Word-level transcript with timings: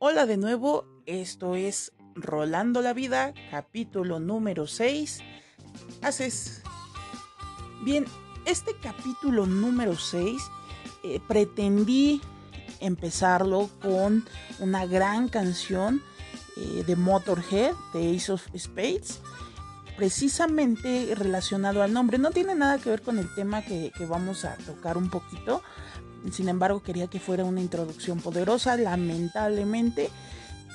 Hola 0.00 0.26
de 0.26 0.36
nuevo, 0.36 0.84
esto 1.06 1.56
es 1.56 1.92
Rolando 2.14 2.82
la 2.82 2.92
Vida, 2.92 3.34
capítulo 3.50 4.20
número 4.20 4.68
6. 4.68 5.18
Haces. 6.02 6.62
Bien, 7.82 8.04
este 8.44 8.76
capítulo 8.80 9.44
número 9.46 9.96
6 9.96 10.40
eh, 11.02 11.20
pretendí 11.26 12.20
empezarlo 12.78 13.70
con 13.82 14.24
una 14.60 14.86
gran 14.86 15.28
canción 15.28 16.00
eh, 16.56 16.84
de 16.86 16.94
Motorhead, 16.94 17.74
de 17.92 18.14
Ace 18.14 18.30
of 18.30 18.46
Spades, 18.56 19.18
precisamente 19.96 21.12
relacionado 21.16 21.82
al 21.82 21.92
nombre. 21.92 22.18
No 22.18 22.30
tiene 22.30 22.54
nada 22.54 22.78
que 22.78 22.90
ver 22.90 23.02
con 23.02 23.18
el 23.18 23.34
tema 23.34 23.62
que, 23.62 23.90
que 23.98 24.06
vamos 24.06 24.44
a 24.44 24.54
tocar 24.58 24.96
un 24.96 25.10
poquito. 25.10 25.60
Sin 26.30 26.48
embargo, 26.48 26.82
quería 26.82 27.06
que 27.06 27.20
fuera 27.20 27.44
una 27.44 27.60
introducción 27.60 28.20
poderosa. 28.20 28.76
Lamentablemente, 28.76 30.10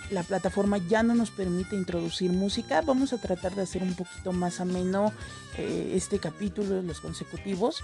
la 0.10 0.24
plataforma 0.24 0.78
ya 0.78 1.04
no 1.04 1.16
nos 1.16 1.32
permite 1.32 1.76
introducir 1.76 2.32
música. 2.32 2.82
Vamos 2.82 3.14
a 3.14 3.18
tratar 3.18 3.56
de 3.56 3.64
hacer 3.64 3.84
un 3.84 3.94
poquito 3.94 4.32
más 4.32 4.60
ameno 4.60 5.12
eh, 5.58 5.94
este 5.96 6.20
capítulo, 6.20 6.82
los 6.82 7.00
consecutivos, 7.02 7.84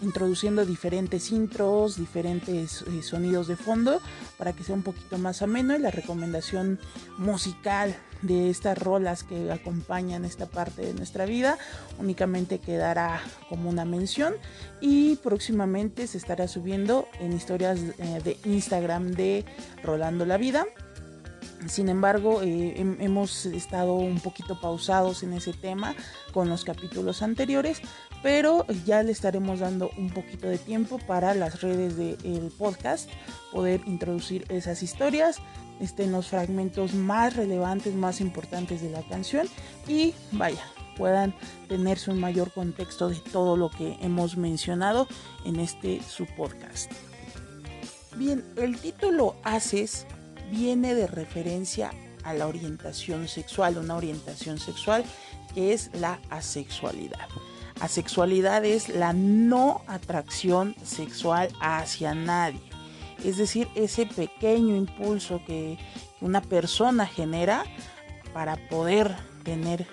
introduciendo 0.00 0.64
diferentes 0.64 1.30
intros, 1.32 1.96
diferentes 1.96 2.82
eh, 2.82 3.02
sonidos 3.02 3.46
de 3.46 3.56
fondo 3.56 4.00
para 4.38 4.54
que 4.54 4.64
sea 4.64 4.74
un 4.74 4.82
poquito 4.82 5.18
más 5.18 5.42
ameno 5.42 5.76
y 5.76 5.78
la 5.78 5.90
recomendación 5.90 6.78
musical 7.18 7.94
de 8.22 8.50
estas 8.50 8.76
rolas 8.78 9.24
que 9.24 9.50
acompañan 9.50 10.24
esta 10.24 10.46
parte 10.46 10.82
de 10.82 10.94
nuestra 10.94 11.24
vida 11.24 11.58
únicamente 11.98 12.58
quedará 12.58 13.22
como 13.48 13.70
una 13.70 13.84
mención 13.84 14.34
y 14.80 15.16
próximamente 15.16 16.06
se 16.06 16.18
estará 16.18 16.48
subiendo 16.48 17.08
en 17.18 17.32
historias 17.32 17.78
eh, 17.98 18.20
de 18.22 18.36
Instagram 18.44 19.12
de 19.12 19.44
Rolando 19.82 20.26
la 20.26 20.36
Vida. 20.36 20.66
Sin 21.66 21.90
embargo, 21.90 22.40
eh, 22.42 22.74
hemos 23.00 23.44
estado 23.44 23.92
un 23.92 24.20
poquito 24.20 24.58
pausados 24.58 25.22
en 25.22 25.34
ese 25.34 25.52
tema 25.52 25.94
con 26.32 26.48
los 26.48 26.64
capítulos 26.64 27.20
anteriores, 27.20 27.82
pero 28.22 28.66
ya 28.86 29.02
le 29.02 29.12
estaremos 29.12 29.60
dando 29.60 29.90
un 29.98 30.08
poquito 30.08 30.48
de 30.48 30.56
tiempo 30.56 30.98
para 31.06 31.34
las 31.34 31.60
redes 31.60 31.96
del 31.98 32.50
podcast 32.56 33.10
poder 33.52 33.82
introducir 33.86 34.46
esas 34.48 34.82
historias, 34.82 35.36
estén 35.80 36.12
los 36.12 36.28
fragmentos 36.28 36.94
más 36.94 37.36
relevantes, 37.36 37.94
más 37.94 38.20
importantes 38.20 38.82
de 38.82 38.90
la 38.90 39.02
canción 39.02 39.48
y 39.88 40.14
vaya, 40.32 40.64
puedan 40.96 41.34
tenerse 41.68 42.10
un 42.10 42.20
mayor 42.20 42.52
contexto 42.52 43.08
de 43.08 43.16
todo 43.16 43.56
lo 43.56 43.70
que 43.70 43.96
hemos 44.00 44.36
mencionado 44.36 45.08
en 45.44 45.58
este 45.58 46.00
su 46.02 46.26
podcast. 46.26 46.92
Bien, 48.16 48.44
el 48.56 48.78
título 48.78 49.36
Haces 49.44 50.06
viene 50.50 50.94
de 50.94 51.06
referencia 51.06 51.90
a 52.24 52.34
la 52.34 52.46
orientación 52.46 53.28
sexual, 53.28 53.78
una 53.78 53.96
orientación 53.96 54.58
sexual 54.58 55.04
que 55.54 55.72
es 55.72 55.90
la 55.94 56.20
asexualidad. 56.28 57.28
Asexualidad 57.80 58.64
es 58.64 58.88
la 58.90 59.14
no 59.14 59.80
atracción 59.86 60.76
sexual 60.84 61.48
hacia 61.60 62.14
nadie. 62.14 62.60
Es 63.24 63.36
decir, 63.36 63.68
ese 63.74 64.06
pequeño 64.06 64.76
impulso 64.76 65.42
que 65.46 65.78
una 66.20 66.40
persona 66.40 67.06
genera 67.06 67.64
para 68.32 68.56
poder 68.68 69.14
tener 69.44 69.86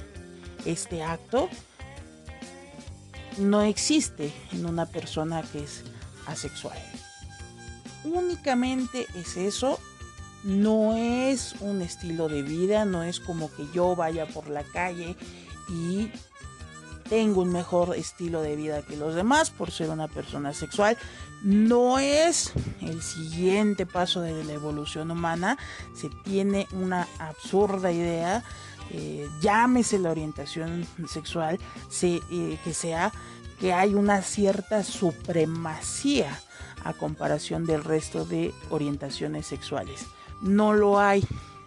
este 0.66 1.03
acto 1.03 1.50
no 3.38 3.61
existe 3.61 4.33
en 4.52 4.66
una 4.66 4.86
persona 4.86 5.42
que 5.42 5.64
es 5.64 5.83
asexual. 6.25 6.78
Únicamente 8.03 9.05
es 9.16 9.38
eso 9.38 9.80
no 10.44 10.95
es 10.95 11.55
un 11.59 11.81
estilo 11.81 12.30
de 12.30 12.42
vida, 12.42 12.86
no 12.86 13.03
es 13.03 13.20
como 13.20 13.52
que 13.53 13.67
yo 13.73 13.95
vaya 13.95 14.25
por 14.25 14.50
la 14.50 14.64
calle 14.64 15.16
y 15.67 16.09
tengo 17.09 17.42
un 17.42 17.52
mejor 17.52 17.95
estilo 17.95 18.42
de 18.42 18.55
vida 18.55 18.82
que 18.82 18.98
los 18.98 19.16
demás 19.16 19.49
por 19.49 19.71
ser 19.71 19.89
una 19.89 20.08
persona 20.08 20.54
sexual. 20.54 20.98
No 21.43 21.99
es 21.99 22.53
el 22.81 23.02
siguiente 23.02 23.86
paso 23.86 24.21
de 24.21 24.43
la 24.43 24.53
evolución 24.53 25.11
humana. 25.11 25.58
Se 25.93 26.09
tiene 26.09 26.67
una 26.71 27.08
absurda 27.20 27.92
idea, 27.92 28.43
eh, 28.92 29.27
llámese 29.42 29.99
la 29.99 30.11
orientación 30.11 30.87
sexual, 31.08 31.59
eh, 32.02 32.58
que 32.64 32.73
sea 32.73 33.11
que 33.59 33.73
hay 33.73 33.95
una 33.95 34.21
cierta 34.21 34.83
supremacía 34.83 36.39
a 36.83 36.93
comparación 36.93 37.65
del 37.65 37.83
resto 37.83 38.25
de 38.25 38.54
orientaciones 38.69 39.48
sexuales 39.48 40.05
no 40.42 40.73
lo 40.73 40.99
hay. 40.99 41.25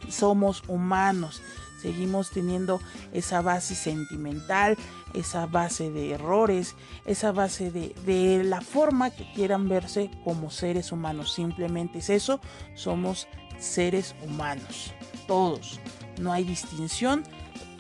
Somos 0.09 0.63
humanos. 0.67 1.43
Seguimos 1.81 2.31
teniendo 2.31 2.81
esa 3.13 3.41
base 3.41 3.75
sentimental, 3.75 4.77
esa 5.15 5.47
base 5.47 5.91
de 5.91 6.13
errores, 6.13 6.75
esa 7.07 7.33
base 7.33 7.71
de, 7.71 8.45
la 8.45 8.61
forma 8.61 9.11
que 9.11 9.31
quieran 9.33 9.69
verse 9.69 10.11
como 10.25 10.51
seres 10.51 10.93
humanos. 10.93 11.33
Simplemente 11.33 11.99
es 11.99 12.11
eso, 12.11 12.41
somos 12.75 13.29
seres 13.59 14.15
humanos. 14.25 14.93
Todos. 15.27 15.81
No 16.19 16.33
hay 16.33 16.45
distinción. 16.45 17.25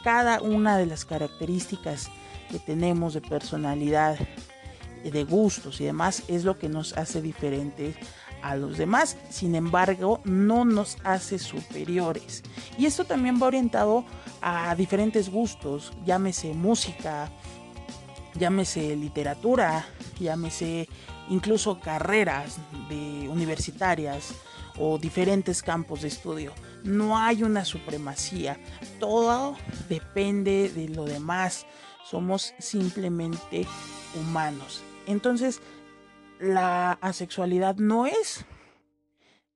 Cada 0.03 0.41
una 0.41 0.78
de 0.78 0.87
las 0.87 1.05
características 1.05 2.10
que 2.50 2.59
tenemos 2.59 3.15
de 3.15 3.21
personalidad, 3.21 4.19
de 5.05 5.25
gustos 5.25 5.81
y 5.81 5.84
demás 5.84 6.25
es 6.28 6.44
lo 6.44 6.59
que 6.59 6.69
nos 6.69 6.97
hace 6.97 7.22
diferentes 7.22 7.97
a 8.43 8.56
los 8.56 8.78
demás, 8.78 9.17
sin 9.31 9.55
embargo 9.55 10.21
no 10.25 10.65
nos 10.65 10.99
hace 11.05 11.39
superiores. 11.39 12.43
Y 12.78 12.87
esto 12.87 13.05
también 13.05 13.41
va 13.41 13.47
orientado 13.49 14.05
a 14.41 14.75
diferentes 14.75 15.31
gustos, 15.31 15.93
llámese 16.05 16.55
música, 16.55 17.31
llámese 18.34 18.97
literatura, 18.97 19.87
llámese 20.19 20.89
incluso 21.28 21.81
carreras 21.81 22.59
de 22.89 23.28
universitarias 23.28 24.34
o 24.78 24.99
diferentes 24.99 25.62
campos 25.62 26.03
de 26.03 26.09
estudio. 26.09 26.53
No 26.83 27.19
hay 27.19 27.43
una 27.43 27.65
supremacía, 27.65 28.59
todo 28.99 29.57
depende 29.89 30.71
de 30.71 30.89
lo 30.89 31.05
demás. 31.05 31.67
Somos 32.05 32.55
simplemente 32.59 33.67
humanos. 34.19 34.83
Entonces, 35.07 35.61
la 36.41 36.93
asexualidad 36.93 37.77
no 37.77 38.06
es 38.06 38.45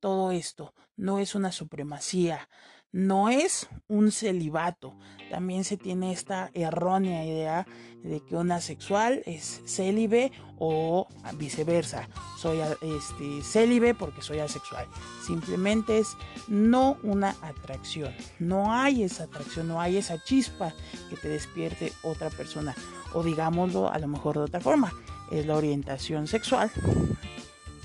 todo 0.00 0.32
esto, 0.32 0.74
no 0.96 1.18
es 1.18 1.34
una 1.34 1.50
supremacía, 1.50 2.48
no 2.92 3.28
es 3.28 3.68
un 3.88 4.12
celibato. 4.12 4.96
También 5.30 5.64
se 5.64 5.76
tiene 5.76 6.12
esta 6.12 6.50
errónea 6.54 7.24
idea 7.24 7.66
de 8.04 8.20
que 8.20 8.36
un 8.36 8.52
asexual 8.52 9.22
es 9.24 9.62
célibe 9.66 10.30
o 10.58 11.08
viceversa. 11.36 12.08
Soy 12.38 12.60
este, 12.82 13.42
célibe 13.42 13.94
porque 13.94 14.22
soy 14.22 14.38
asexual. 14.38 14.86
Simplemente 15.26 15.98
es 15.98 16.16
no 16.46 16.98
una 17.02 17.34
atracción. 17.40 18.14
No 18.38 18.72
hay 18.72 19.02
esa 19.02 19.24
atracción, 19.24 19.66
no 19.66 19.80
hay 19.80 19.96
esa 19.96 20.22
chispa 20.22 20.72
que 21.08 21.16
te 21.16 21.28
despierte 21.28 21.92
otra 22.02 22.30
persona. 22.30 22.76
O 23.14 23.22
digámoslo 23.22 23.90
a 23.90 23.98
lo 23.98 24.06
mejor 24.06 24.36
de 24.36 24.42
otra 24.42 24.60
forma. 24.60 24.92
Es 25.30 25.46
la 25.46 25.56
orientación 25.56 26.26
sexual 26.26 26.70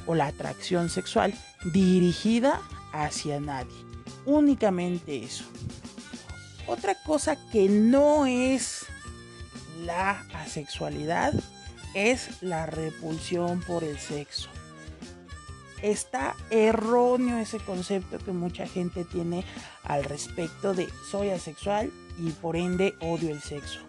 o 0.06 0.16
la 0.16 0.28
atracción 0.28 0.90
sexual 0.90 1.34
dirigida 1.74 2.62
hacia 2.94 3.40
nadie 3.40 3.90
únicamente 4.26 5.24
eso. 5.24 5.46
Otra 6.68 6.96
cosa 7.04 7.36
que 7.52 7.68
no 7.68 8.26
es 8.26 8.86
la 9.84 10.26
asexualidad 10.34 11.34
es 11.96 12.42
la 12.44 12.66
repulsión 12.66 13.62
por 13.62 13.84
el 13.84 13.98
sexo. 13.98 14.50
Está 15.82 16.36
erróneo 16.52 17.38
ese 17.38 17.58
concepto 17.58 18.20
que 18.20 18.32
mucha 18.32 18.68
gente 18.68 19.06
tiene 19.06 19.46
al 19.84 20.04
respecto 20.04 20.74
de 20.74 20.88
soy 21.10 21.30
asexual 21.30 21.92
y 22.20 22.32
por 22.32 22.56
ende 22.56 22.94
odio 23.00 23.30
el 23.30 23.42
sexo. 23.42 23.80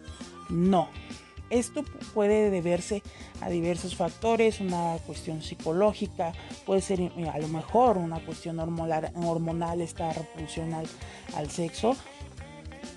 No, 0.48 0.88
esto 1.50 1.84
puede 2.14 2.50
deberse 2.50 3.02
a 3.40 3.48
diversos 3.48 3.96
factores, 3.96 4.60
una 4.60 4.96
cuestión 5.06 5.42
psicológica, 5.42 6.32
puede 6.64 6.80
ser 6.80 7.00
eh, 7.00 7.12
a 7.32 7.38
lo 7.38 7.48
mejor 7.48 7.98
una 7.98 8.24
cuestión 8.24 8.58
hormonal, 8.60 9.12
hormonal 9.16 9.80
esta 9.80 10.12
repulsión 10.12 10.72
al, 10.72 11.50
sexo. 11.50 11.96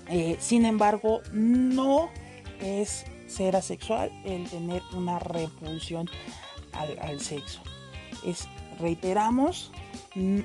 Eh, 0.08 0.36
sin 0.38 0.64
embargo, 0.64 1.20
no 1.32 2.08
es 2.60 3.04
ser 3.26 3.56
asexual 3.56 4.10
el 4.24 4.48
tener 4.48 4.82
una 4.94 5.18
repulsión 5.18 6.08
al, 6.72 6.98
al 7.00 7.20
sexo. 7.20 7.60
Es, 8.24 8.48
reiteramos, 8.78 9.72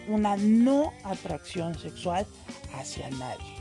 una 0.08 0.36
no 0.38 0.94
atracción 1.04 1.78
sexual 1.78 2.26
hacia 2.74 3.10
nadie. 3.12 3.59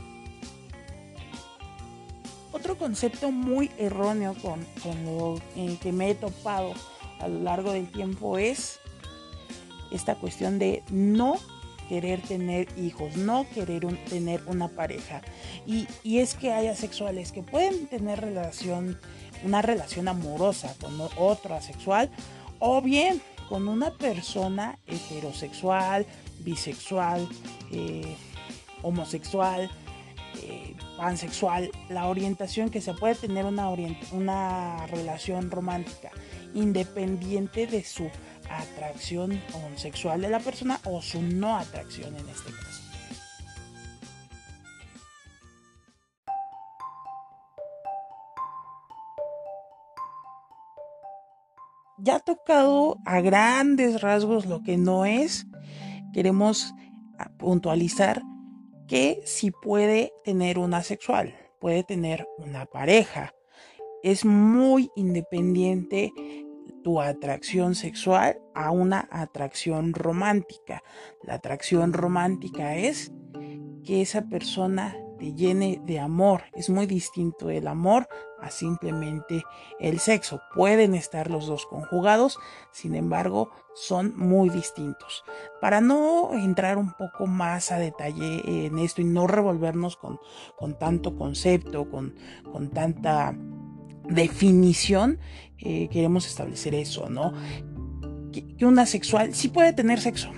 Otro 2.51 2.77
concepto 2.77 3.31
muy 3.31 3.71
erróneo 3.77 4.35
con, 4.41 4.65
lo 5.05 5.39
que 5.81 5.91
me 5.91 6.11
he 6.11 6.15
topado 6.15 6.73
a 7.19 7.27
lo 7.27 7.41
largo 7.41 7.73
del 7.73 7.91
tiempo 7.91 8.37
es 8.37 8.79
esta 9.91 10.15
cuestión 10.15 10.59
de 10.59 10.83
no 10.89 11.37
querer 11.87 12.21
tener 12.21 12.67
hijos, 12.77 13.17
no 13.17 13.47
querer 13.53 13.85
tener 14.09 14.41
una 14.45 14.67
pareja. 14.67 15.21
Y, 15.65 15.87
y, 16.03 16.19
es 16.19 16.35
que 16.35 16.51
hay 16.51 16.67
asexuales 16.67 17.31
que 17.31 17.41
pueden 17.41 17.87
tener 17.87 18.21
relación, 18.21 18.99
una 19.43 19.61
relación 19.61 20.07
amorosa 20.07 20.75
con 20.79 20.99
otro 21.17 21.55
asexual 21.55 22.11
o 22.59 22.81
bien 22.81 23.21
con 23.49 23.67
una 23.67 23.91
persona 23.91 24.77
heterosexual, 24.85 26.05
bisexual, 26.41 27.27
eh, 27.71 28.15
homosexual, 28.83 29.69
pansexual, 30.99 31.71
la 31.87 32.07
orientación 32.07 32.69
que 32.69 32.81
se 32.81 32.93
puede 32.93 33.15
tener 33.15 33.45
una, 33.45 33.69
una 34.11 34.85
relación 34.87 35.49
romántica 35.49 36.11
independiente 36.53 37.67
de 37.67 37.83
su 37.83 38.09
atracción 38.49 39.41
sexual 39.77 40.21
de 40.21 40.29
la 40.29 40.39
persona 40.39 40.79
o 40.83 41.01
su 41.01 41.21
no 41.21 41.55
atracción 41.55 42.15
en 42.17 42.27
este 42.27 42.51
caso. 42.51 42.83
Ya 52.01 52.19
tocado 52.19 52.97
a 53.05 53.21
grandes 53.21 54.01
rasgos 54.01 54.45
lo 54.45 54.63
que 54.63 54.77
no 54.77 55.05
es, 55.05 55.45
queremos 56.13 56.73
puntualizar 57.37 58.21
que 58.89 59.21
si 59.23 59.51
puede 59.51 60.13
tener 60.23 60.57
una 60.57 60.81
sexual, 60.81 61.35
puede 61.59 61.83
tener 61.83 62.27
una 62.39 62.65
pareja. 62.65 63.35
Es 64.01 64.25
muy 64.25 64.89
independiente 64.95 66.11
tu 66.83 66.99
atracción 66.99 67.75
sexual 67.75 68.41
a 68.55 68.71
una 68.71 69.07
atracción 69.11 69.93
romántica. 69.93 70.81
La 71.21 71.35
atracción 71.35 71.93
romántica 71.93 72.77
es 72.77 73.11
que 73.85 74.01
esa 74.01 74.23
persona 74.27 74.97
te 75.19 75.33
llene 75.33 75.79
de 75.85 75.99
amor. 75.99 76.43
Es 76.53 76.69
muy 76.69 76.87
distinto 76.87 77.51
el 77.51 77.67
amor 77.67 78.07
a 78.41 78.51
simplemente 78.51 79.43
el 79.79 79.99
sexo. 79.99 80.41
Pueden 80.53 80.95
estar 80.95 81.29
los 81.29 81.47
dos 81.47 81.65
conjugados, 81.65 82.37
sin 82.71 82.95
embargo, 82.95 83.51
son 83.75 84.13
muy 84.17 84.49
distintos. 84.49 85.23
Para 85.61 85.81
no 85.81 86.33
entrar 86.33 86.77
un 86.77 86.93
poco 86.93 87.27
más 87.27 87.71
a 87.71 87.79
detalle 87.79 88.65
en 88.65 88.79
esto 88.79 89.01
y 89.01 89.05
no 89.05 89.27
revolvernos 89.27 89.95
con, 89.97 90.19
con 90.57 90.77
tanto 90.77 91.15
concepto, 91.15 91.89
con, 91.89 92.15
con 92.51 92.69
tanta 92.69 93.35
definición, 94.07 95.19
eh, 95.57 95.87
queremos 95.89 96.27
establecer 96.27 96.75
eso, 96.75 97.09
¿no? 97.09 97.33
Que, 98.31 98.55
que 98.55 98.65
una 98.65 98.85
sexual 98.85 99.33
sí 99.33 99.49
puede 99.49 99.73
tener 99.73 99.99
sexo, 99.99 100.31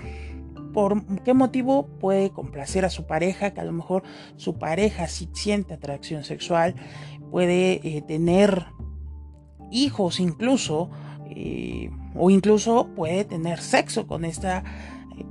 por 0.71 1.05
qué 1.23 1.33
motivo 1.33 1.87
puede 1.99 2.31
complacer 2.31 2.85
a 2.85 2.89
su 2.89 3.05
pareja, 3.05 3.51
que 3.51 3.61
a 3.61 3.65
lo 3.65 3.71
mejor 3.71 4.03
su 4.37 4.57
pareja 4.57 5.07
si 5.07 5.29
siente 5.33 5.73
atracción 5.73 6.23
sexual, 6.23 6.75
puede 7.31 7.79
eh, 7.83 8.01
tener 8.01 8.67
hijos 9.71 10.19
incluso, 10.19 10.91
eh, 11.29 11.89
o 12.13 12.29
incluso 12.29 12.89
puede 12.93 13.23
tener 13.23 13.59
sexo 13.61 14.05
con 14.05 14.25
esta 14.25 14.59
eh, 15.17 15.25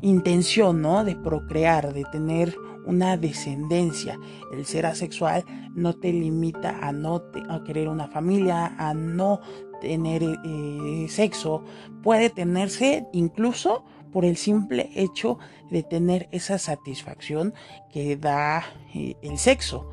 intención, 0.00 0.80
¿no? 0.80 1.04
De 1.04 1.14
procrear, 1.14 1.92
de 1.92 2.04
tener 2.10 2.56
una 2.86 3.16
descendencia. 3.18 4.18
El 4.52 4.64
ser 4.64 4.86
asexual 4.86 5.44
no 5.74 5.92
te 5.92 6.12
limita 6.12 6.78
a 6.80 6.90
no 6.90 7.22
a 7.48 7.62
querer 7.62 7.88
una 7.88 8.08
familia, 8.08 8.74
a 8.78 8.94
no 8.94 9.40
tener 9.80 10.22
sexo. 11.08 11.62
Puede 12.02 12.30
tenerse 12.30 13.06
incluso 13.12 13.84
por 14.10 14.24
el 14.24 14.36
simple 14.36 14.90
hecho 14.94 15.38
de 15.70 15.84
tener 15.84 16.28
esa 16.32 16.58
satisfacción 16.58 17.54
que 17.92 18.16
da 18.16 18.64
el 18.94 19.38
sexo. 19.38 19.88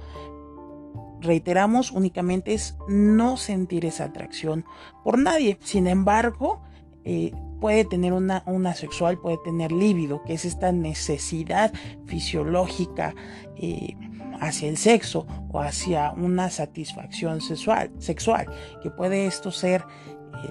Reiteramos, 1.21 1.92
únicamente 1.92 2.54
es 2.54 2.77
no 2.88 3.38
sentir 3.38 3.86
esa 3.86 4.06
atracción 4.06 4.66
por 5.04 5.18
nadie. 5.18 5.57
Sin 5.62 5.88
embargo, 5.88 6.62
eh, 7.04 7.31
puede 7.60 7.86
tener 7.86 8.13
una, 8.13 8.44
una, 8.45 8.74
sexual, 8.74 9.18
puede 9.18 9.38
tener 9.44 9.71
líbido, 9.71 10.24
que 10.24 10.33
es 10.33 10.45
esta 10.45 10.71
necesidad 10.71 11.74
fisiológica 12.06 13.16
eh, 13.57 13.95
hacia 14.39 14.69
el 14.69 14.77
sexo 14.77 15.27
o 15.51 15.60
hacia 15.60 16.12
una 16.12 16.50
satisfacción 16.50 17.42
sexual, 17.42 17.92
sexual 18.00 18.48
que 18.81 18.89
puede 18.89 19.25
esto 19.25 19.51
ser 19.51 19.83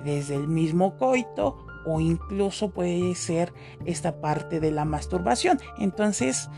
desde 0.05 0.35
el 0.35 0.49
mismo 0.49 0.97
coito 0.97 1.65
o 1.87 2.01
incluso 2.01 2.71
puede 2.71 3.15
ser 3.15 3.53
esta 3.87 4.21
parte 4.21 4.61
de 4.61 4.71
la 4.71 4.85
masturbación. 4.85 5.59
Entonces, 5.79 6.51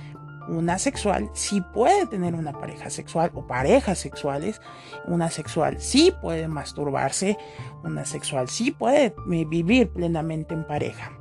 una 0.51 0.79
sexual 0.79 1.31
sí 1.33 1.61
puede 1.61 2.07
tener 2.07 2.35
una 2.35 2.53
pareja 2.53 2.91
sexual 2.91 3.31
o 3.35 3.47
parejas 3.47 3.99
sexuales. 3.99 4.61
Una 5.07 5.31
sexual 5.31 5.81
sí 5.81 6.13
puede 6.21 6.49
masturbarse. 6.49 7.39
Una 7.85 8.05
sexual 8.05 8.49
sí 8.49 8.71
puede 8.71 9.15
vivir 9.27 9.91
plenamente 9.91 10.55
en 10.55 10.67
pareja. 10.67 11.13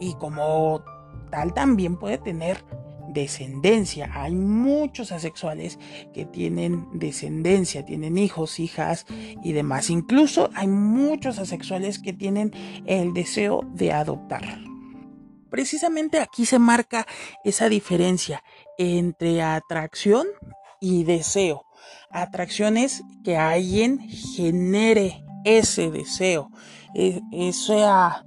Y 0.00 0.14
como 0.14 0.82
tal 1.30 1.52
también 1.52 1.96
puede 1.96 2.18
tener 2.18 2.64
descendencia. 3.08 4.10
Hay 4.14 4.34
muchos 4.34 5.12
asexuales 5.12 5.78
que 6.14 6.24
tienen 6.24 6.86
descendencia, 6.94 7.84
tienen 7.84 8.18
hijos, 8.18 8.58
hijas 8.58 9.06
y 9.42 9.52
demás. 9.52 9.90
Incluso 9.90 10.50
hay 10.54 10.68
muchos 10.68 11.38
asexuales 11.38 11.98
que 11.98 12.12
tienen 12.12 12.52
el 12.86 13.12
deseo 13.12 13.62
de 13.74 13.92
adoptar. 13.92 14.71
Precisamente 15.52 16.18
aquí 16.18 16.46
se 16.46 16.58
marca 16.58 17.06
esa 17.44 17.68
diferencia 17.68 18.42
entre 18.78 19.42
atracción 19.42 20.26
y 20.80 21.04
deseo. 21.04 21.66
Atracción 22.10 22.78
es 22.78 23.02
que 23.22 23.36
alguien 23.36 23.98
genere 24.08 25.22
ese 25.44 25.90
deseo, 25.90 26.48
e-, 26.94 27.20
esa 27.32 28.24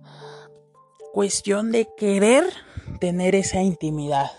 cuestión 1.13 1.72
de 1.72 1.88
querer 1.98 2.45
tener 3.00 3.33
esa 3.33 3.60
intimidad. 3.63 4.30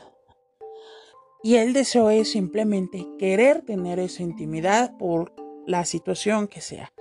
Y 1.43 1.57
el 1.57 1.73
deseo 1.73 2.11
es 2.11 2.31
simplemente 2.31 3.05
querer 3.19 3.63
tener 3.63 3.99
esa 3.99 4.23
intimidad 4.23 4.97
por 4.97 5.33
la 5.67 5.85
situación 5.85 6.47
que 6.47 6.61
sea. 6.61 6.93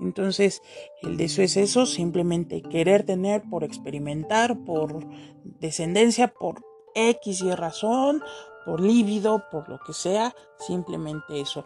Entonces, 0.00 0.62
el 1.02 1.16
deseo 1.16 1.44
es 1.44 1.56
eso, 1.56 1.86
simplemente 1.86 2.62
querer 2.62 3.04
tener 3.04 3.42
por 3.48 3.64
experimentar, 3.64 4.58
por 4.64 5.06
descendencia, 5.44 6.28
por 6.28 6.62
X 6.94 7.42
y 7.42 7.54
razón, 7.54 8.22
por 8.64 8.80
líbido, 8.80 9.44
por 9.50 9.68
lo 9.68 9.78
que 9.78 9.92
sea, 9.92 10.34
simplemente 10.58 11.40
eso 11.40 11.64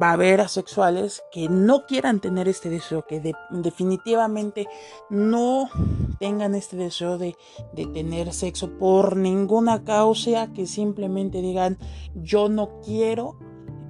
va 0.00 0.10
a 0.10 0.12
haber 0.12 0.40
asexuales 0.40 1.22
que 1.32 1.48
no 1.48 1.86
quieran 1.86 2.20
tener 2.20 2.48
este 2.48 2.70
deseo, 2.70 3.04
que 3.06 3.34
definitivamente 3.50 4.68
no 5.10 5.68
tengan 6.20 6.54
este 6.54 6.76
deseo 6.76 7.18
de, 7.18 7.36
de, 7.72 7.86
tener 7.86 8.32
sexo 8.32 8.78
por 8.78 9.16
ninguna 9.16 9.84
causa, 9.84 10.52
que 10.52 10.66
simplemente 10.66 11.42
digan 11.42 11.78
yo 12.14 12.48
no 12.48 12.80
quiero 12.84 13.36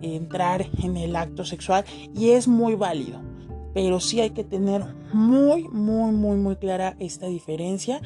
entrar 0.01 0.67
en 0.83 0.97
el 0.97 1.15
acto 1.15 1.45
sexual 1.45 1.85
y 2.15 2.31
es 2.31 2.49
muy 2.49 2.75
válido. 2.75 3.32
Pero 3.75 4.01
sí 4.01 4.21
hay 4.21 4.31
que 4.31 4.45
tener 4.45 4.85
muy, 5.13 5.69
muy, 5.69 6.13
muy, 6.13 6.37
muy 6.37 6.57
clara 6.57 6.97
esta 6.99 7.27
diferencia 7.27 8.01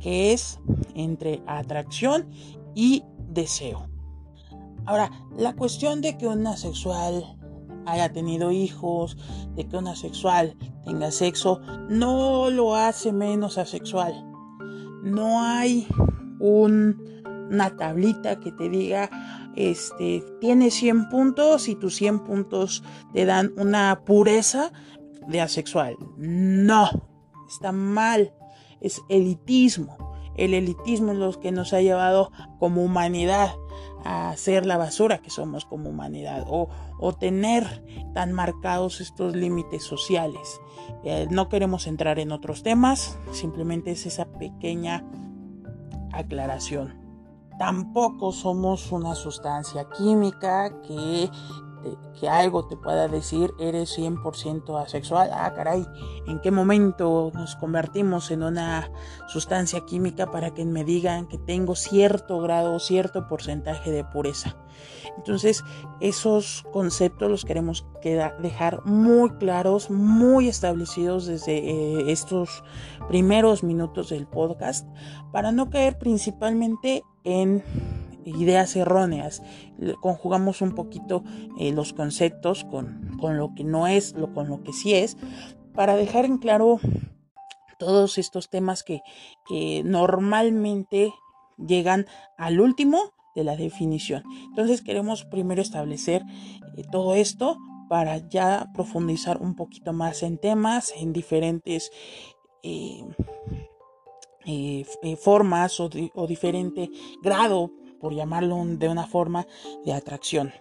que 0.00 0.32
es 0.32 0.60
entre 0.94 1.42
atracción 1.46 2.28
y 2.74 3.02
deseo. 3.28 3.88
Ahora, 4.86 5.10
la 5.36 5.54
cuestión 5.54 6.00
de 6.00 6.16
que 6.16 6.26
una 6.26 6.56
sexual 6.56 7.38
haya 7.84 8.12
tenido 8.12 8.50
hijos, 8.52 9.16
de 9.54 9.66
que 9.66 9.76
una 9.76 9.96
sexual 9.96 10.56
tenga 10.84 11.10
sexo, 11.10 11.60
no 11.88 12.50
lo 12.50 12.74
hace 12.74 13.12
menos 13.12 13.58
asexual. 13.58 14.24
No 15.02 15.42
hay 15.42 15.86
una 16.38 17.76
tablita 17.76 18.40
que 18.40 18.52
te 18.52 18.68
diga, 18.68 19.10
este, 19.56 20.22
tiene 20.40 20.70
100 20.70 21.08
puntos 21.08 21.68
y 21.68 21.74
tus 21.74 21.96
100 21.96 22.20
puntos 22.20 22.82
te 23.12 23.24
dan 23.24 23.52
una 23.56 24.02
pureza 24.04 24.72
de 25.28 25.40
asexual. 25.40 25.96
No, 26.16 26.88
está 27.48 27.70
mal, 27.70 28.32
es 28.80 29.00
elitismo. 29.08 29.96
El 30.34 30.54
elitismo 30.54 31.12
es 31.12 31.18
lo 31.18 31.38
que 31.38 31.52
nos 31.52 31.72
ha 31.72 31.80
llevado 31.80 32.30
como 32.58 32.82
humanidad 32.82 33.50
a 34.04 34.34
ser 34.36 34.64
la 34.64 34.76
basura 34.76 35.18
que 35.18 35.30
somos 35.30 35.64
como 35.64 35.90
humanidad 35.90 36.46
o, 36.48 36.68
tener 37.18 37.84
tan 38.14 38.32
marcados 38.32 39.00
estos 39.00 39.34
límites 39.34 39.82
sociales. 39.82 40.60
Eh, 41.04 41.26
no 41.30 41.48
queremos 41.48 41.86
entrar 41.86 42.18
en 42.18 42.32
otros 42.32 42.62
temas, 42.62 43.18
simplemente 43.32 43.90
es 43.90 44.06
esa 44.06 44.26
pequeña 44.26 45.04
aclaración. 46.12 46.94
Tampoco 47.58 48.30
somos 48.32 48.92
una 48.92 49.16
sustancia 49.16 49.88
química 49.96 50.80
que 50.82 51.28
que 52.18 52.28
algo 52.28 52.66
te 52.66 52.76
pueda 52.76 53.08
decir 53.08 53.52
eres 53.58 53.96
100% 53.98 54.82
asexual. 54.82 55.30
Ah, 55.32 55.52
caray, 55.54 55.86
¿en 56.26 56.40
qué 56.40 56.50
momento 56.50 57.30
nos 57.34 57.56
convertimos 57.56 58.30
en 58.30 58.42
una 58.42 58.90
sustancia 59.28 59.80
química 59.86 60.30
para 60.30 60.52
que 60.54 60.64
me 60.64 60.84
digan 60.84 61.26
que 61.26 61.38
tengo 61.38 61.74
cierto 61.74 62.40
grado, 62.40 62.78
cierto 62.78 63.28
porcentaje 63.28 63.90
de 63.90 64.04
pureza? 64.04 64.56
Entonces, 65.16 65.64
esos 66.00 66.64
conceptos 66.72 67.30
los 67.30 67.44
queremos 67.44 67.86
dejar 68.40 68.84
muy 68.84 69.30
claros, 69.30 69.90
muy 69.90 70.48
establecidos 70.48 71.26
desde 71.26 71.58
eh, 71.58 72.12
estos 72.12 72.62
primeros 73.08 73.64
minutos 73.64 74.10
del 74.10 74.26
podcast 74.26 74.86
para 75.32 75.50
no 75.50 75.70
caer 75.70 75.98
principalmente 75.98 77.04
en 77.24 77.62
ideas 78.28 78.76
erróneas. 78.76 79.42
Conjugamos 80.00 80.62
un 80.62 80.74
poquito 80.74 81.24
eh, 81.58 81.72
los 81.72 81.92
conceptos 81.92 82.64
con, 82.64 83.16
lo 83.20 83.54
que 83.54 83.64
no 83.64 83.86
es, 83.86 84.14
lo, 84.14 84.32
con 84.32 84.48
lo 84.48 84.62
que 84.62 84.72
sí 84.72 84.94
es, 84.94 85.16
para 85.74 85.96
dejar 85.96 86.24
en 86.24 86.38
claro 86.38 86.80
todos 87.78 88.18
estos 88.18 88.50
temas 88.50 88.82
que, 88.82 89.00
normalmente 89.84 91.12
llegan 91.56 92.06
al 92.36 92.60
último 92.60 93.12
de 93.34 93.44
la 93.44 93.56
definición. 93.56 94.22
Entonces 94.48 94.82
queremos 94.82 95.24
primero 95.24 95.62
establecer 95.62 96.22
eh, 96.76 96.82
todo 96.90 97.14
esto 97.14 97.56
para 97.88 98.28
ya 98.28 98.70
profundizar 98.74 99.40
un 99.40 99.54
poquito 99.54 99.92
más 99.92 100.22
en 100.22 100.38
temas, 100.38 100.92
en 100.96 101.12
diferentes 101.12 101.90
eh, 102.62 103.04
formas 105.20 105.80
o, 105.80 105.90
o, 106.14 106.26
diferente 106.26 106.90
grado 107.22 107.70
por 108.00 108.14
llamarlo 108.14 108.62
de 108.64 108.88
una 108.88 109.06
forma 109.06 109.46
de 109.84 109.92
atracción. 109.92 110.52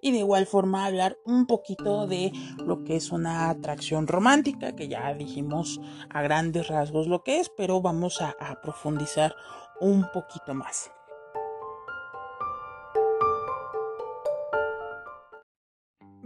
Y 0.00 0.12
de 0.12 0.18
igual 0.18 0.46
forma 0.46 0.84
hablar 0.84 1.16
un 1.24 1.46
poquito 1.46 2.06
de 2.06 2.32
lo 2.58 2.84
que 2.84 2.96
es 2.96 3.10
una 3.10 3.48
atracción 3.48 4.06
romántica, 4.06 4.76
que 4.76 4.88
ya 4.88 5.14
dijimos 5.14 5.80
a 6.10 6.22
grandes 6.22 6.68
rasgos 6.68 7.06
lo 7.06 7.22
que 7.22 7.40
es, 7.40 7.50
pero 7.56 7.80
vamos 7.80 8.20
a, 8.20 8.34
profundizar 8.62 9.34
un 9.80 10.06
poquito 10.12 10.54
más. 10.54 10.90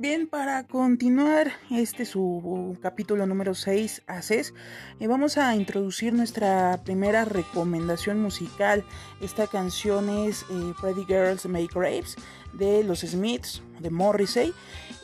Bien, 0.00 0.28
para 0.28 0.62
continuar 0.62 1.50
este 1.70 2.04
su 2.04 2.78
capítulo 2.80 3.26
número 3.26 3.56
6, 3.56 4.02
Haces, 4.06 4.54
eh, 5.00 5.08
vamos 5.08 5.38
a 5.38 5.56
introducir 5.56 6.12
nuestra 6.12 6.80
primera 6.84 7.24
recomendación 7.24 8.22
musical. 8.22 8.84
Esta 9.20 9.48
canción 9.48 10.08
es 10.08 10.42
eh, 10.50 10.72
Pretty 10.80 11.04
Girls 11.04 11.46
Make 11.46 11.70
Grapes 11.74 12.14
de 12.52 12.84
los 12.84 13.00
Smiths, 13.00 13.60
de 13.80 13.90
Morrissey. 13.90 14.54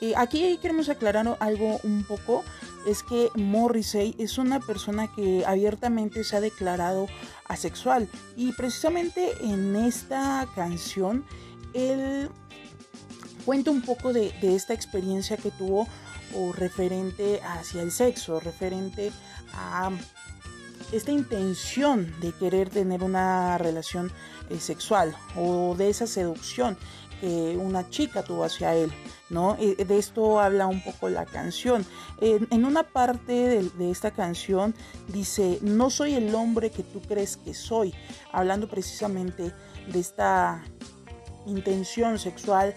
y 0.01 0.15
aquí 0.15 0.57
queremos 0.63 0.89
aclarar 0.89 1.27
algo 1.41 1.81
un 1.83 2.05
poco, 2.05 2.45
es 2.87 3.03
que 3.03 3.31
Morrissey 3.35 4.15
es 4.21 4.39
una 4.39 4.61
persona 4.61 5.11
que 5.13 5.43
abiertamente 5.45 6.23
se 6.23 6.37
ha 6.37 6.41
declarado 6.41 7.09
asexual 7.49 8.09
y 8.37 8.53
precisamente 8.53 9.33
en 9.41 9.75
esta 9.75 10.47
canción 10.55 11.25
él 11.73 12.31
cuenta 13.45 13.71
un 13.71 13.83
poco 13.83 14.13
de, 14.13 14.33
esta 14.43 14.75
experiencia 14.75 15.37
que 15.37 15.51
tuvo 15.51 15.87
o 16.35 16.53
referente 16.53 17.41
hacia 17.43 17.83
el 17.83 17.93
sexo, 17.93 18.41
referente 18.41 19.13
a 19.53 19.91
esta 20.93 21.13
intención 21.13 22.13
de 22.21 22.33
querer 22.33 22.71
tener 22.71 23.03
una 23.03 23.59
relación 23.59 24.11
eh, 24.51 24.59
sexual 24.59 25.15
o 25.37 25.75
de 25.77 25.89
esa 25.91 26.07
seducción 26.07 26.77
que 27.21 27.57
una 27.59 27.89
chica 27.91 28.23
tuvo 28.23 28.45
hacia 28.45 28.75
él, 28.75 28.93
¿no? 29.31 29.57
Eh, 29.61 29.85
de 29.85 29.99
esto 29.99 30.41
habla 30.41 30.67
un 30.67 30.83
poco 30.83 31.09
la 31.09 31.25
canción. 31.25 31.87
en 32.21 32.65
una 32.65 32.83
parte 32.83 33.63
de, 33.63 33.91
esta 33.91 34.11
canción 34.11 34.75
dice, 35.09 35.59
no 35.63 35.91
soy 35.91 36.15
el 36.15 36.35
hombre 36.35 36.71
que 36.71 36.83
tú 36.83 37.01
crees 37.01 37.37
que 37.37 37.55
soy, 37.55 37.95
hablando 38.33 38.69
precisamente 38.69 39.53
de 39.93 40.01
esta 40.01 40.63
intención 41.47 42.19
sexual 42.19 42.75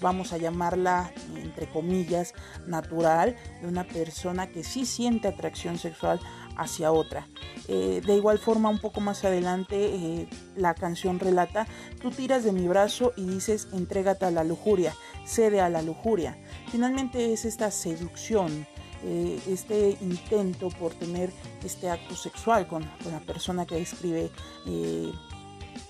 vamos 0.00 0.32
a 0.32 0.38
llamarla 0.38 1.12
entre 1.36 1.68
comillas 1.68 2.34
natural 2.66 3.36
de 3.60 3.68
una 3.68 3.84
persona 3.84 4.48
que 4.48 4.64
sí 4.64 4.86
siente 4.86 5.28
atracción 5.28 5.78
sexual 5.78 6.20
hacia 6.56 6.92
otra. 6.92 7.26
Eh, 7.68 8.00
de 8.04 8.16
igual 8.16 8.38
forma, 8.38 8.68
un 8.68 8.80
poco 8.80 9.00
más 9.00 9.24
adelante, 9.24 9.76
eh, 9.76 10.28
la 10.56 10.74
canción 10.74 11.18
relata, 11.18 11.66
tú 12.00 12.10
tiras 12.10 12.44
de 12.44 12.52
mi 12.52 12.66
brazo 12.66 13.12
y 13.16 13.24
dices, 13.24 13.68
entrégate 13.72 14.24
a 14.24 14.30
la 14.30 14.44
lujuria, 14.44 14.94
cede 15.24 15.60
a 15.60 15.68
la 15.68 15.82
lujuria. 15.82 16.36
Finalmente 16.70 17.32
es 17.32 17.44
esta 17.44 17.70
seducción, 17.70 18.66
eh, 19.04 19.38
este 19.46 19.96
intento 20.00 20.70
por 20.70 20.94
tener 20.94 21.30
este 21.62 21.88
acto 21.90 22.16
sexual 22.16 22.66
con, 22.66 22.84
con 23.02 23.12
la 23.12 23.20
persona 23.20 23.66
que 23.66 23.80
escribe 23.80 24.30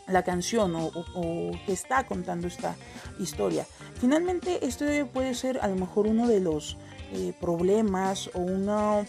la 0.08 0.22
canción 0.22 0.74
o, 0.74 1.50
que 1.66 1.72
está 1.72 2.04
contando 2.04 2.48
esta 2.48 2.76
historia. 3.18 3.66
Finalmente, 4.00 4.66
esto 4.66 4.84
puede 5.12 5.34
ser 5.34 5.58
a 5.60 5.68
lo 5.68 5.76
mejor 5.76 6.06
uno 6.06 6.26
de 6.26 6.40
los 6.40 6.76
eh, 7.12 7.32
problemas 7.40 8.30
o 8.34 8.40
una, 8.40 9.04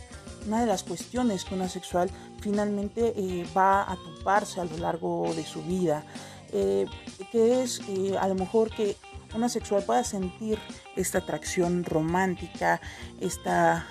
una, 0.48 0.62
de 0.62 0.66
las 0.66 0.84
cuestiones 0.84 1.46
que 1.46 1.56
una 1.56 1.70
sexual 1.70 2.10
finalmente 2.42 3.14
eh, 3.16 3.46
va 3.56 3.82
a 3.82 3.96
toparse 3.96 4.62
a 4.62 4.66
lo 4.66 4.78
largo 4.78 5.34
de 5.36 5.44
su 5.44 5.62
vida, 5.64 6.04
eh, 6.52 6.86
que 7.32 7.62
es 7.62 7.82
a 8.20 8.28
lo 8.28 8.36
mejor 8.36 8.70
que 8.70 8.96
una 9.36 9.48
sexual 9.48 9.84
pueda 9.84 10.04
sentir 10.04 10.58
esta 10.96 11.20
atracción 11.20 11.84
romántica, 11.84 12.82
esta 13.20 13.88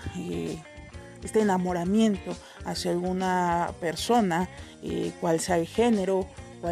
este 1.22 1.40
enamoramiento 1.40 2.36
hacia 2.64 2.92
alguna 2.92 3.72
persona, 3.80 4.48
cual 5.20 5.40
sea 5.40 5.58
el 5.58 5.66
género 5.66 6.26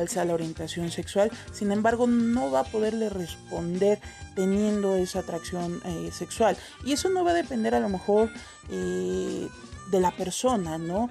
sea 0.08 0.24
la 0.24 0.34
orientación 0.34 0.90
sexual, 0.90 1.30
sin 1.52 1.72
embargo 1.72 2.06
no 2.06 2.50
va 2.50 2.60
a 2.60 2.64
poderle 2.64 3.08
responder 3.08 4.00
teniendo 4.34 4.96
esa 4.96 5.20
atracción 5.20 5.80
eh, 5.84 6.10
sexual. 6.12 6.56
Y 6.84 6.92
eso 6.92 7.08
no 7.08 7.24
va 7.24 7.30
a 7.30 7.34
depender 7.34 7.74
a 7.74 7.80
lo 7.80 7.88
mejor 7.88 8.30
eh, 8.70 9.48
de 9.90 10.00
la 10.00 10.10
persona, 10.10 10.78
¿no? 10.78 11.08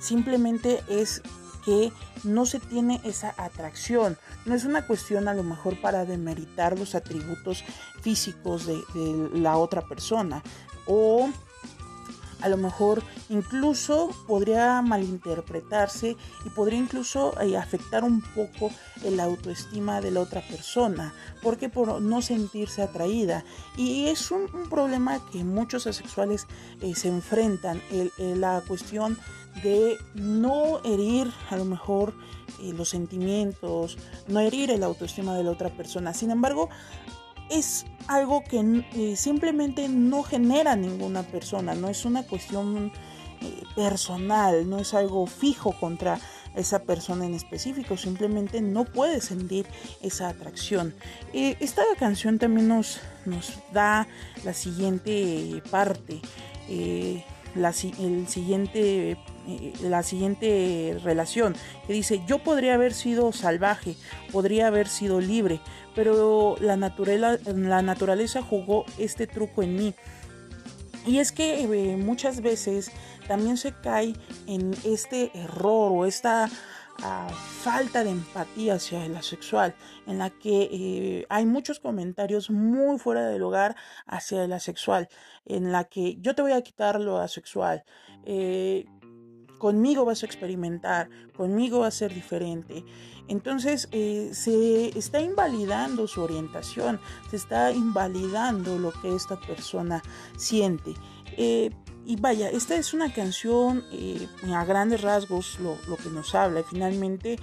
Simplemente 0.00 0.82
es 0.88 1.22
que 1.64 1.92
no 2.22 2.46
se 2.46 2.60
tiene 2.60 3.00
esa 3.04 3.34
atracción. 3.36 4.16
No 4.44 4.54
es 4.54 4.64
una 4.64 4.86
cuestión 4.86 5.28
a 5.28 5.34
lo 5.34 5.42
mejor 5.42 5.80
para 5.80 6.04
demeritar 6.04 6.78
los 6.78 6.94
atributos 6.94 7.64
físicos 8.02 8.66
de, 8.66 8.76
de 8.94 9.40
la 9.40 9.56
otra 9.56 9.82
persona 9.82 10.42
o 10.86 11.28
a 12.40 12.48
lo 12.48 12.56
mejor 12.56 13.02
incluso 13.28 14.10
podría 14.26 14.82
malinterpretarse 14.82 16.16
y 16.44 16.50
podría 16.50 16.78
incluso 16.78 17.38
eh, 17.40 17.56
afectar 17.56 18.04
un 18.04 18.20
poco 18.20 18.70
el 19.04 19.20
autoestima 19.20 20.00
de 20.00 20.10
la 20.10 20.20
otra 20.20 20.40
persona, 20.42 21.14
porque 21.42 21.68
por 21.68 22.00
no 22.00 22.22
sentirse 22.22 22.82
atraída. 22.82 23.44
Y 23.76 24.06
es 24.06 24.30
un, 24.30 24.46
problema 24.70 25.20
que 25.30 25.44
muchos 25.44 25.86
asexuales 25.86 26.46
eh, 26.80 26.94
se 26.94 27.08
enfrentan, 27.08 27.80
la 28.18 28.62
cuestión 28.66 29.18
de 29.62 29.96
no 30.14 30.80
herir 30.84 31.32
a 31.50 31.56
lo 31.56 31.64
mejor 31.64 32.14
eh, 32.62 32.72
los 32.72 32.88
sentimientos, 32.88 33.98
no 34.28 34.40
herir 34.40 34.70
el 34.70 34.82
autoestima 34.82 35.34
de 35.36 35.44
la 35.44 35.50
otra 35.50 35.70
persona. 35.70 36.14
Sin 36.14 36.30
embargo, 36.30 36.68
es 37.50 37.86
algo 38.08 38.42
que 38.44 38.84
eh, 38.94 39.16
simplemente 39.16 39.88
no 39.88 40.22
genera 40.22 40.76
ninguna 40.76 41.22
persona, 41.22 41.74
no 41.74 41.88
es 41.88 42.04
una 42.04 42.22
cuestión 42.22 42.92
eh, 43.40 43.62
personal, 43.74 44.68
no 44.68 44.78
es 44.78 44.94
algo 44.94 45.26
fijo 45.26 45.72
contra 45.72 46.18
esa 46.54 46.78
persona 46.80 47.26
en 47.26 47.34
específico, 47.34 47.96
simplemente 47.96 48.60
no 48.62 48.84
puede 48.84 49.20
sentir 49.20 49.66
esa 50.00 50.28
atracción. 50.28 50.94
Eh, 51.32 51.56
esta 51.60 51.82
canción 51.98 52.38
también 52.38 52.68
nos, 52.68 53.00
nos 53.26 53.52
da 53.72 54.08
la 54.44 54.54
siguiente 54.54 55.62
parte, 55.70 56.20
la, 57.54 57.74
el 57.98 58.26
siguiente 58.28 59.18
la 59.82 60.02
siguiente 60.02 60.98
relación 61.02 61.54
que 61.86 61.92
dice 61.92 62.22
yo 62.26 62.38
podría 62.38 62.74
haber 62.74 62.94
sido 62.94 63.32
salvaje 63.32 63.96
podría 64.32 64.66
haber 64.66 64.88
sido 64.88 65.20
libre 65.20 65.60
pero 65.96 66.56
la, 66.60 66.76
la 66.76 67.82
naturaleza 67.82 68.42
jugó 68.42 68.84
este 68.98 69.26
truco 69.26 69.62
en 69.62 69.74
mí. 69.74 69.94
Y 71.06 71.20
es 71.20 71.32
que 71.32 71.62
eh, 71.62 71.96
muchas 71.96 72.42
veces 72.42 72.90
también 73.26 73.56
se 73.56 73.72
cae 73.72 74.14
en 74.46 74.74
este 74.84 75.30
error 75.38 75.92
o 75.92 76.04
esta 76.04 76.50
ah, 77.02 77.28
falta 77.62 78.04
de 78.04 78.10
empatía 78.10 78.74
hacia 78.74 79.06
el 79.06 79.16
asexual, 79.16 79.74
en 80.06 80.18
la 80.18 80.30
que 80.30 80.68
eh, 80.70 81.26
hay 81.28 81.46
muchos 81.46 81.80
comentarios 81.80 82.50
muy 82.50 82.98
fuera 82.98 83.26
del 83.28 83.40
lugar 83.40 83.76
hacia 84.06 84.44
el 84.44 84.52
asexual, 84.52 85.08
en 85.44 85.72
la 85.72 85.84
que 85.84 86.16
yo 86.20 86.34
te 86.34 86.42
voy 86.42 86.52
a 86.52 86.62
quitar 86.62 87.00
lo 87.00 87.18
asexual. 87.18 87.84
Eh, 88.24 88.86
conmigo 89.58 90.04
vas 90.04 90.22
a 90.22 90.26
experimentar, 90.26 91.08
conmigo 91.36 91.80
va 91.80 91.88
a 91.88 91.90
ser 91.90 92.14
diferente. 92.14 92.84
Entonces 93.28 93.88
eh, 93.92 94.30
se 94.32 94.96
está 94.96 95.20
invalidando 95.20 96.06
su 96.06 96.22
orientación, 96.22 97.00
se 97.30 97.36
está 97.36 97.72
invalidando 97.72 98.78
lo 98.78 98.92
que 98.92 99.14
esta 99.14 99.38
persona 99.40 100.02
siente. 100.36 100.94
Eh, 101.36 101.70
y 102.08 102.14
vaya, 102.14 102.48
esta 102.50 102.76
es 102.76 102.94
una 102.94 103.12
canción 103.12 103.84
eh, 103.90 104.28
a 104.54 104.64
grandes 104.64 105.00
rasgos 105.00 105.58
lo, 105.58 105.96
que 105.96 106.08
nos 106.08 106.36
habla. 106.36 106.60
Y 106.60 106.62
finalmente, 106.62 107.36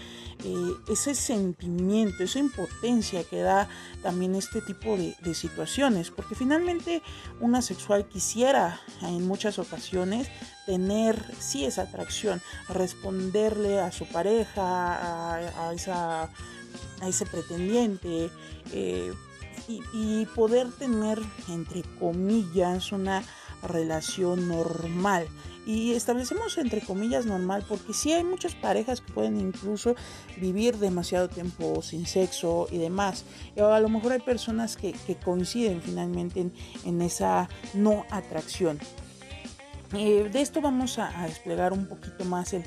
eh, 0.46 0.72
ese 0.88 1.16
sentimiento, 1.16 2.24
esa 2.24 2.40
impotencia 2.40 3.26
que 3.26 3.42
da 3.42 3.68
también 4.02 4.36
este 4.36 4.62
tipo 4.62 4.96
de, 4.96 5.34
situaciones. 5.34 6.12
Porque 6.12 6.34
finalmente 6.34 7.02
una 7.42 7.62
sexual 7.62 8.08
quisiera 8.08 8.80
en 9.02 9.28
muchas 9.28 9.60
ocasiones 9.60 10.30
tener, 10.66 11.22
sí, 11.40 11.66
esa 11.66 11.82
atracción, 11.82 12.42
responderle 12.70 13.82
a 13.82 13.92
su 13.92 14.06
pareja, 14.06 14.62
a, 15.68 15.74
esa, 15.74 16.24
a 17.02 17.08
ese 17.08 17.26
pretendiente. 17.26 18.30
Eh, 18.72 19.14
y 19.68 20.26
poder 20.36 20.70
tener, 20.74 21.22
entre 21.48 21.84
comillas, 21.98 22.92
una 22.92 23.24
relación 23.64 24.48
normal. 24.48 25.28
Y 25.66 25.94
establecemos 25.94 26.58
entre 26.58 26.82
comillas 26.82 27.26
normal 27.26 27.64
porque 27.68 27.94
si 27.94 28.12
hay 28.12 28.24
muchas 28.24 28.54
parejas 28.54 29.00
que 29.00 29.14
pueden 29.14 29.40
incluso 29.40 29.96
vivir 30.38 30.78
demasiado 30.78 31.30
tiempo 31.30 31.82
sin 31.82 32.06
sexo 32.06 32.68
y 32.70 32.78
demás. 32.78 33.24
O 33.56 33.66
a 33.66 33.80
lo 33.80 33.88
mejor 33.88 34.12
hay 34.12 34.20
personas 34.20 34.76
que, 34.76 34.94
coinciden 35.24 35.82
finalmente 35.82 36.52
en, 36.86 37.02
esa 37.02 37.48
no 37.74 38.06
atracción. 38.10 38.78
Eh, 39.94 40.30
de 40.32 40.42
esto 40.42 40.60
vamos 40.60 40.98
a, 40.98 41.26
desplegar 41.28 41.72
un 41.72 41.88
poquito 41.88 42.26
más 42.26 42.54
el, 42.54 42.64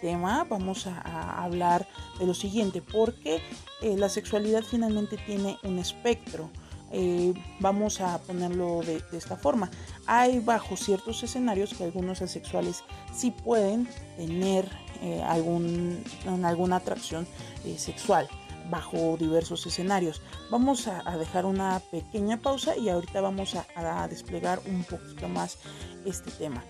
tema, 0.00 0.44
vamos 0.44 0.86
a, 0.86 1.42
hablar 1.42 1.88
de 2.18 2.26
lo 2.26 2.34
siguiente, 2.34 2.82
porque 2.82 3.40
eh, 3.80 3.96
la 3.96 4.08
sexualidad 4.08 4.62
finalmente 4.62 5.16
tiene 5.16 5.56
un 5.62 5.78
espectro. 5.78 6.50
Eh, 6.90 7.34
vamos 7.60 8.00
a 8.00 8.18
ponerlo 8.18 8.80
de, 8.82 9.02
esta 9.12 9.36
forma. 9.36 9.70
Hay 10.06 10.40
bajo 10.40 10.76
ciertos 10.76 11.22
escenarios 11.22 11.74
que 11.74 11.84
algunos 11.84 12.22
asexuales 12.22 12.82
sí 13.14 13.30
pueden 13.30 13.88
tener 14.16 14.68
eh, 15.02 15.22
algún, 15.22 16.02
alguna 16.44 16.76
atracción 16.76 17.26
eh, 17.64 17.76
sexual 17.78 18.28
bajo 18.70 19.16
diversos 19.18 19.66
escenarios. 19.66 20.22
Vamos 20.50 20.88
a, 20.88 21.16
dejar 21.16 21.46
una 21.46 21.80
pequeña 21.90 22.38
pausa 22.38 22.76
y 22.76 22.88
ahorita 22.88 23.20
vamos 23.20 23.54
a, 23.54 24.08
desplegar 24.08 24.60
un 24.66 24.84
poquito 24.84 25.28
más 25.28 25.58
este 26.04 26.30
tema. 26.30 26.62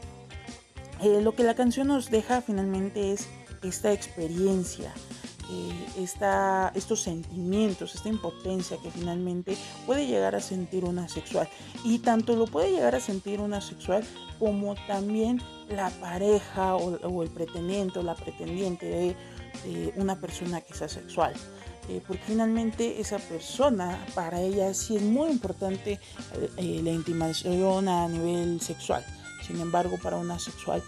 lo 1.02 1.34
que 1.34 1.42
la 1.42 1.54
canción 1.54 1.88
nos 1.88 2.10
deja 2.10 2.40
finalmente 2.40 3.12
es 3.12 3.28
esta 3.62 3.92
experiencia 3.92 4.92
eh, 5.50 6.06
estos 6.74 7.00
sentimientos, 7.00 7.94
esta 7.94 8.08
impotencia 8.08 8.76
que 8.82 8.90
finalmente 8.90 9.56
puede 9.86 10.06
llegar 10.06 10.34
a 10.34 10.40
sentir 10.40 10.84
una 10.84 11.08
sexual. 11.08 11.48
Y 11.84 12.00
tanto 12.00 12.36
lo 12.36 12.46
puede 12.46 12.70
llegar 12.70 12.94
a 12.94 13.00
sentir 13.00 13.40
una 13.40 13.60
sexual 13.60 14.04
como 14.38 14.74
también 14.86 15.40
la 15.68 15.90
pareja 15.90 16.76
o, 16.76 17.22
el 17.22 17.30
pretendiente 17.30 17.98
o 17.98 18.02
la 18.02 18.14
pretendiente 18.14 18.86
de, 18.86 19.16
una 19.96 20.20
persona 20.20 20.60
que 20.60 20.74
sea 20.74 20.88
sexual. 20.88 21.32
Eh, 21.88 22.02
porque 22.06 22.22
finalmente 22.26 23.00
esa 23.00 23.18
persona, 23.18 24.04
para 24.14 24.40
ella 24.40 24.74
sí 24.74 24.96
es 24.96 25.02
muy 25.02 25.30
importante 25.30 25.98
eh, 26.58 26.80
la 26.84 26.90
intimación 26.90 27.88
a 27.88 28.06
nivel 28.08 28.60
sexual. 28.60 29.04
Sin 29.46 29.60
embargo, 29.60 29.98
para 30.02 30.18
una 30.18 30.38
sexual 30.38 30.82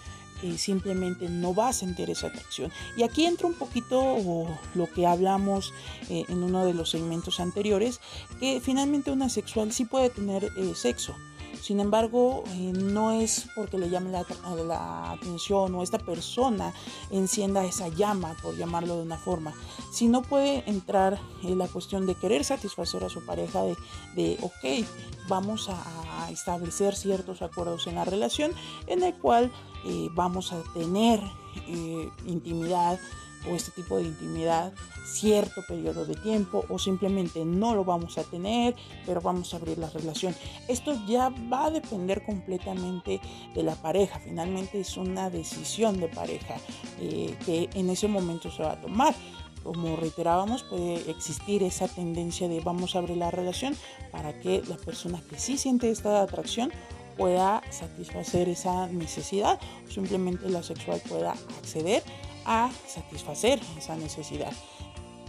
simplemente 0.56 1.28
no 1.28 1.54
va 1.54 1.68
a 1.68 1.72
sentir 1.72 2.10
esa 2.10 2.28
atracción. 2.28 2.70
Y 2.96 3.02
aquí 3.02 3.26
entra 3.26 3.46
un 3.46 3.54
poquito 3.54 4.48
lo 4.74 4.90
que 4.90 5.06
hablamos 5.06 5.72
eh, 6.08 6.24
en 6.28 6.42
uno 6.42 6.64
de 6.64 6.74
los 6.74 6.90
segmentos 6.90 7.40
anteriores, 7.40 8.00
que 8.38 8.60
finalmente 8.60 9.10
una 9.10 9.28
sexual 9.28 9.72
sí 9.72 9.84
puede 9.84 10.10
tener 10.10 10.44
eh, 10.44 10.72
sexo. 10.74 11.14
Sin 11.60 11.78
embargo, 11.78 12.44
eh, 12.48 12.72
no 12.74 13.12
es 13.12 13.46
porque 13.54 13.78
le 13.78 13.90
llame 13.90 14.10
la, 14.10 14.24
la, 14.66 15.12
atención 15.12 15.74
o 15.74 15.82
esta 15.82 15.98
persona 15.98 16.72
encienda 17.10 17.64
esa 17.64 17.88
llama, 17.88 18.34
por 18.42 18.56
llamarlo 18.56 18.96
de 18.96 19.02
una 19.02 19.18
forma, 19.18 19.52
sino 19.92 20.22
puede 20.22 20.68
entrar 20.68 21.20
en 21.42 21.58
la 21.58 21.68
cuestión 21.68 22.06
de 22.06 22.14
querer 22.14 22.44
satisfacer 22.44 23.04
a 23.04 23.10
su 23.10 23.24
pareja, 23.24 23.62
de, 23.62 23.76
de 24.14 24.38
ok, 24.42 24.86
vamos 25.28 25.68
a, 25.68 26.30
establecer 26.30 26.94
ciertos 26.94 27.42
acuerdos 27.42 27.88
en 27.88 27.96
la 27.96 28.04
relación 28.04 28.52
en 28.86 29.02
el 29.02 29.14
cual 29.14 29.50
eh, 29.84 30.08
vamos 30.12 30.52
a 30.52 30.62
tener 30.74 31.20
eh, 31.66 32.08
intimidad 32.26 33.00
o 33.48 33.54
este 33.54 33.70
tipo 33.70 33.96
de 33.96 34.04
intimidad 34.04 34.72
cierto 35.10 35.62
periodo 35.66 36.04
de 36.04 36.14
tiempo 36.14 36.64
o 36.68 36.78
simplemente 36.78 37.44
no 37.44 37.74
lo 37.74 37.84
vamos 37.84 38.18
a 38.18 38.24
tener, 38.24 38.74
pero 39.06 39.20
vamos 39.20 39.52
a 39.52 39.56
abrir 39.56 39.78
la 39.78 39.90
relación. 39.90 40.34
Esto 40.68 40.94
ya 41.06 41.30
va 41.52 41.66
a 41.66 41.70
depender 41.70 42.24
completamente 42.24 43.20
de 43.54 43.62
la 43.62 43.74
pareja. 43.74 44.20
Finalmente 44.20 44.80
es 44.80 44.96
una 44.96 45.30
decisión 45.30 45.98
de 46.00 46.08
pareja 46.08 46.56
eh, 47.00 47.34
que 47.44 47.68
en 47.74 47.90
ese 47.90 48.08
momento 48.08 48.50
se 48.50 48.62
va 48.62 48.72
a 48.72 48.80
tomar. 48.80 49.14
Como 49.62 49.94
reiterábamos, 49.96 50.62
puede 50.62 51.10
existir 51.10 51.62
esa 51.62 51.86
tendencia 51.86 52.48
de 52.48 52.60
vamos 52.60 52.94
a 52.94 53.00
abrir 53.00 53.18
la 53.18 53.30
relación 53.30 53.76
para 54.10 54.38
que 54.38 54.62
la 54.66 54.76
persona 54.76 55.20
que 55.28 55.38
sí 55.38 55.58
siente 55.58 55.90
esta 55.90 56.22
atracción 56.22 56.72
pueda 57.18 57.62
satisfacer 57.68 58.48
esa 58.48 58.86
necesidad 58.86 59.60
o 59.86 59.90
simplemente 59.90 60.48
la 60.48 60.62
sexual 60.62 61.02
pueda 61.06 61.32
acceder 61.32 62.02
a 62.44 62.70
satisfacer 62.86 63.60
esa 63.76 63.96
necesidad. 63.96 64.52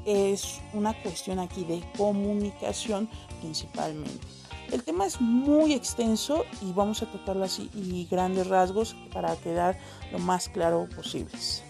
Es 0.05 0.59
una 0.73 0.99
cuestión 1.01 1.39
aquí 1.39 1.63
de 1.63 1.83
comunicación 1.97 3.09
principalmente. 3.39 4.27
El 4.71 4.83
tema 4.83 5.05
es 5.05 5.19
muy 5.19 5.73
extenso 5.73 6.45
y 6.61 6.71
vamos 6.71 7.03
a 7.03 7.05
tocarlo 7.11 7.43
así 7.43 7.69
y 7.75 8.07
grandes 8.09 8.47
rasgos 8.47 8.95
para 9.13 9.35
quedar 9.35 9.77
lo 10.11 10.19
más 10.19 10.47
claro 10.47 10.87
posibles. 10.95 11.63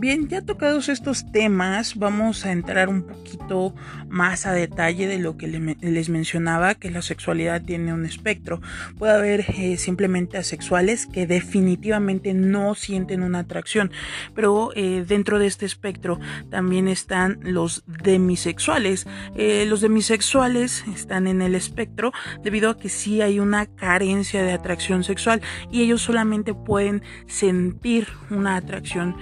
Bien, 0.00 0.28
ya 0.28 0.42
tocados 0.42 0.88
estos 0.88 1.32
temas, 1.32 1.96
vamos 1.96 2.46
a 2.46 2.52
entrar 2.52 2.88
un 2.88 3.02
poquito 3.02 3.74
más 4.08 4.46
a 4.46 4.52
detalle 4.52 5.08
de 5.08 5.18
lo 5.18 5.36
que 5.36 5.48
les 5.48 6.08
mencionaba, 6.08 6.76
que 6.76 6.92
la 6.92 7.02
sexualidad 7.02 7.62
tiene 7.62 7.92
un 7.92 8.06
espectro. 8.06 8.60
Puede 8.96 9.14
haber 9.14 9.40
eh, 9.48 9.76
simplemente 9.76 10.38
asexuales 10.38 11.08
que 11.08 11.26
definitivamente 11.26 12.32
no 12.32 12.76
sienten 12.76 13.24
una 13.24 13.40
atracción, 13.40 13.90
pero 14.36 14.70
eh, 14.76 15.04
dentro 15.04 15.40
de 15.40 15.48
este 15.48 15.66
espectro 15.66 16.20
también 16.48 16.86
están 16.86 17.40
los 17.42 17.82
demisexuales. 17.88 19.04
Eh, 19.34 19.64
los 19.66 19.80
demisexuales 19.80 20.84
están 20.94 21.26
en 21.26 21.42
el 21.42 21.56
espectro 21.56 22.12
debido 22.44 22.70
a 22.70 22.78
que 22.78 22.88
sí 22.88 23.20
hay 23.20 23.40
una 23.40 23.66
carencia 23.66 24.44
de 24.44 24.52
atracción 24.52 25.02
sexual 25.02 25.42
y 25.72 25.82
ellos 25.82 26.02
solamente 26.02 26.54
pueden 26.54 27.02
sentir 27.26 28.06
una 28.30 28.54
atracción 28.54 29.16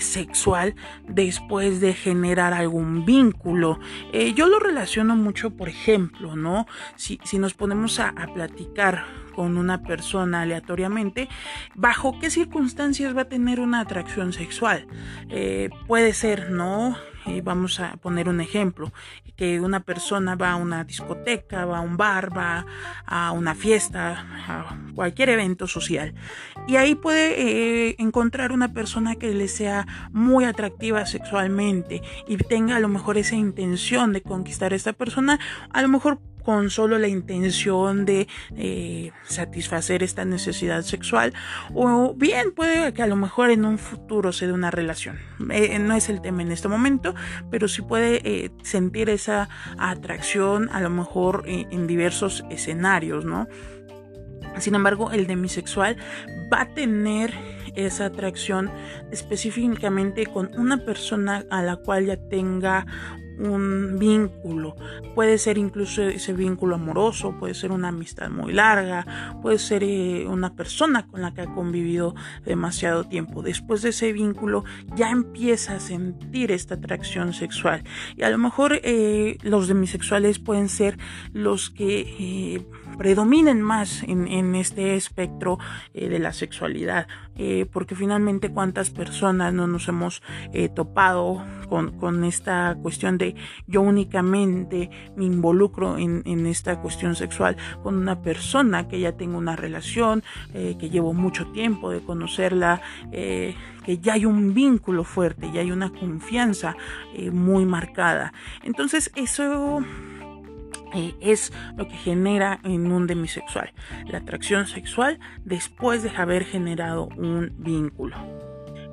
sexual 0.00 0.21
después 1.08 1.80
de 1.80 1.94
generar 1.94 2.52
algún 2.52 3.04
vínculo. 3.04 3.78
Eh, 4.12 4.34
yo 4.34 4.48
lo 4.48 4.58
relaciono 4.58 5.16
mucho, 5.16 5.50
por 5.50 5.68
ejemplo, 5.68 6.36
¿no? 6.36 6.66
Si, 6.96 7.18
si 7.24 7.38
nos 7.38 7.54
ponemos 7.54 7.98
a, 7.98 8.12
platicar 8.34 9.04
con 9.34 9.58
una 9.58 9.82
persona 9.82 10.42
aleatoriamente, 10.42 11.28
¿bajo 11.74 12.18
qué 12.18 12.30
circunstancias 12.30 13.16
va 13.16 13.22
a 13.22 13.28
tener 13.28 13.60
una 13.60 13.80
atracción 13.80 14.32
sexual? 14.32 14.86
Eh, 15.28 15.70
puede 15.86 16.12
ser, 16.12 16.50
¿no? 16.50 16.96
Eh, 17.26 17.40
vamos 17.40 17.78
a 17.78 17.96
poner 17.98 18.28
un 18.28 18.40
ejemplo, 18.40 18.92
que 19.36 19.60
una 19.60 19.80
persona 19.80 20.34
va 20.34 20.52
a 20.52 20.56
una 20.56 20.82
discoteca, 20.82 21.64
va 21.64 21.78
a 21.78 21.80
un 21.80 21.96
bar, 21.96 22.36
va 22.36 22.66
a 23.06 23.30
una 23.30 23.54
fiesta, 23.54 24.26
a 24.48 24.76
cualquier 24.94 25.28
evento 25.30 25.68
social. 25.68 26.14
Y 26.66 26.76
ahí 26.76 26.96
puede 26.96 27.90
eh, 27.90 27.96
encontrar 27.98 28.50
una 28.50 28.72
persona 28.72 29.14
que 29.14 29.32
le 29.34 29.46
sea 29.46 29.86
muy 30.10 30.44
atractiva 30.44 31.06
sexualmente 31.06 32.02
y 32.26 32.36
tenga 32.38 32.76
a 32.76 32.80
lo 32.80 32.88
mejor 32.88 33.18
esa 33.18 33.36
intención 33.36 34.12
de 34.12 34.22
conquistar 34.22 34.72
a 34.72 34.76
esta 34.76 34.92
persona, 34.92 35.38
a 35.70 35.80
lo 35.80 35.88
mejor 35.88 36.20
con 36.44 36.70
solo 36.70 36.98
la 36.98 37.08
intención 37.08 38.04
de 38.04 38.28
eh, 38.56 39.12
satisfacer 39.24 40.02
esta 40.02 40.24
necesidad 40.24 40.82
sexual 40.82 41.32
o 41.74 42.14
bien 42.14 42.52
puede 42.54 42.92
que 42.92 43.02
a 43.02 43.06
lo 43.06 43.16
mejor 43.16 43.50
en 43.50 43.64
un 43.64 43.78
futuro 43.78 44.32
se 44.32 44.46
dé 44.46 44.52
una 44.52 44.70
relación. 44.70 45.18
Eh, 45.50 45.78
no 45.78 45.94
es 45.94 46.08
el 46.08 46.20
tema 46.20 46.42
en 46.42 46.52
este 46.52 46.68
momento, 46.68 47.14
pero 47.50 47.68
sí 47.68 47.82
puede 47.82 48.20
eh, 48.24 48.50
sentir 48.62 49.08
esa 49.10 49.48
atracción 49.78 50.68
a 50.72 50.80
lo 50.80 50.90
mejor 50.90 51.44
en 51.46 51.86
diversos 51.86 52.44
escenarios, 52.50 53.24
¿no? 53.24 53.48
Sin 54.58 54.74
embargo, 54.74 55.10
el 55.12 55.26
demisexual 55.26 55.96
va 56.52 56.62
a 56.62 56.74
tener 56.74 57.32
esa 57.74 58.06
atracción 58.06 58.70
específicamente 59.10 60.26
con 60.26 60.50
una 60.58 60.84
persona 60.84 61.44
a 61.50 61.62
la 61.62 61.76
cual 61.76 62.06
ya 62.06 62.16
tenga 62.16 62.86
un 63.42 63.98
vínculo. 63.98 64.76
Puede 65.14 65.38
ser 65.38 65.58
incluso 65.58 66.02
ese 66.02 66.32
vínculo 66.32 66.76
amoroso, 66.76 67.36
puede 67.38 67.54
ser 67.54 67.72
una 67.72 67.88
amistad 67.88 68.30
muy 68.30 68.52
larga, 68.52 69.38
puede 69.42 69.58
ser 69.58 69.82
eh, 69.84 70.26
una 70.26 70.54
persona 70.54 71.06
con 71.06 71.22
la 71.22 71.34
que 71.34 71.42
ha 71.42 71.54
convivido 71.54 72.14
demasiado 72.44 73.04
tiempo. 73.04 73.42
Después 73.42 73.82
de 73.82 73.90
ese 73.90 74.12
vínculo 74.12 74.64
ya 74.96 75.10
empieza 75.10 75.74
a 75.74 75.80
sentir 75.80 76.50
esta 76.50 76.74
atracción 76.74 77.32
sexual. 77.32 77.84
Y 78.16 78.22
a 78.22 78.30
lo 78.30 78.38
mejor 78.38 78.80
eh, 78.82 79.38
los 79.42 79.68
demisexuales 79.68 80.38
pueden 80.38 80.68
ser 80.68 80.98
los 81.32 81.70
que 81.70 82.00
eh, 82.18 82.66
predominen 82.98 83.62
más 83.62 84.02
en, 84.02 84.54
este 84.54 84.96
espectro 84.96 85.58
eh, 85.94 86.08
de 86.08 86.18
la 86.18 86.32
sexualidad, 86.32 87.06
eh, 87.44 87.66
porque 87.66 87.96
finalmente 87.96 88.52
cuántas 88.52 88.90
personas 88.90 89.52
no 89.52 89.66
nos 89.66 89.88
hemos 89.88 90.22
eh, 90.52 90.68
topado 90.68 91.44
con, 91.68 91.98
con, 91.98 92.22
esta 92.22 92.76
cuestión 92.80 93.18
de 93.18 93.34
yo 93.66 93.80
únicamente 93.82 94.90
me 95.16 95.24
involucro 95.24 95.98
en, 95.98 96.22
en, 96.24 96.46
esta 96.46 96.80
cuestión 96.80 97.16
sexual 97.16 97.56
con 97.82 97.96
una 97.96 98.22
persona 98.22 98.86
que 98.86 99.00
ya 99.00 99.16
tengo 99.16 99.38
una 99.38 99.56
relación, 99.56 100.22
que 100.52 100.88
llevo 100.88 101.14
mucho 101.14 101.46
tiempo 101.48 101.90
de 101.90 102.00
conocerla, 102.00 102.80
que 103.10 103.98
ya 104.00 104.12
hay 104.12 104.24
un 104.24 104.54
vínculo 104.54 105.02
fuerte, 105.02 105.50
ya 105.52 105.62
hay 105.62 105.72
una 105.72 105.90
confianza 105.90 106.76
muy 107.32 107.64
marcada. 107.64 108.32
Entonces 108.62 109.10
eso 109.16 109.82
eh, 110.94 111.14
es 111.20 111.52
lo 111.76 111.88
que 111.88 111.96
genera 111.96 112.60
en 112.64 112.92
un 112.92 113.06
demisexual, 113.06 113.72
la 114.06 114.18
atracción 114.18 114.66
sexual 114.66 115.18
después 115.44 116.02
de 116.02 116.10
haber 116.10 116.44
generado 116.44 117.08
un 117.16 117.54
vínculo. 117.58 118.16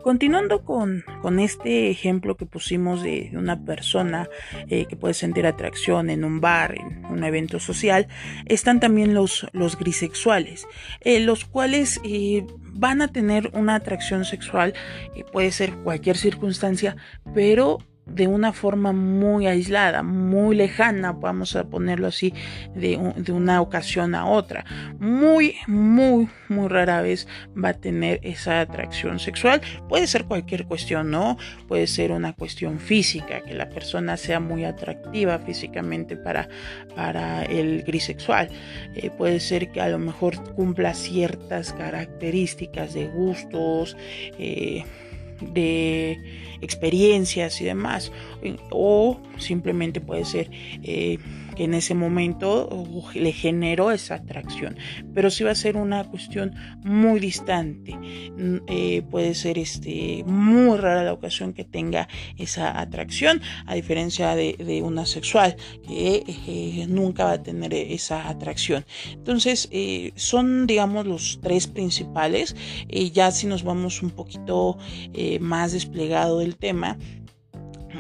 Continuando 0.01 0.63
con, 0.63 1.03
con, 1.21 1.39
este 1.39 1.89
ejemplo 1.89 2.38
que 2.38 2.45
pusimos 2.45 3.03
de, 3.03 3.31
una 3.33 3.65
persona 3.65 4.29
eh, 4.69 4.85
que 4.85 4.95
puede 4.95 5.13
sentir 5.13 5.45
atracción 5.45 6.09
en 6.09 6.23
un 6.23 6.39
bar, 6.39 6.75
en 6.79 7.05
un 7.05 7.23
evento 7.25 7.59
social, 7.59 8.07
están 8.45 8.79
también 8.79 9.13
los, 9.13 9.45
los 9.51 9.77
grisexuales, 9.77 10.67
eh, 11.01 11.19
los 11.19 11.43
cuales 11.43 11.99
van 12.71 13.01
a 13.01 13.09
tener 13.09 13.51
una 13.53 13.75
atracción 13.75 14.23
sexual, 14.23 14.73
puede 15.33 15.51
ser 15.51 15.75
cualquier 15.79 16.15
circunstancia, 16.15 16.95
pero 17.35 17.79
de 18.11 18.27
una 18.27 18.53
forma 18.53 18.91
muy 18.91 19.47
aislada, 19.47 20.03
muy 20.03 20.55
lejana, 20.55 21.11
vamos 21.11 21.55
a 21.55 21.65
ponerlo 21.65 22.07
así, 22.07 22.33
de, 22.75 22.97
una 23.31 23.61
ocasión 23.61 24.15
a 24.15 24.25
otra. 24.25 24.65
Muy, 24.99 25.55
muy, 25.67 26.29
muy 26.47 26.67
rara 26.67 27.01
vez 27.01 27.27
va 27.61 27.69
a 27.69 27.73
tener 27.73 28.19
esa 28.23 28.61
atracción 28.61 29.19
sexual. 29.19 29.61
Puede 29.87 30.07
ser 30.07 30.25
cualquier 30.25 30.65
cuestión, 30.65 31.11
¿no? 31.11 31.37
Puede 31.67 31.87
ser 31.87 32.11
una 32.11 32.33
cuestión 32.33 32.79
física, 32.79 33.41
que 33.41 33.53
la 33.53 33.69
persona 33.69 34.17
sea 34.17 34.39
muy 34.39 34.65
atractiva 34.65 35.39
físicamente 35.39 36.15
para, 36.15 36.49
para 36.95 37.43
el 37.43 37.83
grisexual. 37.83 38.49
Eh, 38.95 39.09
puede 39.11 39.39
ser 39.39 39.71
que 39.71 39.81
a 39.81 39.89
lo 39.89 39.99
mejor 39.99 40.41
cumpla 40.53 40.93
ciertas 40.93 41.73
características 41.73 42.93
de 42.93 43.07
gustos, 43.07 43.97
eh, 44.37 44.83
de 45.41 46.21
experiencias 46.62 47.62
y 47.62 47.65
demás. 47.65 48.12
O 48.69 49.19
simplemente 49.38 50.02
puede 50.02 50.25
ser 50.25 50.49
eh, 50.84 51.17
en 51.63 51.73
ese 51.73 51.93
momento 51.93 52.69
le 53.13 53.31
generó 53.31 53.91
esa 53.91 54.15
atracción. 54.15 54.77
Pero 55.13 55.29
si 55.29 55.43
va 55.43 55.51
a 55.51 55.55
ser 55.55 55.77
una 55.77 56.03
cuestión 56.03 56.55
muy 56.83 57.19
distante. 57.19 57.95
Mm, 57.95 58.57
eh, 58.67 59.01
puede 59.09 59.33
ser 59.35 59.57
este, 59.57 60.23
muy 60.25 60.77
rara 60.77 61.03
la 61.03 61.13
ocasión 61.13 61.53
que 61.53 61.63
tenga 61.63 62.07
esa 62.37 62.79
atracción, 62.79 63.41
a 63.65 63.75
diferencia 63.75 64.35
de, 64.35 64.81
una 64.83 65.05
sexual, 65.05 65.55
que 65.85 66.23
eh, 66.27 66.85
nunca 66.87 67.25
va 67.25 67.33
a 67.33 67.43
tener 67.43 67.73
esa 67.73 68.29
atracción. 68.29 68.85
Entonces, 69.11 69.69
son, 70.15 70.67
digamos, 70.67 71.05
los 71.05 71.39
tres 71.41 71.67
principales. 71.67 72.55
ya 73.13 73.31
si 73.31 73.47
nos 73.47 73.63
vamos 73.63 74.01
un 74.01 74.11
poquito 74.11 74.77
más 75.39 75.73
desplegado 75.73 76.39
del 76.39 76.55
tema, 76.55 76.97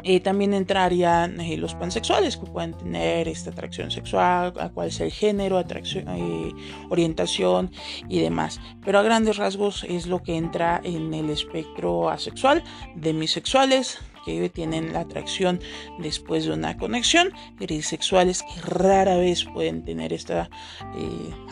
eh, 0.03 0.19
también 0.19 0.53
entrarían 0.53 1.39
eh, 1.39 1.57
los 1.57 1.75
pansexuales 1.75 2.37
que 2.37 2.45
pueden 2.45 2.73
tener 2.73 3.27
esta 3.27 3.49
atracción 3.49 3.91
sexual, 3.91 4.53
a 4.59 4.69
cuál 4.69 4.89
es 4.89 4.99
el 4.99 5.11
género, 5.11 5.57
atracción, 5.57 6.05
eh, 6.07 6.53
orientación 6.89 7.71
y 8.07 8.19
demás. 8.19 8.59
Pero 8.83 8.99
a 8.99 9.03
grandes 9.03 9.37
rasgos 9.37 9.83
es 9.83 10.07
lo 10.07 10.21
que 10.21 10.37
entra 10.37 10.81
en 10.83 11.13
el 11.13 11.29
espectro 11.29 12.09
asexual, 12.09 12.63
demisexuales 12.95 13.99
que 14.25 14.49
tienen 14.49 14.93
la 14.93 15.01
atracción 15.01 15.59
después 15.97 16.45
de 16.45 16.51
una 16.51 16.77
conexión, 16.77 17.31
grisexuales 17.57 18.43
que 18.43 18.61
rara 18.61 19.15
vez 19.15 19.45
pueden 19.45 19.83
tener 19.83 20.13
esta 20.13 20.49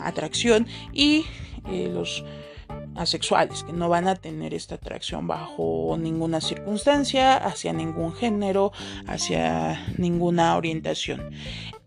atracción 0.00 0.66
y 0.92 1.24
los 1.64 2.22
asexuales, 2.98 3.62
que 3.62 3.72
no 3.72 3.88
van 3.88 4.08
a 4.08 4.16
tener 4.16 4.52
esta 4.54 4.74
atracción 4.74 5.26
bajo 5.26 5.96
ninguna 5.98 6.40
circunstancia, 6.40 7.36
hacia 7.36 7.72
ningún 7.72 8.12
género, 8.12 8.72
hacia 9.06 9.86
ninguna 9.96 10.56
orientación. 10.56 11.30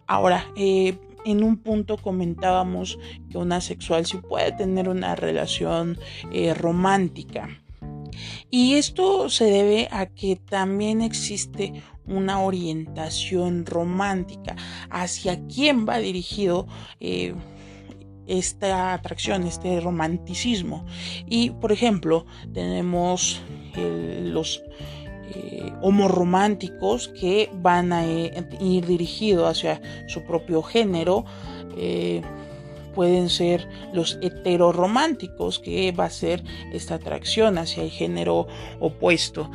Ahora, 0.08 0.48
eh, 0.56 0.98
en 1.26 1.44
un 1.44 1.58
punto 1.58 1.98
comentábamos 1.98 2.98
que 3.30 3.38
un 3.38 3.52
asexual 3.52 4.06
sí 4.06 4.18
puede 4.18 4.52
tener 4.52 4.90
una 4.90 5.16
relación 5.16 6.00
eh, 6.32 6.54
romántica. 6.54 7.62
Y 8.50 8.76
esto 8.76 9.30
se 9.30 9.46
debe 9.46 9.88
a 9.92 10.06
que 10.06 10.36
también 10.36 11.02
existe 11.02 11.74
una 12.06 12.42
orientación 12.42 13.66
romántica 13.66 14.56
hacia 14.90 15.46
quién 15.48 15.88
va 15.88 16.00
dirigido 16.00 16.68
eh, 17.00 17.34
esta 18.32 18.94
atracción, 18.94 19.44
este 19.44 19.80
romanticismo. 19.82 20.86
Y 21.28 21.50
por 21.52 21.72
ejemplo, 21.72 22.26
tenemos 22.54 23.42
los 23.76 24.64
eh, 25.34 25.72
homorománticos 25.82 27.10
que 27.10 27.50
van 27.54 27.92
a 27.92 28.06
eh, 28.06 28.32
ir 28.60 28.86
dirigidos 28.86 29.50
hacia 29.50 29.82
su 30.08 30.24
propio 30.24 30.62
género. 30.62 31.26
Eh, 31.78 32.22
pueden 32.96 33.30
ser 33.30 33.68
los 33.94 34.18
heterorománticos, 34.22 35.60
que 35.60 35.92
va 35.92 36.06
a 36.06 36.10
ser 36.10 36.44
esta 36.74 36.96
atracción 36.96 37.58
hacia 37.58 37.84
el 37.84 37.92
género 37.92 38.48
opuesto. 38.80 39.50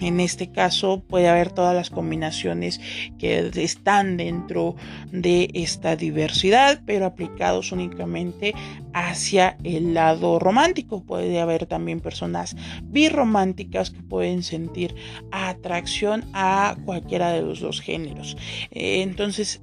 En 0.00 0.20
este 0.20 0.50
caso 0.50 1.02
puede 1.06 1.28
haber 1.28 1.50
todas 1.52 1.74
las 1.74 1.90
combinaciones 1.90 2.80
que 3.18 3.50
están 3.54 4.16
dentro 4.16 4.76
de 5.12 5.50
esta 5.54 5.96
diversidad, 5.96 6.80
pero 6.86 7.06
aplicados 7.06 7.72
únicamente 7.72 8.54
hacia 8.92 9.56
el 9.64 9.94
lado 9.94 10.38
romántico. 10.38 11.02
Puede 11.02 11.40
haber 11.40 11.66
también 11.66 12.00
personas 12.00 12.56
birrománticas 12.82 13.90
que 13.90 14.02
pueden 14.02 14.42
sentir 14.42 14.94
atracción 15.30 16.24
a 16.32 16.76
cualquiera 16.84 17.32
de 17.32 17.42
los 17.42 17.60
dos 17.60 17.80
géneros. 17.80 18.36
Eh, 18.70 19.02
entonces 19.02 19.60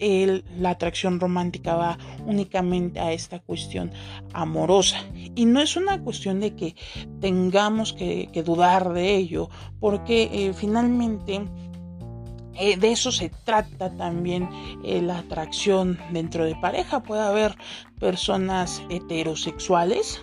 la 0.59 0.71
atracción 0.71 1.19
romántica 1.19 1.75
va 1.75 1.97
únicamente 2.25 2.99
a 2.99 3.11
esta 3.11 3.39
cuestión 3.39 3.91
amorosa. 4.33 5.03
Y 5.35 5.45
no 5.45 5.61
es 5.61 5.75
una 5.75 6.01
cuestión 6.01 6.39
de 6.39 6.55
que 6.55 6.75
tengamos 7.19 7.93
que 7.93 8.43
dudar 8.45 8.93
de 8.93 9.15
ello, 9.15 9.49
porque 9.79 10.29
eh, 10.31 10.53
finalmente 10.53 11.41
eh, 12.59 12.77
de 12.77 12.91
eso 12.91 13.11
se 13.11 13.29
trata 13.43 13.89
también 13.95 14.49
eh, 14.83 15.01
la 15.01 15.19
atracción 15.19 15.99
dentro 16.11 16.45
de 16.45 16.55
pareja. 16.55 17.01
Puede 17.01 17.21
haber 17.21 17.55
personas 17.99 18.81
heterosexuales 18.89 20.21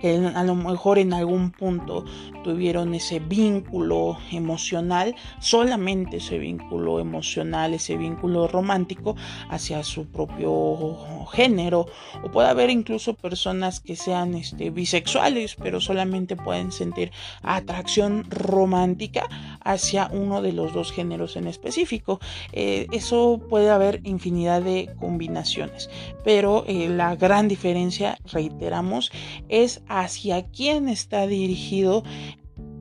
que 0.00 0.16
a 0.16 0.44
lo 0.44 0.54
mejor 0.54 0.98
en 0.98 1.12
algún 1.12 1.50
punto 1.50 2.04
tuvieron 2.44 2.94
ese 2.94 3.20
vínculo 3.20 4.18
emocional, 4.30 5.14
solamente 5.40 6.18
ese 6.18 6.38
vínculo 6.38 7.00
emocional, 7.00 7.74
ese 7.74 7.96
vínculo 7.96 8.48
romántico 8.48 9.16
hacia 9.50 9.82
su 9.82 10.06
propio 10.06 10.96
género, 11.32 11.86
o 12.22 12.30
puede 12.30 12.48
haber 12.48 12.70
incluso 12.70 13.14
personas 13.14 13.80
que 13.80 13.96
sean 13.96 14.34
este, 14.34 14.70
bisexuales, 14.70 15.56
pero 15.56 15.80
solamente 15.80 16.36
pueden 16.36 16.72
sentir 16.72 17.10
atracción 17.42 18.24
romántica 18.30 19.28
hacia 19.62 20.08
uno 20.12 20.42
de 20.42 20.52
los 20.52 20.72
dos 20.72 20.92
géneros 20.92 21.36
en 21.36 21.46
específico. 21.46 22.20
Eh, 22.52 22.86
eso 22.92 23.40
puede 23.48 23.70
haber 23.70 24.00
infinidad 24.04 24.62
de 24.62 24.90
combinaciones, 24.98 25.90
pero 26.24 26.64
eh, 26.66 26.88
la 26.88 27.16
gran 27.16 27.48
diferencia, 27.48 28.18
reiteramos, 28.32 29.10
es 29.48 29.82
hacia 29.88 30.46
quién 30.46 30.88
está 30.88 31.26
dirigido 31.26 32.02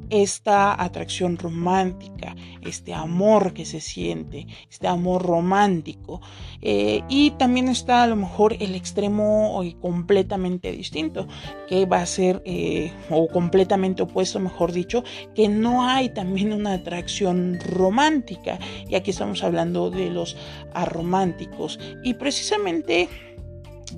esta 0.10 0.82
atracción 0.82 1.38
romántica, 1.38 2.36
este 2.62 2.93
amor 2.93 3.54
que 3.54 3.65
se 3.65 3.82
siente, 3.82 4.48
este 4.70 4.88
amor 4.88 5.24
romántico. 5.24 6.22
Eh, 6.62 7.02
y 7.10 7.32
también 7.32 7.67
está 7.67 8.04
a 8.04 8.08
lo 8.08 8.15
mejor 8.15 8.56
el 8.60 8.76
extremo 8.76 9.62
completamente 9.82 10.72
distinto, 10.72 11.28
que 11.67 11.86
va 11.86 12.02
a 12.02 12.06
ser, 12.06 12.41
eh, 12.46 12.91
o 13.10 13.28
completamente 13.28 14.04
opuesto, 14.04 14.39
mejor 14.39 14.72
dicho, 14.72 15.04
que 15.36 15.50
no 15.50 15.88
hay 15.88 16.10
también 16.10 16.54
una 16.54 16.74
atracción 16.74 17.60
romántica. 17.60 18.60
Y 18.88 18.96
aquí 18.96 19.12
estamos 19.12 19.43
hablando 19.43 19.89
de 19.89 20.10
los 20.10 20.38
arománticos. 20.74 21.80
Y 22.04 22.13
precisamente 22.13 23.10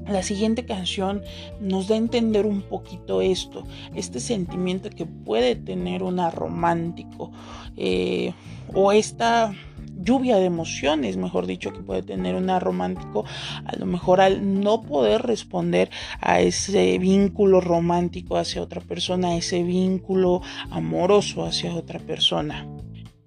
la 0.08 0.23
siguiente 0.23 0.65
canción 0.65 1.21
nos 1.60 1.88
da 1.88 1.95
a 1.95 1.97
entender 1.97 2.45
un 2.45 2.62
poquito 2.62 3.21
esto, 3.21 3.63
este 3.95 4.19
sentimiento 4.19 4.89
que 4.89 5.06
puede 5.06 5.56
tener 5.56 6.04
una 6.04 6.30
romántico 6.30 7.32
eh, 7.75 8.34
o 8.73 8.91
esta 8.91 9.54
lluvia 10.02 10.38
de 10.38 10.45
emociones, 10.45 11.17
mejor 11.17 11.45
dicho, 11.45 11.73
que 11.73 11.82
puede 11.82 12.04
tener 12.04 12.36
una 12.36 12.60
romántico, 12.60 13.25
a 13.65 13.75
lo 13.75 13.86
mejor 13.86 14.21
al 14.21 14.62
no 14.62 14.84
poder 14.84 15.23
responder 15.23 15.89
a 16.21 16.39
ese 16.39 16.97
vínculo 16.97 17.60
romántico 17.60 18.38
hacia 18.38 18.62
otra 18.62 18.82
persona, 18.82 19.30
a 19.30 19.36
ese 19.36 19.63
vínculo 19.63 20.41
amoroso 20.69 21.43
hacia 21.43 21.73
otra 21.73 21.99
persona. 21.99 22.67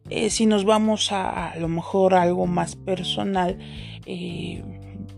Eh, 0.09 0.31
si 0.31 0.47
nos 0.47 0.65
vamos 0.65 1.13
a, 1.13 1.51
a 1.51 1.57
lo 1.57 1.69
mejor 1.69 2.15
a 2.15 2.23
algo 2.23 2.47
más 2.47 2.77
personal, 2.77 3.59
eh, 4.07 4.63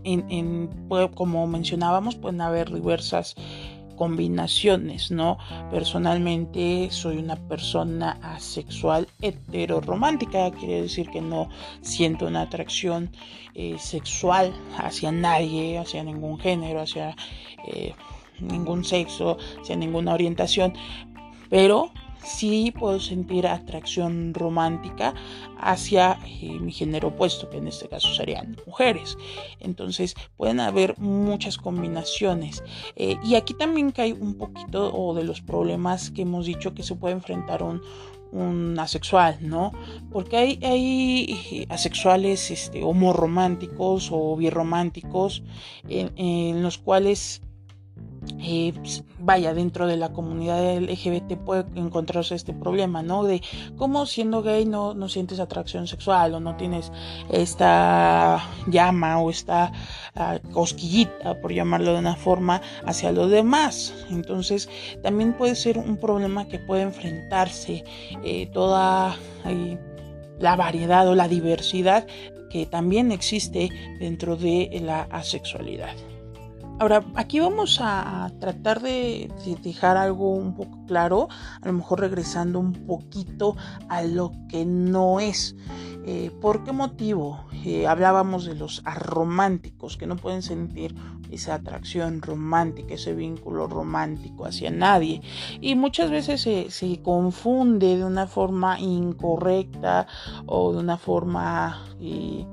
en, 0.05 0.69
como 1.13 1.47
mencionábamos, 1.47 2.15
pueden 2.15 2.41
haber 2.41 2.71
diversas 2.71 3.35
combinaciones, 3.95 5.11
¿no? 5.11 5.37
Personalmente 5.71 6.89
soy 6.91 7.17
una 7.17 7.35
persona 7.35 8.17
asexual 8.21 9.07
heteroromántica, 9.21 10.51
quiere 10.51 10.83
decir 10.83 11.09
que 11.09 11.21
no 11.21 11.49
siento 11.81 12.27
una 12.27 12.43
atracción 12.43 13.09
eh, 13.53 13.77
sexual 13.79 14.53
hacia 14.77 15.11
nadie, 15.11 15.77
hacia 15.77 16.03
ningún 16.03 16.39
género, 16.39 16.81
hacia 16.81 17.15
eh, 17.67 17.93
ningún 18.39 18.83
sexo, 18.83 19.37
hacia 19.61 19.75
ninguna 19.75 20.13
orientación, 20.13 20.73
pero 21.49 21.91
sí 22.25 22.73
puedo 22.77 22.99
sentir 22.99 23.47
atracción 23.47 24.33
romántica 24.33 25.13
hacia 25.59 26.19
eh, 26.25 26.59
mi 26.59 26.71
género 26.71 27.09
opuesto, 27.09 27.49
que 27.49 27.57
en 27.57 27.67
este 27.67 27.87
caso 27.87 28.13
serían 28.13 28.57
mujeres. 28.65 29.17
Entonces 29.59 30.15
pueden 30.37 30.59
haber 30.59 30.97
muchas 30.97 31.57
combinaciones. 31.57 32.63
Eh, 32.95 33.17
y 33.23 33.35
aquí 33.35 33.53
también 33.53 33.91
cae 33.91 34.13
un 34.13 34.35
poquito 34.35 34.93
o 34.93 35.13
de 35.13 35.23
los 35.23 35.41
problemas 35.41 36.11
que 36.11 36.23
hemos 36.23 36.45
dicho 36.45 36.73
que 36.73 36.83
se 36.83 36.95
puede 36.95 37.13
enfrentar 37.13 37.63
un, 37.63 37.81
asexual, 38.77 39.37
¿no? 39.39 39.71
Porque 40.11 40.35
hay, 40.35 40.59
eh, 40.61 41.65
asexuales 41.69 42.51
este, 42.51 42.83
homorománticos 42.83 44.09
o 44.11 44.35
birrománticos 44.35 45.41
en 45.87 46.61
los 46.61 46.77
cuales 46.77 47.41
eh, 48.47 48.73
pues, 48.75 49.03
vaya, 49.17 49.55
dentro 49.55 49.87
de 49.87 49.97
la 49.97 50.13
comunidad 50.13 50.77
LGBT 50.77 51.35
puede 51.37 51.65
encontrarse 51.75 52.35
este 52.35 52.53
problema, 52.53 53.01
¿no? 53.01 53.23
De 53.23 53.41
cómo 53.75 54.05
siendo 54.05 54.43
gay 54.43 54.65
no, 54.65 54.93
sientes 55.09 55.39
atracción 55.39 55.87
sexual 55.87 56.35
o 56.35 56.39
no 56.39 56.55
tienes 56.55 56.91
esta 57.31 58.47
llama 58.67 59.19
o 59.19 59.31
esta 59.31 59.71
ah, 60.13 60.37
cosquillita, 60.51 61.41
por 61.41 61.53
llamarlo 61.53 61.93
de 61.93 61.99
una 61.99 62.15
forma, 62.15 62.61
hacia 62.85 63.11
los 63.11 63.31
demás. 63.31 63.95
Entonces, 64.11 64.69
también 65.01 65.33
puede 65.33 65.55
ser 65.55 65.79
un 65.79 65.97
problema 65.97 66.47
que 66.47 66.59
puede 66.59 66.83
enfrentarse 66.83 67.83
eh, 68.23 68.47
toda 68.53 69.17
eh, 69.45 69.79
la 70.39 70.55
variedad 70.55 71.07
o 71.07 71.15
la 71.15 71.27
diversidad 71.27 72.05
que 72.51 72.67
también 72.67 73.11
existe 73.11 73.69
dentro 73.99 74.35
de 74.35 74.69
la 74.83 75.01
asexualidad. 75.09 75.95
Ahora, 76.77 77.05
aquí 77.15 77.39
vamos 77.39 77.79
a 77.81 78.29
tratar 78.41 78.81
de, 78.81 79.31
dejar 79.63 79.95
algo 79.95 80.31
un 80.31 80.55
poco 80.55 80.85
claro, 80.85 81.29
a 81.61 81.67
lo 81.67 81.71
mejor 81.71 82.01
regresando 82.01 82.59
un 82.59 82.73
poquito 82.73 83.55
a 83.87 84.01
lo 84.03 84.33
que 84.49 84.65
no 84.65 85.21
es. 85.21 85.55
Eh, 86.05 86.31
¿Por 86.41 86.65
qué 86.65 86.73
motivo? 86.73 87.45
Eh, 87.63 87.87
hablábamos 87.87 88.43
de 88.45 88.55
los 88.55 88.81
arománticos 88.83 89.95
que 89.95 90.05
no 90.05 90.17
pueden 90.17 90.41
sentir 90.41 90.93
esa 91.31 91.55
atracción 91.55 92.21
romántica, 92.21 92.95
ese 92.95 93.15
vínculo 93.15 93.67
romántico 93.67 94.45
hacia 94.45 94.69
nadie. 94.69 95.21
Y 95.61 95.75
muchas 95.75 96.11
veces 96.11 96.41
se, 96.41 96.69
se 96.71 97.01
confunde 97.01 97.97
de 97.97 98.03
una 98.03 98.27
forma 98.27 98.81
incorrecta 98.81 100.07
o 100.45 100.73
de 100.73 100.79
una 100.79 100.97
forma 100.97 101.85
eh, 102.01 102.45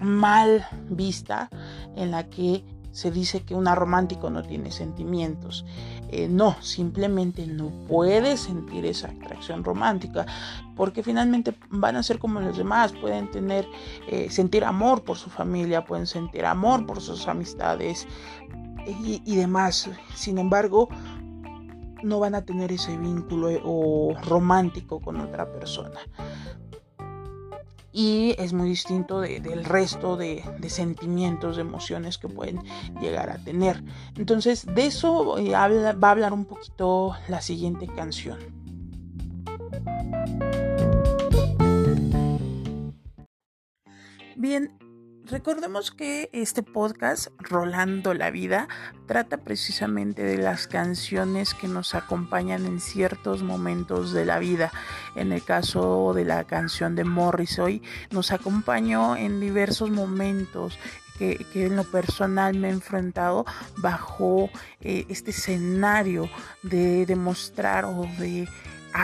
mal 0.00 0.66
vista 0.88 1.50
en 1.94 2.10
la 2.10 2.28
que 2.28 2.64
se 2.96 3.10
dice 3.10 3.42
que 3.42 3.54
un 3.54 3.66
romántico 3.66 4.30
no 4.30 4.42
tiene 4.42 4.70
sentimientos. 4.70 5.66
Eh, 6.08 6.28
no, 6.30 6.56
simplemente 6.62 7.46
no 7.46 7.68
puede 7.86 8.38
sentir 8.38 8.86
esa 8.86 9.08
atracción 9.08 9.64
romántica, 9.64 10.24
porque 10.74 11.02
finalmente 11.02 11.52
van 11.68 11.96
a 11.96 12.02
ser 12.02 12.18
como 12.18 12.40
los 12.40 12.56
demás, 12.56 12.92
pueden 12.92 13.30
tener, 13.30 13.68
eh, 14.08 14.30
sentir 14.30 14.64
amor 14.64 15.04
por 15.04 15.18
su 15.18 15.28
familia, 15.28 15.84
pueden 15.84 16.06
sentir 16.06 16.46
amor 16.46 16.86
por 16.86 17.02
sus 17.02 17.28
amistades 17.28 18.08
y, 18.86 19.20
y 19.26 19.36
demás. 19.36 19.90
Sin 20.14 20.38
embargo, 20.38 20.88
no 22.02 22.18
van 22.18 22.34
a 22.34 22.46
tener 22.46 22.72
ese 22.72 22.96
vínculo 22.96 23.50
eh, 23.50 23.60
o 23.62 24.14
romántico 24.24 25.00
con 25.00 25.20
otra 25.20 25.52
persona 25.52 26.00
y 27.96 28.34
es 28.36 28.52
muy 28.52 28.68
distinto 28.68 29.20
del 29.20 29.64
resto 29.64 30.18
de, 30.18 30.44
sentimientos, 30.68 31.56
de 31.56 31.62
emociones 31.62 32.18
que 32.18 32.28
pueden 32.28 32.60
llegar 33.00 33.30
a 33.30 33.38
tener. 33.38 33.82
Entonces 34.16 34.66
de 34.66 34.84
eso 34.84 35.38
eh, 35.38 35.52
va 35.52 36.08
a 36.08 36.10
hablar 36.10 36.34
un 36.34 36.44
poquito 36.44 37.16
la 37.28 37.40
siguiente 37.40 37.86
canción. 37.86 38.38
Bien, 44.36 44.76
Recordemos 45.28 45.90
que 45.90 46.30
este 46.32 46.62
podcast, 46.62 47.32
Rolando 47.38 48.14
la 48.14 48.30
Vida, 48.30 48.68
trata 49.06 49.38
precisamente 49.38 50.22
de 50.22 50.38
las 50.38 50.68
canciones 50.68 51.52
que 51.52 51.66
nos 51.66 51.96
acompañan 51.96 52.64
en 52.64 52.78
ciertos 52.78 53.42
momentos 53.42 54.12
de 54.12 54.24
la 54.24 54.38
vida. 54.38 54.70
En 55.16 55.32
el 55.32 55.42
caso 55.42 56.12
de 56.14 56.24
la 56.24 56.44
canción 56.44 56.94
de 56.94 57.02
Morris 57.02 57.58
hoy, 57.58 57.82
nos 58.12 58.30
acompañó 58.30 59.16
en 59.16 59.40
diversos 59.40 59.90
momentos 59.90 60.78
que, 61.18 61.44
en 61.54 61.74
lo 61.74 61.82
personal 61.82 62.56
me 62.56 62.68
he 62.68 62.70
enfrentado 62.72 63.44
bajo 63.78 64.48
eh, 64.80 65.06
este 65.08 65.32
escenario 65.32 66.28
de 66.62 67.04
demostrar 67.04 67.84
o 67.84 68.02
de 68.20 68.46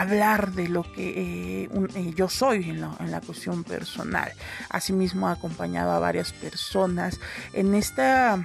hablar 0.01 0.53
de 0.53 0.67
lo 0.67 0.83
que 0.83 1.63
eh, 1.63 1.69
eh, 1.95 2.13
yo 2.15 2.29
soy 2.29 2.69
en, 2.69 2.83
en, 2.99 3.11
la 3.11 3.21
cuestión 3.21 3.63
personal. 3.63 4.31
Asimismo, 4.69 5.29
he 5.29 5.33
acompañado 5.33 5.91
a 5.91 5.99
varias 5.99 6.33
personas 6.33 7.19
en 7.53 7.75
esta 7.75 8.43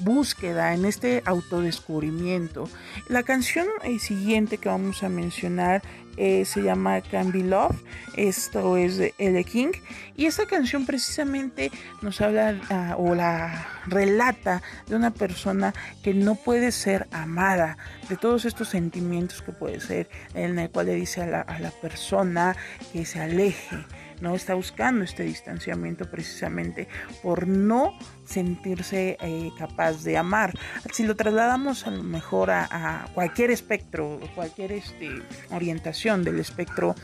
búsqueda, 0.00 0.74
en 0.74 0.84
este 0.84 1.22
autodescubrimiento. 1.24 2.68
La 3.08 3.22
canción 3.22 3.66
eh, 3.82 3.98
siguiente 3.98 4.58
que 4.58 4.68
vamos 4.68 5.02
a 5.02 5.08
mencionar 5.08 5.82
eh, 6.16 6.44
se 6.44 6.62
llama 6.62 7.00
Can 7.00 7.32
Be 7.32 7.42
Love, 7.42 7.76
esto 8.16 8.76
es 8.76 8.98
de. 8.98 9.44
King 9.44 9.72
y 10.16 10.26
esta 10.26 10.46
canción 10.46 10.86
precisamente 10.86 11.70
nos 12.02 12.20
habla 12.20 12.60
ah, 12.70 12.94
o 12.96 13.14
la 13.14 13.66
relata 13.86 14.62
de 14.86 14.96
una 14.96 15.10
persona 15.10 15.74
que 16.02 16.14
no 16.14 16.34
puede 16.34 16.72
ser 16.72 17.06
amada, 17.12 17.76
de 18.08 18.16
todos 18.16 18.44
estos 18.44 18.68
sentimientos 18.68 19.42
que 19.42 19.52
puede 19.52 19.80
ser, 19.80 20.08
en 20.34 20.58
el 20.58 20.70
cual 20.70 20.86
le 20.86 20.94
dice 20.94 21.22
a 21.22 21.26
la, 21.26 21.40
a 21.40 21.58
la 21.58 21.70
persona 21.70 22.56
que 22.92 23.04
se 23.04 23.20
aleje 23.20 23.84
no 24.20 24.34
está 24.34 24.54
buscando 24.54 25.04
este 25.04 25.24
distanciamiento 25.24 26.10
precisamente 26.10 26.88
por 27.22 27.46
no 27.46 27.96
sentirse 28.24 29.16
eh, 29.20 29.50
capaz 29.58 30.02
de 30.04 30.16
amar. 30.16 30.52
Si 30.92 31.04
lo 31.04 31.16
trasladamos 31.16 31.86
a 31.86 31.90
lo 31.90 32.02
mejor 32.02 32.50
a, 32.50 33.08
cualquier 33.14 33.50
espectro, 33.50 34.20
cualquier 34.34 34.72
este, 34.72 35.10
orientación 35.50 36.24
del 36.24 36.38
espectro 36.40 36.94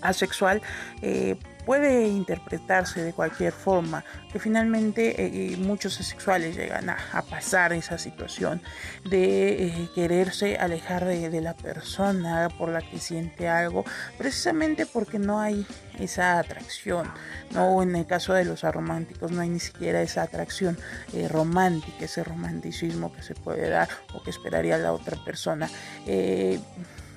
asexual, 0.00 0.60
eh, 1.00 1.36
puede 1.64 2.08
interpretarse 2.08 3.02
de 3.02 3.12
cualquier 3.12 3.52
forma, 3.52 4.04
que 4.32 4.38
finalmente 4.38 5.14
eh, 5.18 5.56
muchos 5.56 6.00
asexuales 6.00 6.56
llegan 6.56 6.90
a, 6.90 6.98
pasar 7.30 7.72
esa 7.72 7.98
situación 7.98 8.60
de 9.08 9.66
eh, 9.66 9.88
quererse 9.94 10.56
alejar 10.56 11.04
de, 11.04 11.40
la 11.40 11.54
persona 11.54 12.48
por 12.58 12.68
la 12.68 12.82
que 12.82 12.98
siente 12.98 13.48
algo, 13.48 13.84
precisamente 14.18 14.86
porque 14.86 15.18
no 15.18 15.40
hay 15.40 15.66
esa 15.98 16.38
atracción, 16.38 17.10
no 17.52 17.82
en 17.82 17.96
el 17.96 18.06
caso 18.06 18.34
de 18.34 18.44
los 18.44 18.64
arománticos 18.64 19.30
no 19.30 19.40
hay 19.40 19.48
ni 19.48 19.60
siquiera 19.60 20.02
esa 20.02 20.22
atracción 20.22 20.78
eh, 21.14 21.28
romántica, 21.28 22.04
ese 22.04 22.22
romanticismo 22.22 23.12
que 23.12 23.22
se 23.22 23.34
puede 23.34 23.68
dar 23.68 23.88
o 24.14 24.22
que 24.22 24.30
esperaría 24.30 24.78
la 24.78 24.92
otra 24.92 25.16
persona. 25.24 25.68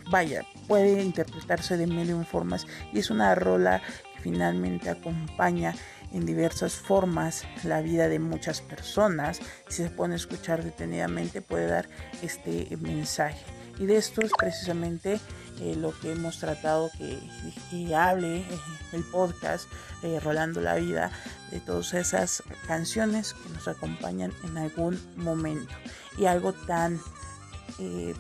Vaya, 0.10 0.46
puede 0.68 1.02
interpretarse 1.02 1.78
de 1.78 1.88
mil 1.88 2.26
formas 2.26 2.68
y 2.94 3.00
es 3.00 3.10
una 3.10 3.34
rola 3.34 3.82
finalmente 4.26 4.90
acompaña 4.90 5.76
en 6.12 6.26
diversas 6.26 6.74
formas 6.74 7.44
la 7.64 7.82
vida 7.82 8.08
de 8.08 8.18
muchas 8.18 8.60
personas. 8.60 9.40
Si 9.70 9.84
se 9.84 9.92
pone 9.92 10.16
a 10.16 10.18
escuchar 10.18 10.64
detenidamente 10.64 11.44
puede 11.44 11.68
dar 11.68 11.88
este 12.24 12.76
mensaje. 12.82 13.38
Y 13.78 13.86
de 13.86 13.98
esto 13.98 14.22
es 14.22 14.32
precisamente 14.36 15.20
eh, 15.62 15.76
lo 15.76 15.94
que 16.00 16.14
hemos 16.14 16.40
tratado 16.40 16.90
que, 16.98 17.96
hable 17.96 18.38
eh, 18.38 18.46
el 18.94 19.04
podcast 19.04 19.66
eh, 20.02 20.20
Rolando 20.20 20.60
la 20.60 20.74
Vida, 20.74 21.12
de 21.52 21.60
todas 21.60 21.94
esas 21.94 22.42
canciones 22.66 23.36
que 23.36 23.50
nos 23.50 23.68
acompañan 23.68 24.34
en 24.44 24.58
algún 24.58 25.00
momento. 25.18 25.76
Y 26.18 26.26
algo 26.26 26.52
tan 26.52 27.00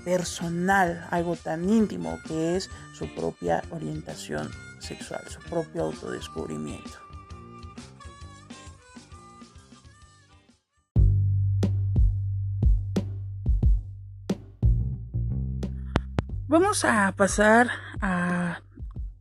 personal, 0.03 1.07
algo 1.11 1.35
tan 1.37 1.69
íntimo 1.69 2.19
que 2.27 2.57
es 2.57 2.69
su 2.93 3.07
propia 3.15 3.63
orientación 3.71 4.51
sexual, 4.85 5.23
su 5.27 5.39
propio 5.49 5.83
autodescubrimiento. 5.83 6.99
Vamos 16.47 16.85
a 16.85 17.11
pasar 17.17 17.69
a 18.01 18.61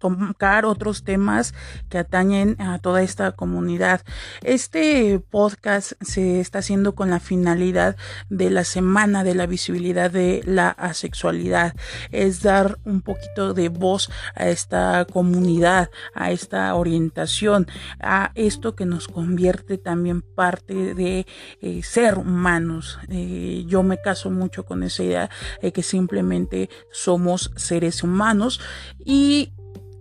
tocar 0.04 0.66
otros 0.66 1.02
temas 1.02 1.54
que 1.88 1.98
atañen 1.98 2.60
a 2.60 2.78
toda 2.78 3.02
esta 3.02 3.32
comunidad. 3.32 4.02
Este 4.42 5.18
podcast 5.18 5.92
se 6.02 6.40
está 6.40 6.58
haciendo 6.58 6.94
con 6.94 7.08
la 7.08 7.20
finalidad 7.20 7.96
de 8.28 8.50
la 8.50 8.64
semana 8.64 9.24
de 9.24 9.34
la 9.34 9.46
visibilidad 9.46 10.10
de 10.10 10.42
la 10.44 10.68
asexualidad. 10.68 11.74
Es 12.10 12.42
dar 12.42 12.78
un 12.84 13.00
poquito 13.00 13.54
de 13.54 13.70
voz 13.70 14.10
a 14.34 14.48
esta 14.48 15.06
comunidad, 15.10 15.88
a 16.14 16.30
esta 16.30 16.74
orientación, 16.74 17.66
a 17.98 18.30
esto 18.34 18.74
que 18.76 18.84
nos 18.84 19.08
convierte 19.08 19.78
también 19.78 20.20
parte 20.20 20.94
de 20.94 21.26
eh, 21.62 21.82
ser 21.82 22.18
humanos. 22.18 22.98
Eh, 23.08 23.64
yo 23.66 23.82
me 23.82 24.00
caso 24.00 24.30
mucho 24.30 24.64
con 24.64 24.82
esa 24.82 25.02
idea 25.02 25.30
de 25.62 25.72
que 25.72 25.82
simplemente 25.82 26.68
somos 26.90 27.52
seres 27.56 28.02
humanos 28.02 28.60
y 28.98 29.52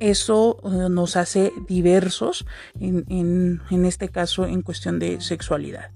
eso 0.10 0.58
eh, 0.64 0.90
nos 0.90 1.16
hace 1.16 1.54
diversos, 1.68 2.46
en, 2.80 3.62
este 3.86 4.10
caso 4.10 4.46
en 4.46 4.62
cuestión 4.62 5.00
de 5.00 5.22
sexualidad. 5.22 5.92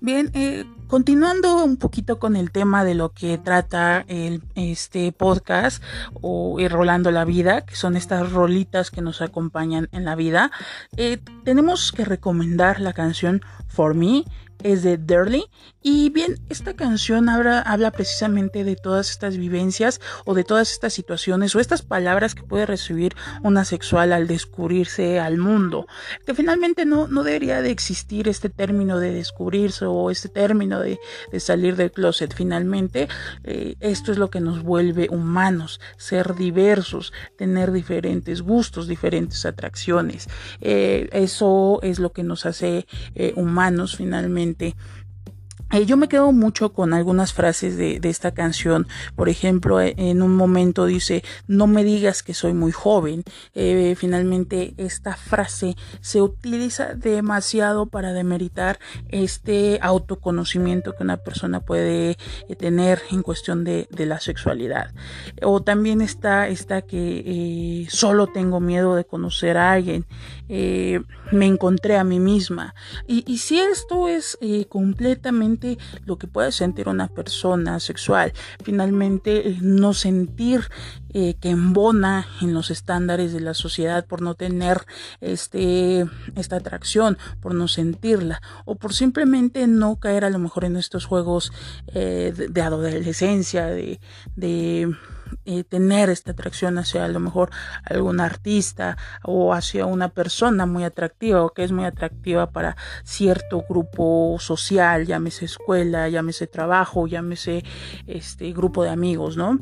Bien, 0.00 0.30
eh, 0.34 0.64
continuando 0.86 1.64
un 1.64 1.76
poquito 1.76 2.18
con 2.18 2.36
el 2.36 2.50
tema 2.50 2.84
de 2.84 2.94
lo 2.94 3.10
que 3.10 3.38
trata 3.38 4.04
el, 4.08 4.42
este 4.54 5.12
podcast 5.12 5.82
o 6.20 6.58
Rolando 6.68 7.10
la 7.10 7.24
Vida, 7.24 7.64
que 7.64 7.76
son 7.76 7.96
estas 7.96 8.32
rolitas 8.32 8.90
que 8.90 9.00
nos 9.00 9.20
acompañan 9.20 9.88
en 9.92 10.04
la 10.04 10.14
vida, 10.14 10.50
eh, 10.96 11.18
tenemos 11.44 11.92
que 11.92 12.04
recomendar 12.04 12.80
la 12.80 12.92
canción 12.92 13.42
For 13.68 13.94
Me 13.94 14.24
es 14.62 14.82
de 14.82 14.96
Durley. 14.96 15.44
Y 15.82 16.10
bien, 16.10 16.38
esta 16.48 16.74
canción 16.74 17.28
habla, 17.28 17.90
precisamente 17.90 18.62
de 18.62 18.76
todas 18.76 19.10
estas 19.10 19.36
vivencias 19.36 20.00
o 20.24 20.34
de 20.34 20.44
todas 20.44 20.70
estas 20.70 20.92
situaciones 20.92 21.54
o 21.54 21.60
estas 21.60 21.82
palabras 21.82 22.34
que 22.34 22.44
puede 22.44 22.66
recibir 22.66 23.14
una 23.42 23.64
sexual 23.64 24.12
al 24.12 24.28
descubrirse 24.28 25.18
al 25.18 25.38
mundo. 25.38 25.86
Que 26.24 26.34
finalmente 26.34 26.84
no, 26.84 27.08
no 27.08 27.24
debería 27.24 27.62
de 27.62 27.70
existir 27.70 28.28
este 28.28 28.48
término 28.48 28.98
de 28.98 29.12
descubrirse 29.12 29.84
o 29.84 30.10
este 30.10 30.28
término 30.28 30.80
de, 30.80 30.98
salir 31.40 31.74
del 31.76 31.90
closet. 31.90 32.32
Finalmente, 32.34 33.08
eh, 33.42 33.74
esto 33.80 34.12
es 34.12 34.18
lo 34.18 34.30
que 34.30 34.40
nos 34.40 34.62
vuelve 34.62 35.08
humanos, 35.10 35.80
ser 35.96 36.36
diversos, 36.36 37.12
tener 37.36 37.72
diferentes 37.72 38.42
gustos, 38.42 38.86
diferentes 38.86 39.44
atracciones. 39.44 40.28
Eh, 40.60 41.08
eso 41.12 41.80
es 41.82 41.98
lo 41.98 42.12
que 42.12 42.22
nos 42.22 42.46
hace 42.46 42.86
eh, 43.14 43.32
humanos 43.36 43.96
finalmente 43.96 44.76
eh, 45.72 45.86
yo 45.86 45.96
me 45.96 46.08
quedo 46.08 46.32
mucho 46.32 46.72
con 46.72 46.92
algunas 46.92 47.32
frases 47.32 47.76
de, 47.76 48.00
esta 48.02 48.32
canción. 48.32 48.86
Por 49.16 49.28
ejemplo, 49.28 49.80
eh, 49.80 49.94
en 49.96 50.22
un 50.22 50.36
momento 50.36 50.86
dice, 50.86 51.24
no 51.46 51.66
me 51.66 51.82
digas 51.82 52.22
que 52.22 52.34
soy 52.34 52.52
muy 52.52 52.72
joven. 52.72 53.24
Eh, 53.54 53.94
finalmente, 53.96 54.74
esta 54.76 55.16
frase 55.16 55.76
se 56.00 56.20
utiliza 56.20 56.94
demasiado 56.94 57.86
para 57.86 58.12
demeritar 58.12 58.78
este 59.08 59.78
autoconocimiento 59.80 60.94
que 60.94 61.04
una 61.04 61.16
persona 61.16 61.60
puede 61.60 62.16
tener 62.58 63.00
en 63.10 63.22
cuestión 63.22 63.64
de, 63.64 63.88
la 64.02 64.18
sexualidad. 64.18 64.90
O 65.42 65.62
también 65.62 66.00
está 66.00 66.48
esta 66.48 66.82
que 66.82 67.86
solo 67.88 68.26
tengo 68.26 68.58
miedo 68.58 68.96
de 68.96 69.04
conocer 69.04 69.56
a 69.56 69.72
alguien. 69.72 70.06
Me 71.32 71.46
encontré 71.46 71.96
a 71.96 72.04
mí 72.04 72.20
misma. 72.20 72.74
Y, 73.06 73.24
y 73.26 73.38
si 73.38 73.58
esto 73.58 74.08
es 74.08 74.38
completamente 74.68 75.78
lo 76.04 76.18
que 76.18 76.26
puede 76.26 76.52
sentir 76.52 76.88
una 76.88 77.08
persona 77.08 77.80
sexual. 77.80 78.32
Finalmente, 78.62 79.48
eh, 79.48 79.58
no 79.60 79.94
sentir 79.94 80.68
eh, 81.14 81.34
que 81.40 81.50
embona 81.50 82.26
en 82.40 82.54
los 82.54 82.70
estándares 82.70 83.32
de 83.32 83.40
la 83.40 83.54
sociedad 83.54 84.06
por 84.06 84.22
no 84.22 84.34
tener 84.34 84.84
este, 85.20 86.06
esta 86.36 86.56
atracción, 86.56 87.18
por 87.40 87.54
no 87.54 87.68
sentirla, 87.68 88.40
o 88.64 88.76
por 88.76 88.94
simplemente 88.94 89.66
no 89.66 89.96
caer 89.96 90.24
a 90.24 90.30
lo 90.30 90.38
mejor 90.38 90.64
en 90.64 90.76
estos 90.76 91.04
juegos 91.04 91.52
eh, 91.88 92.32
de, 92.34 92.62
adolescencia, 92.62 93.66
de 93.66 94.00
eh, 95.44 95.64
tener 95.64 96.10
esta 96.10 96.32
atracción 96.32 96.78
hacia 96.78 97.04
a 97.04 97.08
lo 97.08 97.20
mejor 97.20 97.50
algún 97.84 98.20
artista 98.20 98.96
o 99.22 99.54
hacia 99.54 99.86
una 99.86 100.08
persona 100.08 100.66
muy 100.66 100.84
atractiva 100.84 101.42
o 101.44 101.50
que 101.50 101.64
es 101.64 101.72
muy 101.72 101.84
atractiva 101.84 102.50
para 102.50 102.76
cierto 103.04 103.64
grupo 103.68 104.36
social, 104.38 105.06
llámese 105.06 105.44
escuela, 105.44 106.08
llámese 106.08 106.46
trabajo, 106.46 107.06
llámese 107.06 107.64
este 108.06 108.52
grupo 108.52 108.84
de 108.84 108.90
amigos, 108.90 109.36
¿no? 109.36 109.60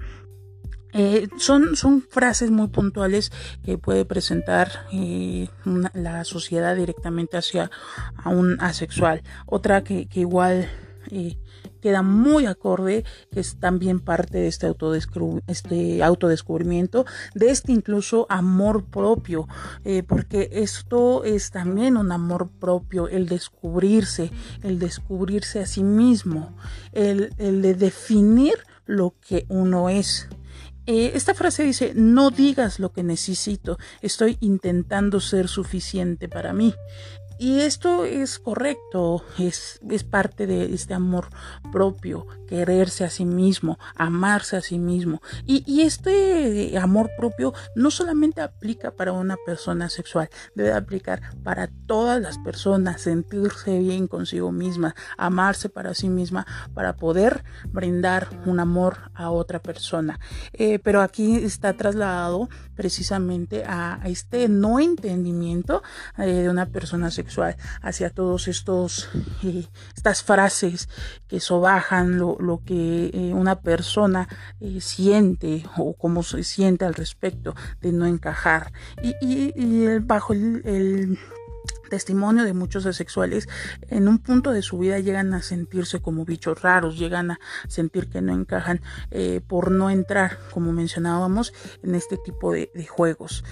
Eh, 0.92 1.28
son, 1.38 1.76
son 1.76 2.02
frases 2.02 2.50
muy 2.50 2.66
puntuales 2.68 3.30
que 3.64 3.78
puede 3.78 4.04
presentar 4.04 4.86
eh, 4.92 5.48
la 5.94 6.24
sociedad 6.24 6.74
directamente 6.74 7.36
hacia 7.36 7.70
a 8.16 8.28
un 8.28 8.60
asexual. 8.60 9.22
Otra 9.46 9.84
que, 9.84 10.06
que 10.06 10.20
igual 10.20 10.68
queda 11.80 12.02
muy 12.02 12.46
acorde, 12.46 13.04
que 13.32 13.40
es 13.40 13.58
también 13.58 14.00
parte 14.00 14.38
de 14.38 14.48
este, 14.48 14.72
este 15.46 16.02
autodescubrimiento, 16.02 17.06
de 17.34 17.50
este 17.50 17.72
incluso 17.72 18.26
amor 18.28 18.84
propio, 18.84 19.48
eh, 19.84 20.02
porque 20.02 20.48
esto 20.52 21.24
es 21.24 21.50
también 21.50 21.96
un 21.96 22.12
amor 22.12 22.50
propio, 22.50 23.08
el 23.08 23.26
descubrirse, 23.26 24.30
el 24.62 24.78
descubrirse 24.78 25.60
a 25.60 25.66
sí 25.66 25.82
mismo, 25.82 26.56
el, 26.92 27.30
de 27.38 27.74
definir 27.74 28.54
lo 28.86 29.14
que 29.20 29.46
uno 29.48 29.88
es. 29.88 30.28
Eh, 30.86 31.12
esta 31.14 31.34
frase 31.34 31.62
dice, 31.62 31.92
no 31.94 32.30
digas 32.30 32.80
lo 32.80 32.92
que 32.92 33.02
necesito, 33.02 33.78
estoy 34.00 34.38
intentando 34.40 35.20
ser 35.20 35.46
suficiente 35.46 36.28
para 36.28 36.52
mí. 36.52 36.74
Y 37.40 37.60
esto 37.60 38.04
es 38.04 38.38
correcto, 38.38 39.24
es, 39.38 39.80
es, 39.88 40.04
parte 40.04 40.46
de 40.46 40.74
este 40.74 40.92
amor 40.92 41.28
propio, 41.72 42.26
quererse 42.50 43.04
a 43.04 43.10
sí 43.10 43.24
mismo, 43.24 43.78
amarse 43.94 44.56
a 44.56 44.60
sí 44.60 44.78
mismo. 44.78 45.22
Y, 45.46 45.80
este 45.80 46.76
amor 46.76 47.10
propio 47.16 47.54
no 47.74 47.90
solamente 47.90 48.40
aplica 48.42 48.90
para 48.90 49.12
una 49.12 49.36
persona 49.46 49.88
sexual, 49.88 50.28
debe 50.54 50.72
aplicar 50.72 51.22
para 51.44 51.70
todas 51.86 52.20
las 52.20 52.38
personas, 52.38 53.00
sentirse 53.02 53.78
bien 53.78 54.08
consigo 54.08 54.50
misma, 54.50 54.94
amarse 55.16 55.68
para 55.68 55.94
sí 55.94 56.08
misma, 56.08 56.46
para 56.74 56.96
poder 56.96 57.44
brindar 57.68 58.28
un 58.46 58.58
amor 58.58 59.10
a 59.14 59.30
otra 59.30 59.62
persona. 59.62 60.18
Eh, 60.52 60.80
pero 60.80 61.02
aquí 61.02 61.36
está 61.36 61.74
trasladado 61.74 62.48
precisamente 62.74 63.64
a, 63.64 64.00
este 64.04 64.48
no 64.48 64.80
entendimiento 64.80 65.82
eh, 66.18 66.26
de 66.26 66.48
una 66.48 66.66
persona 66.66 67.10
sexual 67.10 67.56
hacia 67.80 68.10
todos 68.10 68.48
estos 68.48 69.08
eh, 69.44 69.66
estas 69.94 70.22
frases 70.22 70.88
que 71.28 71.40
sobajan 71.40 72.18
lo, 72.18 72.39
lo 72.40 72.62
que 72.64 73.10
eh, 73.12 73.32
una 73.34 73.60
persona 73.60 74.28
eh, 74.60 74.80
siente 74.80 75.64
o 75.76 75.94
cómo 75.94 76.22
se 76.22 76.44
siente 76.44 76.84
al 76.84 76.94
respecto 76.94 77.54
de 77.80 77.92
no 77.92 78.06
encajar 78.06 78.72
y, 79.02 79.98
bajo 80.00 80.32
el 80.32 81.18
testimonio 81.90 82.44
de 82.44 82.54
muchos 82.54 82.86
asexuales, 82.86 83.48
en 83.88 84.08
un 84.08 84.18
punto 84.18 84.52
de 84.52 84.62
su 84.62 84.78
vida 84.78 84.98
llegan 85.00 85.34
a 85.34 85.42
sentirse 85.42 86.00
como 86.00 86.24
bichos 86.24 86.62
raros, 86.62 86.98
llegan 86.98 87.32
a 87.32 87.40
sentir 87.68 88.08
que 88.08 88.22
no 88.22 88.32
encajan 88.32 88.80
eh, 89.10 89.42
por 89.46 89.70
no 89.70 89.90
entrar, 89.90 90.38
como 90.54 90.72
mencionábamos, 90.72 91.52
en 91.82 91.94
este 91.94 92.16
tipo 92.16 92.52
de, 92.52 92.70
juegos. 92.88 93.44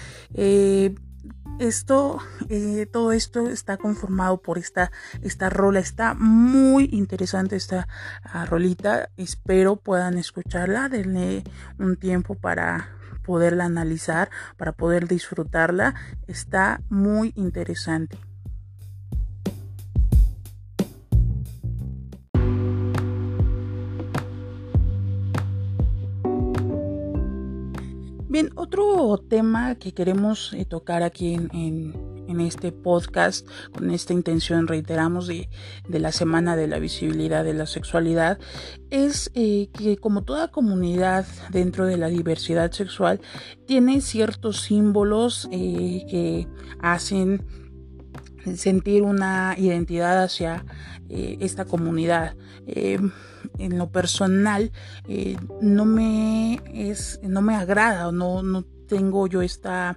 Esto, 1.58 2.18
eh, 2.48 2.86
todo 2.86 3.12
esto 3.12 3.48
está 3.48 3.76
conformado 3.76 4.40
por 4.40 4.58
esta, 4.58 4.92
esta 5.22 5.50
rola. 5.50 5.80
Está 5.80 6.14
muy 6.14 6.88
interesante 6.92 7.56
esta 7.56 7.88
ah, 8.22 8.44
rolita. 8.46 9.10
Espero 9.16 9.76
puedan 9.76 10.18
escucharla. 10.18 10.88
Denle 10.88 11.44
un 11.78 11.96
tiempo 11.96 12.34
para, 12.34 12.98
poderla 13.28 13.66
analizar, 13.66 14.30
para 14.56 14.72
poder 14.72 15.06
disfrutarla. 15.06 15.94
Está 16.26 16.80
muy 16.88 17.34
interesante. 17.36 18.18
Otro 28.54 29.18
tema 29.28 29.74
que 29.76 29.92
queremos 29.92 30.52
eh, 30.52 30.64
tocar 30.64 31.02
aquí 31.02 31.34
en, 31.34 32.40
este 32.40 32.70
podcast, 32.72 33.48
con 33.72 33.90
esta 33.90 34.12
intención, 34.12 34.68
reiteramos, 34.68 35.26
de, 35.26 35.48
la 35.88 36.12
Semana 36.12 36.54
de 36.54 36.68
la 36.68 36.78
Visibilidad 36.78 37.42
de 37.42 37.54
la 37.54 37.66
Sexualidad, 37.66 38.38
es 38.90 39.30
eh, 39.34 39.70
que 39.72 39.96
como 39.96 40.22
toda 40.22 40.48
comunidad 40.48 41.26
dentro 41.50 41.86
de 41.86 41.96
la 41.96 42.08
diversidad 42.08 42.70
sexual, 42.70 43.20
tiene 43.66 44.00
ciertos 44.00 44.60
símbolos 44.60 45.48
eh, 45.50 46.04
que 46.08 46.46
hacen 46.80 47.44
sentir 48.56 49.02
una 49.02 49.54
identidad 49.58 50.22
hacia 50.22 50.64
esta 51.08 51.64
comunidad. 51.64 52.36
En 52.66 53.78
lo 53.78 53.90
personal 53.90 54.72
eh, 55.08 55.36
no 55.60 55.84
me 55.84 56.60
es 56.72 57.18
no 57.22 57.40
me 57.40 57.54
agrada 57.54 58.12
no 58.12 58.42
no 58.42 58.64
tengo 58.88 59.26
yo 59.26 59.42
esta 59.42 59.96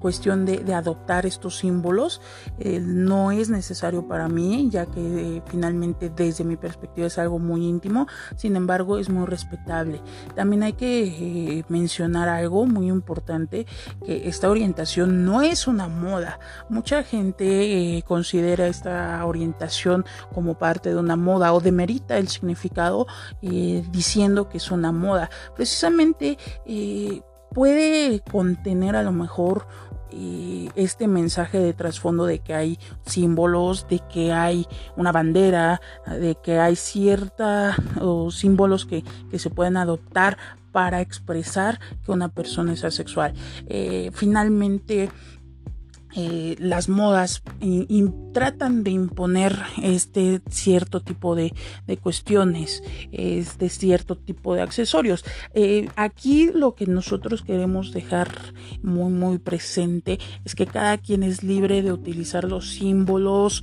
cuestión 0.00 0.46
de, 0.46 0.74
adoptar 0.74 1.26
estos 1.26 1.58
símbolos 1.58 2.20
eh, 2.58 2.80
no 2.80 3.32
es 3.32 3.50
necesario 3.50 4.08
para 4.08 4.28
mí, 4.28 4.68
ya 4.70 4.86
que 4.86 5.36
eh, 5.36 5.42
finalmente 5.46 6.08
desde 6.08 6.42
mi 6.42 6.56
perspectiva 6.56 7.06
es 7.06 7.18
algo 7.18 7.38
muy 7.38 7.66
íntimo, 7.66 8.06
sin 8.36 8.56
embargo 8.56 8.98
es 8.98 9.10
muy 9.10 9.26
respetable. 9.26 10.00
También 10.34 10.62
hay 10.62 10.72
que 10.72 11.58
eh, 11.58 11.64
mencionar 11.68 12.28
algo 12.28 12.66
muy 12.66 12.88
importante, 12.88 13.66
que 14.04 14.28
esta 14.28 14.48
orientación 14.48 15.24
no 15.24 15.42
es 15.42 15.66
una 15.66 15.88
moda. 15.88 16.40
Mucha 16.70 17.02
gente 17.02 18.02
considera 18.06 18.66
esta 18.66 19.24
orientación 19.26 20.06
como 20.32 20.54
parte 20.56 20.88
de 20.90 20.96
una 20.96 21.16
moda 21.16 21.52
o 21.52 21.60
demerita 21.60 22.16
el 22.16 22.28
significado 22.28 23.06
diciendo 23.42 24.48
que 24.48 24.56
es 24.56 24.70
una 24.70 24.92
moda. 24.92 25.28
Precisamente 25.54 26.38
puede 27.52 28.20
contener 28.20 28.96
a 28.96 29.02
lo 29.02 29.12
mejor 29.12 29.66
este 30.74 31.08
mensaje 31.08 31.58
de 31.58 31.72
trasfondo 31.72 32.26
de 32.26 32.40
que 32.40 32.54
hay 32.54 32.78
símbolos, 33.06 33.86
de 33.88 34.00
que 34.12 34.32
hay 34.32 34.66
una 34.96 35.12
bandera, 35.12 35.80
de 36.06 36.36
que 36.42 36.58
hay 36.58 36.76
cierta 36.76 37.76
o 38.00 38.30
símbolos 38.30 38.86
que, 38.86 39.04
que 39.30 39.38
se 39.38 39.50
pueden 39.50 39.76
adoptar 39.76 40.38
para 40.72 41.00
expresar 41.00 41.80
que 42.04 42.12
una 42.12 42.28
persona 42.28 42.72
es 42.72 42.84
asexual. 42.84 43.34
Eh, 43.66 44.10
finalmente, 44.14 45.10
eh, 46.16 46.56
las 46.58 46.88
modas 46.88 47.42
tratan 48.32 48.82
de 48.84 48.90
imponer 48.90 49.56
este 49.82 50.40
cierto 50.50 51.00
tipo 51.00 51.34
de, 51.34 51.52
cuestiones, 52.02 52.82
este 53.12 53.68
cierto 53.68 54.16
tipo 54.16 54.54
de 54.54 54.62
accesorios. 54.62 55.24
Eh, 55.54 55.88
aquí 55.96 56.50
lo 56.52 56.74
que 56.74 56.86
nosotros 56.86 57.42
queremos 57.42 57.92
dejar 57.92 58.30
muy 58.82 59.12
muy 59.12 59.38
presente 59.38 60.18
es 60.44 60.54
que 60.54 60.66
cada 60.66 60.98
quien 60.98 61.22
es 61.22 61.42
libre 61.42 61.82
de 61.82 61.92
utilizar 61.92 62.44
los 62.44 62.70
símbolos 62.70 63.62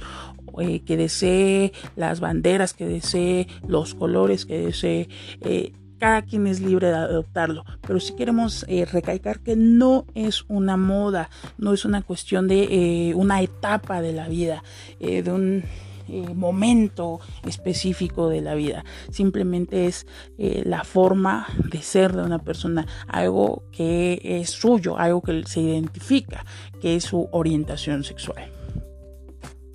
eh, 0.59 0.81
que 0.81 0.97
desee, 0.97 1.73
las 1.95 2.19
banderas 2.19 2.73
que 2.73 2.87
desee, 2.87 3.47
los 3.67 3.93
colores 3.93 4.45
que 4.45 4.59
desee 4.59 5.09
cada 5.97 6.21
quien 6.21 6.47
es 6.47 6.59
libre 6.59 6.87
de 6.87 6.95
adoptarlo, 6.95 7.65
pero 7.85 7.99
si 7.99 8.15
queremos 8.15 8.65
eh, 8.67 8.85
recalcar 8.85 9.39
que 9.39 9.55
no 9.55 10.05
es 10.15 10.45
una 10.47 10.77
moda, 10.77 11.29
no 11.57 11.73
es 11.73 11.85
una 11.85 12.01
cuestión 12.01 12.47
de 12.47 13.09
eh, 13.09 13.15
una 13.15 13.41
etapa 13.41 14.01
de 14.01 14.13
la 14.13 14.27
vida, 14.27 14.63
eh, 14.99 15.21
de 15.21 15.31
un 15.31 15.63
momento 16.35 17.19
específico 17.45 18.29
de 18.29 18.39
la 18.39 18.55
vida, 18.55 18.85
simplemente 19.11 19.87
es 19.87 20.07
la 20.37 20.85
forma 20.85 21.47
de 21.69 21.81
ser 21.81 22.15
de 22.15 22.21
una 22.21 22.39
persona, 22.39 22.87
algo 23.09 23.63
que 23.73 24.21
es 24.23 24.51
suyo, 24.51 24.97
algo 24.97 25.21
que 25.21 25.43
se 25.45 25.59
identifica, 25.59 26.45
que 26.79 26.95
es 26.95 27.03
su 27.03 27.27
orientación 27.33 28.05
sexual. 28.05 28.56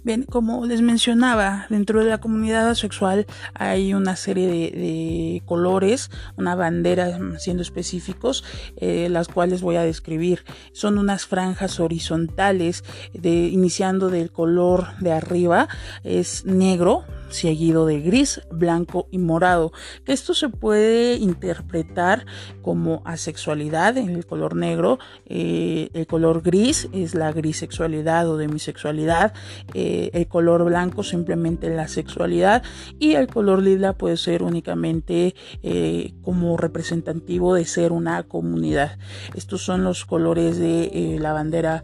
Bien, 0.05 0.25
como 0.25 0.67
les 0.67 0.83
mencionaba, 0.83 1.67
dentro 1.71 2.03
de 2.03 2.11
la 2.11 2.19
comunidad 2.19 2.75
sexual 2.75 3.25
hay 3.55 3.95
una 3.95 4.17
serie 4.17 4.49
de, 4.49 5.43
colores, 5.47 6.11
una 6.37 6.57
bandera 6.57 7.21
siendo 7.39 7.63
específicos, 7.63 8.43
eh, 8.77 9.09
las 9.09 9.29
cuales 9.29 9.63
voy 9.63 9.77
a 9.77 9.83
describir. 9.83 10.45
Son 10.73 10.99
unas 10.99 11.27
franjas 11.27 11.79
horizontales, 11.79 12.83
de, 13.15 13.47
iniciando 13.47 14.11
del 14.11 14.33
color 14.33 14.89
de 14.99 15.13
arriba, 15.13 15.69
es 16.03 16.45
negro, 16.47 17.05
seguido 17.33 17.87
de 17.87 18.01
gris, 18.01 18.41
blanco 18.51 19.09
y 19.11 19.19
morado. 19.19 19.73
Esto 20.07 20.35
se 20.35 20.49
puede 20.49 21.17
interpretar 21.17 22.27
como 22.63 23.03
asexualidad 23.05 23.97
en 23.97 24.11
el 24.11 24.27
color 24.27 24.55
negro. 24.55 24.99
Eh, 25.27 25.91
el 25.95 26.07
color 26.07 26.43
gris 26.43 26.89
es 26.93 27.15
la 27.15 27.33
grisexualidad 27.33 28.29
o 28.29 28.37
demisexualidad. 28.37 29.33
Eh, 29.75 30.11
el 30.13 30.29
color 30.29 30.65
blanco 30.65 31.03
simplemente 31.03 31.69
la 31.71 31.89
sexualidad. 31.89 32.63
Y 32.99 33.15
el 33.15 33.27
color 33.27 33.63
lila 33.63 33.95
puede 33.95 34.17
ser 34.17 34.43
únicamente 34.43 35.35
eh, 35.63 36.15
como 36.23 36.57
representativo 36.57 37.55
de 37.55 37.65
ser 37.65 37.93
una 37.93 38.23
comunidad. 38.25 38.99
Estos 39.35 39.63
son 39.63 39.85
los 39.85 40.05
colores 40.05 40.59
de 40.59 41.19
la 41.21 41.33
bandera 41.33 41.83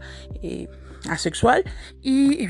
asexual 1.07 1.63
y 2.01 2.45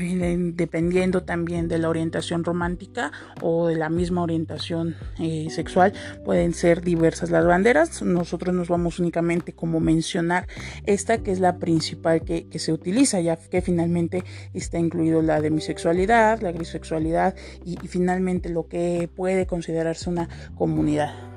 dependiendo 0.52 1.22
también 1.22 1.68
de 1.68 1.78
la 1.78 1.88
orientación 1.88 2.44
romántica 2.44 3.12
o 3.40 3.68
de 3.68 3.76
la 3.76 3.88
misma 3.88 4.22
orientación 4.22 4.96
eh, 5.18 5.48
sexual. 5.50 5.92
Pueden 6.24 6.54
ser 6.54 6.82
diversas 6.82 7.30
las 7.30 7.46
banderas. 7.46 8.02
Nosotros 8.02 8.54
nos 8.54 8.68
vamos 8.68 8.98
únicamente 8.98 9.52
como 9.52 9.80
mencionar 9.80 10.46
esta 10.86 11.18
que 11.18 11.30
es 11.30 11.40
la 11.40 11.58
principal 11.58 12.22
que, 12.22 12.46
se 12.60 12.72
utiliza 12.72 13.20
ya 13.20 13.36
que 13.36 13.62
finalmente 13.62 14.22
está 14.52 14.78
incluido 14.78 15.22
la 15.22 15.40
demisexualidad 15.40 16.40
la 16.40 16.52
grisexualidad 16.52 17.34
y 17.64 17.76
finalmente 17.88 18.48
lo 18.48 18.66
que 18.68 19.08
puede 19.14 19.46
considerarse 19.46 20.10
una 20.10 20.28
comunidad 20.56 21.29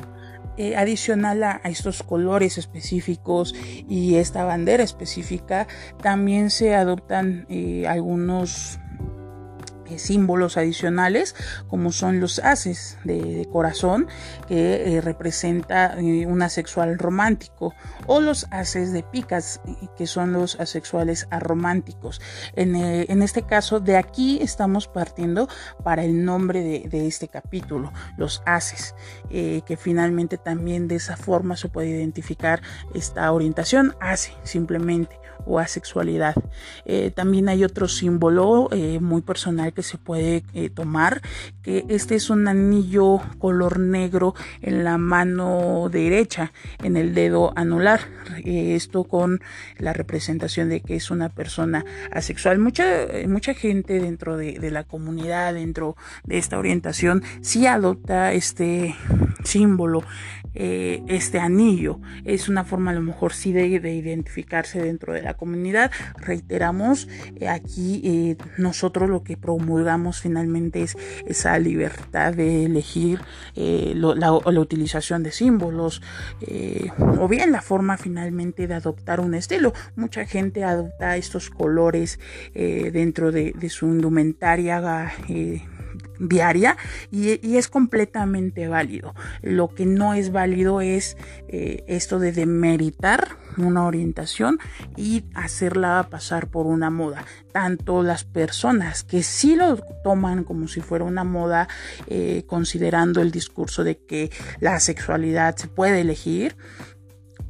eh, 0.58 0.76
adicional 0.76 1.44
a, 1.44 1.62
estos 1.66 2.04
colores 2.04 2.58
específicos 2.58 3.56
y 3.90 4.16
esta 4.16 4.44
bandera 4.44 4.84
específica, 4.84 5.68
también 6.02 6.50
se 6.50 6.76
adoptan 6.76 7.46
eh, 7.50 7.86
algunos 7.88 8.80
eh, 9.94 10.00
símbolos 10.00 10.58
adicionales 10.58 11.36
como 11.68 11.92
son 11.92 12.20
los 12.20 12.40
haces 12.40 12.98
de, 13.04 13.48
corazón 13.52 14.08
que 14.48 14.98
eh, 14.98 15.02
representa 15.02 16.00
eh, 16.00 16.26
un 16.26 16.42
asexual 16.42 16.98
romántico 16.98 17.74
o 18.08 18.20
los 18.20 18.48
haces 18.52 18.92
de 18.92 19.04
picas 19.04 19.62
que 19.98 20.08
son 20.08 20.34
los 20.34 20.60
asexuales 20.60 21.28
arománticos 21.32 22.22
en, 22.56 23.22
este 23.22 23.44
caso 23.44 23.80
de 23.80 23.98
aquí 23.98 24.40
estamos 24.42 24.88
partiendo 24.88 25.48
para 25.84 26.04
el 26.04 26.26
nombre 26.26 26.62
de, 26.62 26.88
de 26.90 27.08
este 27.08 27.28
capítulo 27.28 27.92
los 28.18 28.42
haces 28.46 28.96
que 29.30 29.78
finalmente 29.80 30.38
también 30.38 30.88
de 30.88 30.96
esa 30.96 31.18
forma 31.18 31.56
se 31.56 31.70
puede 31.70 31.90
identificar 31.90 32.62
esta 32.94 33.32
orientación 33.32 33.96
hace 34.00 34.34
simplemente 34.44 35.23
o 35.46 35.60
asexualidad 35.60 36.36
también 37.16 37.50
hay 37.50 37.64
otro 37.64 37.88
símbolo 37.88 38.70
muy 39.02 39.22
personal 39.22 39.74
que 39.74 39.84
se 39.84 39.98
puede 39.98 40.44
eh, 40.54 40.70
tomar, 40.70 41.22
que 41.62 41.86
este 41.90 42.16
es 42.16 42.30
un 42.30 42.48
anillo 42.48 43.20
color 43.40 43.80
negro 43.80 44.36
en 44.62 44.84
la 44.84 44.98
mano 44.98 45.90
derecha, 45.92 46.52
en 46.84 46.98
el 46.98 47.14
dedo 47.14 47.54
anular. 47.56 48.02
Eh, 48.46 48.76
esto 48.76 49.04
con 49.04 49.42
la 49.78 49.94
representación 49.94 50.70
de 50.70 50.82
que 50.82 50.96
es 50.96 51.12
una 51.12 51.30
persona 51.30 51.86
asexual. 52.12 52.60
Mucha, 52.60 52.86
mucha 53.28 53.54
gente 53.54 54.00
dentro 54.00 54.38
de, 54.38 54.60
de 54.60 54.72
la 54.72 54.84
comunidad, 54.84 55.54
dentro 55.54 55.96
de 56.24 56.38
esta 56.38 56.58
orientación, 56.58 57.24
sí 57.42 57.66
adopta 57.68 58.34
este 58.34 58.96
símbolo 59.44 60.04
eh, 60.56 61.04
este 61.08 61.40
anillo. 61.40 62.00
Es 62.26 62.48
una 62.50 62.64
forma 62.64 62.92
a 62.92 62.94
lo 62.94 63.02
mejor 63.02 63.34
sí 63.34 63.54
de, 63.54 63.68
identificarse 63.68 64.82
dentro 64.82 65.14
de 65.14 65.22
la 65.22 65.34
comunidad. 65.36 65.92
Reiteramos, 66.18 67.08
eh, 67.40 67.48
aquí 67.48 68.02
eh, 68.04 68.38
nosotros 68.58 69.10
lo 69.10 69.24
que 69.24 69.38
promulgamos 69.38 70.22
finalmente 70.22 70.84
es 70.84 70.96
esa 71.26 71.58
libertad 71.60 72.34
de 72.34 72.66
elegir 72.66 73.20
la, 73.56 74.16
la, 74.16 74.60
utilización 74.60 75.24
de 75.24 75.32
símbolos 75.32 76.02
o 77.20 77.28
bien 77.28 77.52
la 77.52 77.62
forma 77.62 77.98
finalmente 77.98 78.68
de 78.68 78.74
adoptar 78.76 79.20
un 79.20 79.34
estilo. 79.34 79.74
Mucha 79.96 80.26
gente 80.26 80.64
adopta 80.64 81.18
estos 81.18 81.50
colores 81.50 82.20
dentro 82.54 83.32
de, 83.32 83.54
de, 83.54 83.70
su 83.70 83.88
indumentaria 83.88 84.80
diaria 86.28 86.78
y, 87.12 87.58
es 87.58 87.68
completamente 87.68 88.68
válido. 88.68 89.14
Lo 89.42 89.70
que 89.70 89.86
no 89.86 90.14
es 90.14 90.32
válido 90.32 90.82
es 90.82 91.18
eh, 91.48 91.84
esto 91.88 92.20
de 92.20 92.32
demeritar 92.32 93.38
una 93.58 93.86
orientación 93.86 94.58
y 94.98 95.26
hacerla 95.36 96.08
pasar 96.10 96.48
por 96.48 96.66
una 96.66 96.90
moda. 96.90 97.26
Tanto 97.52 98.02
las 98.04 98.24
personas 98.24 99.04
que 99.04 99.24
sí 99.24 99.56
lo 99.56 99.78
toman 100.04 100.44
como 100.44 100.68
si 100.68 100.82
fuera 100.82 101.06
una 101.06 101.24
moda, 101.24 101.68
eh, 102.08 102.44
considerando 102.48 103.22
el 103.22 103.32
discurso 103.32 103.84
de 103.84 103.98
que 103.98 104.32
la 104.60 104.80
sexualidad 104.80 105.56
se 105.56 105.68
puede 105.68 106.02
elegir, 106.02 106.56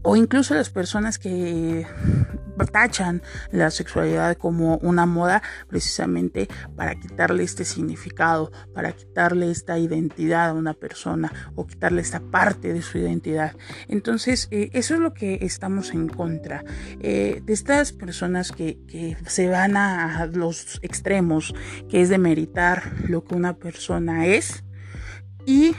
o 0.03 0.15
incluso 0.15 0.53
las 0.53 0.69
personas 0.69 1.17
que 1.17 1.87
tachan 2.71 3.21
la 3.51 3.71
sexualidad 3.71 4.37
como 4.37 4.77
una 4.77 5.05
moda 5.05 5.41
precisamente 5.67 6.47
para 6.75 6.95
quitarle 6.95 7.43
este 7.43 7.65
significado, 7.65 8.51
para 8.73 8.91
quitarle 8.91 9.51
esta 9.51 9.77
identidad 9.79 10.49
a 10.49 10.53
una 10.53 10.73
persona 10.73 11.51
o 11.55 11.65
quitarle 11.65 12.01
esta 12.01 12.19
parte 12.19 12.73
de 12.73 12.81
su 12.81 12.97
identidad. 12.97 13.55
Entonces, 13.87 14.47
eh, 14.51 14.69
eso 14.73 14.93
es 14.93 14.99
lo 14.99 15.13
que 15.13 15.39
estamos 15.41 15.91
en 15.91 16.07
contra 16.07 16.63
eh, 16.99 17.41
de 17.43 17.53
estas 17.53 17.91
personas 17.91 18.51
que, 18.51 18.79
que 18.87 19.17
se 19.25 19.49
van 19.49 19.77
a 19.77 20.27
los 20.27 20.79
extremos, 20.81 21.53
que 21.89 22.01
es 22.01 22.09
de 22.09 22.17
meritar 22.17 22.93
lo 23.07 23.23
que 23.23 23.35
una 23.35 23.57
persona 23.57 24.27
es 24.27 24.63
y 25.45 25.75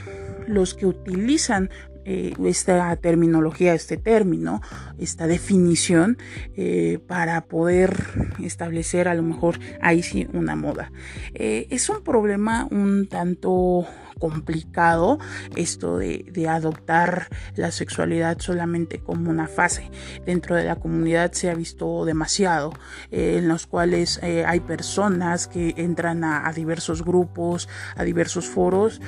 los 0.47 0.73
que 0.73 0.85
utilizan 0.85 1.69
eh, 2.07 2.33
esta 2.45 2.95
terminología, 2.97 3.73
este 3.73 3.97
término, 3.97 4.61
esta 4.99 5.25
definición 5.25 6.19
eh, 6.55 6.99
para 7.07 7.45
poder 7.45 7.95
establecer 8.43 9.07
a 9.07 9.15
lo 9.15 9.23
mejor 9.23 9.59
ahí 9.81 10.03
sí 10.03 10.27
una 10.31 10.55
moda. 10.55 10.91
Eh, 11.33 11.65
es 11.71 11.89
un 11.89 12.03
problema 12.03 12.67
un 12.69 13.07
tanto 13.07 13.87
complicado 14.19 15.17
esto 15.55 15.97
de, 15.97 16.47
adoptar 16.47 17.27
la 17.55 17.71
sexualidad 17.71 18.37
solamente 18.39 18.99
como 18.99 19.31
una 19.31 19.47
fase. 19.47 19.89
Dentro 20.27 20.55
de 20.55 20.63
la 20.63 20.75
comunidad 20.75 21.31
se 21.31 21.49
ha 21.49 21.55
visto 21.55 22.05
demasiado, 22.05 22.71
en 23.09 23.47
los 23.47 23.65
cuales 23.65 24.21
hay 24.21 24.59
personas 24.59 25.47
que 25.47 25.73
entran 25.75 26.23
a, 26.23 26.49
diversos 26.53 27.03
grupos, 27.03 27.67
a 27.95 28.03
diversos 28.03 28.45
foros, 28.45 29.01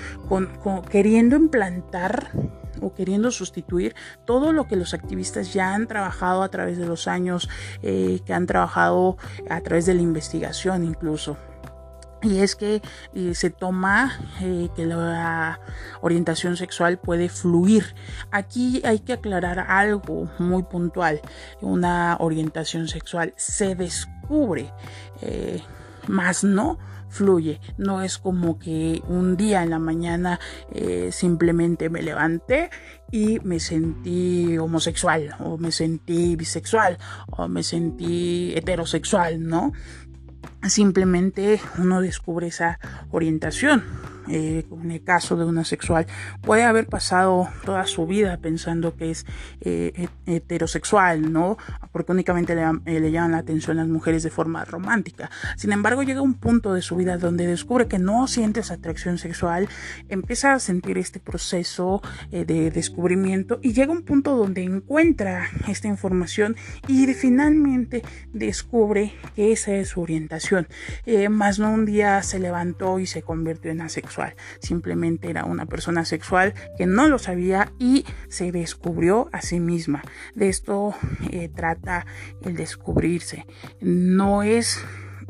queriendo 0.90 1.36
implantar 1.36 2.32
o 2.82 2.94
queriendo 2.94 3.32
sustituir 3.32 3.96
todo 4.26 4.52
lo 4.54 4.68
que 4.68 4.76
los 4.76 4.94
activistas 4.94 5.54
ya 5.54 5.74
han 5.74 5.88
trabajado 5.88 6.44
a 6.44 6.50
través 6.50 6.78
de 6.78 6.86
los 6.86 7.08
años, 7.08 7.50
eh, 7.82 8.22
que 8.26 8.34
han 8.34 8.46
trabajado 8.46 9.18
a 9.50 9.62
través 9.62 9.86
de 9.86 9.94
la 9.94 10.02
investigación 10.02 10.84
incluso. 10.84 11.38
Y 12.24 12.40
es 12.40 12.56
que 12.56 12.82
eh, 13.14 13.36
se 13.36 13.52
toma 13.52 14.20
eh, 14.42 14.70
que 14.76 14.86
la 14.88 15.60
orientación 16.02 16.58
sexual 16.58 16.98
puede 16.98 17.30
fluir. 17.30 17.96
Aquí 18.32 18.82
hay 18.84 19.00
que 19.00 19.14
aclarar 19.14 19.60
algo 19.60 20.28
muy 20.40 20.64
puntual. 20.64 21.22
Una 21.62 22.18
orientación 22.20 22.88
sexual 22.88 23.34
se 23.38 23.76
descubre, 23.76 24.74
más 26.08 26.44
no 26.44 26.80
fluye. 27.10 27.60
No 27.78 28.02
es 28.02 28.18
como 28.18 28.60
que 28.60 29.02
un 29.08 29.38
día 29.38 29.64
en 29.64 29.70
la 29.70 29.80
mañana 29.80 30.40
eh, 30.72 31.10
simplemente 31.12 31.90
me 31.90 32.02
levanté 32.02 32.70
y 33.12 33.40
me 33.42 33.60
sentí 33.60 34.58
homosexual 34.58 35.36
o 35.40 35.58
me 35.58 35.72
sentí 35.72 36.36
bisexual 36.36 36.98
o 37.28 37.48
me 37.48 37.64
sentí 37.64 38.54
heterosexual, 38.56 39.46
¿no? 39.46 39.74
Simplemente 40.68 41.62
uno 41.78 42.02
descubre 42.02 42.48
esa 42.48 42.80
orientación 43.12 43.84
eh, 44.30 44.66
en 44.72 44.92
el 44.92 45.04
caso 45.04 45.38
de 45.38 45.46
una 45.46 45.64
sexual, 45.64 46.06
puede 46.42 46.64
haber 46.64 46.88
pasado 46.88 47.50
toda 47.64 47.86
su 47.86 48.06
vida 48.06 48.38
pensando 48.38 48.96
que 48.96 49.12
es 49.12 49.26
eh, 49.62 50.10
heterosexual, 50.26 51.32
¿no? 51.32 51.58
Porque 51.92 52.12
únicamente 52.12 52.56
le, 52.56 52.64
eh, 52.86 53.00
le, 53.00 53.12
llaman 53.12 53.32
la 53.32 53.38
atención 53.40 53.78
las 53.78 53.88
mujeres 53.88 54.24
de 54.24 54.30
forma 54.30 54.66
romántica. 54.66 55.30
Sin 55.56 55.72
embargo, 55.72 56.04
llega 56.04 56.22
un 56.22 56.34
punto 56.34 56.74
de 56.74 56.82
su 56.82 56.96
vida 56.96 57.18
donde 57.18 57.48
descubre 57.48 57.88
que 57.88 58.00
no 58.00 58.28
siente 58.28 58.60
esa 58.60 58.76
atracción 58.76 59.18
sexual, 59.18 59.70
empieza 60.10 60.54
a 60.54 60.60
sentir 60.60 60.98
este 60.98 61.20
proceso 61.20 62.02
de 62.32 62.72
descubrimiento 62.72 63.60
y 63.62 63.74
llega 63.74 63.92
un 63.92 64.04
punto 64.04 64.36
donde 64.36 64.64
encuentra 64.64 65.48
esta 65.68 65.88
información 65.88 66.56
y 66.88 67.08
finalmente 67.14 68.04
descubre 68.34 69.14
que 69.36 69.52
esa 69.52 69.74
es 69.76 69.90
su 69.90 70.02
orientación. 70.02 70.68
más 71.30 71.60
no 71.60 71.72
un 71.72 71.86
día 71.86 72.22
se 72.24 72.40
levantó 72.40 73.00
y 73.00 73.06
se 73.06 73.22
convirtió 73.22 73.72
en 73.72 73.82
asexual 73.82 74.17
simplemente 74.60 75.30
era 75.30 75.46
una 75.46 75.66
persona 75.66 76.06
sexual 76.06 76.54
que 76.78 76.86
no 76.86 77.08
lo 77.08 77.20
sabía 77.20 77.72
y 77.80 78.06
se 78.30 78.52
descubrió 78.52 79.30
a 79.32 79.42
sí 79.42 79.60
misma. 79.60 80.02
De 80.36 80.50
esto 80.50 80.96
eh, 81.32 81.50
trata 81.54 82.06
el 82.44 82.56
descubrirse. 82.56 83.46
No 83.82 84.44
es 84.44 84.84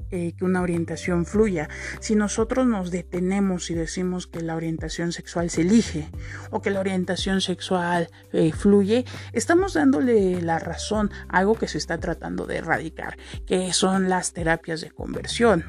eh, 0.09 0.33
que 0.37 0.45
una 0.45 0.61
orientación 0.61 1.25
fluya. 1.25 1.69
Si 1.99 2.15
nosotros 2.15 2.65
nos 2.65 2.91
detenemos 2.91 3.69
y 3.69 3.73
decimos 3.73 4.25
que 4.25 4.41
la 4.41 4.55
orientación 4.55 5.11
sexual 5.11 5.49
se 5.49 5.61
elige 5.61 6.09
o 6.49 6.61
que 6.61 6.69
la 6.69 6.79
orientación 6.79 7.41
sexual 7.41 8.09
eh, 8.31 8.53
fluye, 8.53 9.03
estamos 9.33 9.73
dándole 9.73 10.41
la 10.41 10.59
razón 10.59 11.11
a 11.27 11.39
algo 11.39 11.55
que 11.55 11.67
se 11.67 11.77
está 11.77 11.97
tratando 11.99 12.45
de 12.45 12.57
erradicar, 12.57 13.17
que 13.45 13.73
son 13.73 14.07
las 14.07 14.33
terapias 14.33 14.79
de 14.81 14.91
conversión. 14.91 15.65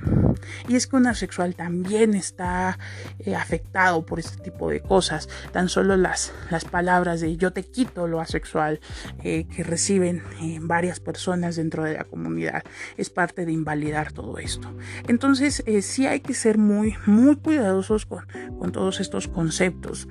Y 0.69 0.77
es 0.77 0.87
que 0.87 0.95
un 0.95 1.09
asexual 1.09 1.57
también 1.57 2.15
está 2.15 2.79
eh, 3.19 3.35
afectado 3.35 4.07
por 4.07 4.21
este 4.21 4.41
tipo 4.41 4.71
de 4.71 4.81
cosas. 4.81 5.29
Tan 5.53 5.69
solo 5.69 5.97
las, 5.97 6.33
las 6.51 6.65
palabras 6.65 7.21
de 7.21 7.37
yo 7.37 7.53
te 7.53 7.65
quito 7.65 8.07
lo 8.07 8.21
asexual 8.21 8.81
que 9.23 9.47
reciben 9.65 10.23
varias 10.61 11.01
personas 11.01 11.57
dentro 11.57 11.83
de 11.83 11.95
la 11.95 12.05
comunidad 12.05 12.63
es 12.97 13.11
parte 13.11 13.45
de 13.45 13.53
invalidar 13.53 14.13
todo 14.13 14.28
esto. 14.37 14.77
Entonces, 15.07 15.63
eh, 15.65 15.81
sí 15.81 16.07
hay 16.07 16.21
que 16.21 16.35
ser 16.35 16.59
muy, 16.59 16.97
muy 17.07 17.37
cuidadosos 17.37 18.05
con, 18.05 18.27
todos 18.73 19.01
estos 19.01 19.29
conceptos. 19.29 20.09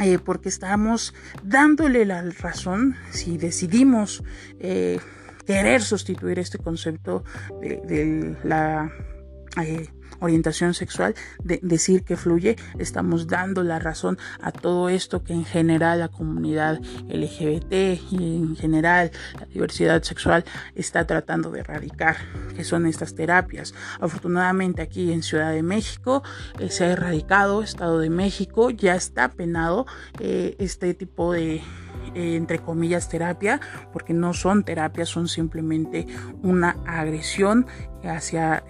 Eh, 0.00 0.18
porque 0.18 0.48
estamos 0.48 1.12
dándole 1.42 2.04
la 2.04 2.22
razón 2.22 2.94
si 3.10 3.36
decidimos 3.36 4.22
eh, 4.60 4.98
querer 5.44 5.82
sustituir 5.82 6.38
este 6.38 6.58
concepto 6.58 7.24
de 7.60 8.36
la 8.44 8.92
orientación 10.20 10.74
sexual, 10.74 11.14
de 11.42 11.60
decir 11.62 12.02
que 12.02 12.16
fluye, 12.16 12.56
estamos 12.78 13.26
dando 13.26 13.62
la 13.62 13.78
razón 13.78 14.18
a 14.40 14.52
todo 14.52 14.88
esto 14.88 15.22
que 15.22 15.32
en 15.32 15.44
general 15.44 16.00
la 16.00 16.08
comunidad 16.08 16.80
LGBT 17.08 17.72
y 18.10 18.36
en 18.36 18.56
general 18.56 19.10
la 19.38 19.46
diversidad 19.46 20.02
sexual 20.02 20.44
está 20.74 21.06
tratando 21.06 21.50
de 21.50 21.60
erradicar, 21.60 22.16
que 22.56 22.64
son 22.64 22.86
estas 22.86 23.14
terapias. 23.14 23.74
Afortunadamente 24.00 24.82
aquí 24.82 25.12
en 25.12 25.22
Ciudad 25.22 25.52
de 25.52 25.62
México 25.62 26.22
eh, 26.58 26.70
se 26.70 26.84
ha 26.84 26.90
erradicado, 26.90 27.62
Estado 27.62 27.98
de 27.98 28.10
México 28.10 28.70
ya 28.70 28.94
está 28.94 29.30
penado 29.30 29.86
eh, 30.20 30.56
este 30.58 30.94
tipo 30.94 31.32
de 31.32 31.56
eh, 32.14 32.36
entre 32.36 32.58
comillas 32.58 33.08
terapia 33.08 33.60
porque 33.92 34.14
no 34.14 34.32
son 34.32 34.64
terapias 34.64 35.08
son 35.08 35.28
simplemente 35.28 36.06
una 36.42 36.76
agresión 36.86 37.66
hacia 38.02 38.64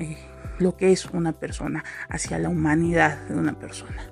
lo 0.59 0.76
que 0.76 0.92
es 0.92 1.06
una 1.06 1.32
persona, 1.32 1.84
hacia 2.09 2.38
la 2.38 2.48
humanidad 2.48 3.18
de 3.28 3.34
una 3.34 3.59
persona. 3.59 4.11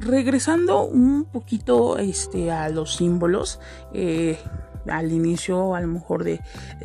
Regresando 0.00 0.84
un 0.84 1.24
poquito 1.24 1.98
este, 1.98 2.52
a 2.52 2.68
los 2.68 2.96
símbolos, 2.96 3.60
eh, 3.92 4.38
al 4.90 5.12
inicio 5.12 5.74
a 5.74 5.80
lo 5.80 5.88
mejor 5.88 6.24
de, 6.24 6.40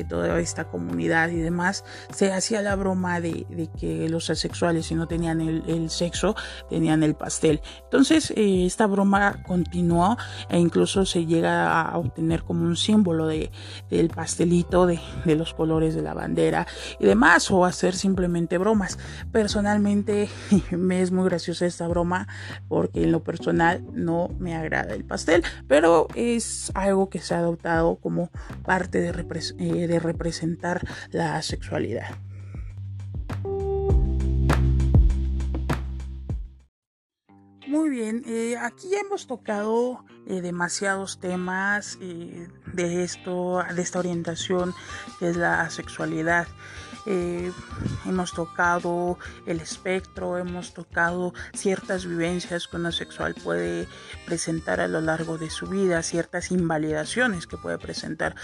toda 0.07 0.39
esta 0.39 0.65
comunidad 0.65 1.29
y 1.29 1.37
demás, 1.37 1.83
se 2.13 2.31
hacía 2.31 2.61
la 2.61 2.75
broma 2.75 3.19
de, 3.19 3.45
que 3.79 4.09
los 4.09 4.29
asexuales 4.29 4.87
si 4.87 4.95
no 4.95 5.07
tenían 5.07 5.41
el, 5.41 5.89
sexo, 5.89 6.35
tenían 6.69 7.03
el 7.03 7.15
pastel. 7.15 7.61
Entonces 7.83 8.31
eh, 8.31 8.65
esta 8.65 8.87
broma 8.87 9.43
continuó 9.43 10.17
e 10.49 10.59
incluso 10.59 11.05
se 11.05 11.25
llega 11.25 11.81
a 11.81 11.97
obtener 11.97 12.43
como 12.43 12.65
un 12.65 12.75
símbolo 12.75 13.27
de, 13.27 13.51
del 13.89 14.09
pastelito, 14.09 14.85
de, 14.85 14.99
de 15.25 15.35
los 15.35 15.53
colores 15.53 15.95
de 15.95 16.01
la 16.01 16.13
bandera 16.13 16.67
y 16.99 17.05
demás, 17.05 17.49
o 17.51 17.65
hacer 17.65 17.95
simplemente 17.95 18.57
bromas. 18.57 18.97
Personalmente 19.31 20.29
me 20.71 21.01
es 21.01 21.11
muy 21.11 21.25
graciosa 21.25 21.65
esta 21.65 21.87
broma 21.87 22.27
porque 22.67 23.03
en 23.03 23.11
lo 23.11 23.23
personal 23.23 23.83
no 23.93 24.29
me 24.39 24.55
agrada 24.55 24.93
el 24.93 25.05
pastel, 25.05 25.43
pero 25.67 26.07
es 26.15 26.71
algo 26.73 27.09
que 27.09 27.19
se 27.19 27.35
ha 27.35 27.39
adoptado 27.39 27.92
como 27.97 28.29
parte 28.65 28.99
de, 28.99 29.09
eh, 29.59 29.87
de 29.87 29.99
representar 29.99 30.81
la 31.11 31.41
sexualidad. 31.41 32.15
Muy 37.67 37.89
bien, 37.89 38.23
eh, 38.27 38.55
aquí 38.57 38.93
hemos 38.95 39.25
tocado 39.25 40.05
eh, 40.27 40.41
demasiados 40.41 41.19
temas 41.19 41.97
de 41.99 43.03
esto, 43.03 43.63
de 43.75 43.81
esta 43.81 43.99
orientación 43.99 44.73
que 45.19 45.29
es 45.29 45.37
la 45.37 45.67
sexualidad. 45.69 46.47
Hemos 47.05 48.33
tocado 48.33 49.17
el 49.45 49.59
espectro, 49.59 50.37
hemos 50.37 50.73
tocado 50.73 51.33
ciertas 51.53 52.05
vivencias 52.05 52.67
que 52.67 52.77
una 52.77 52.91
sexual 52.91 53.35
puede 53.35 53.87
presentar 54.25 54.79
a 54.79 54.87
lo 54.87 55.01
largo 55.01 55.37
de 55.37 55.49
su 55.49 55.67
vida, 55.67 56.01
ciertas 56.03 56.51
invalidaciones 56.51 57.47
que 57.47 57.57
puede 57.57 57.77
presentar 57.77 58.35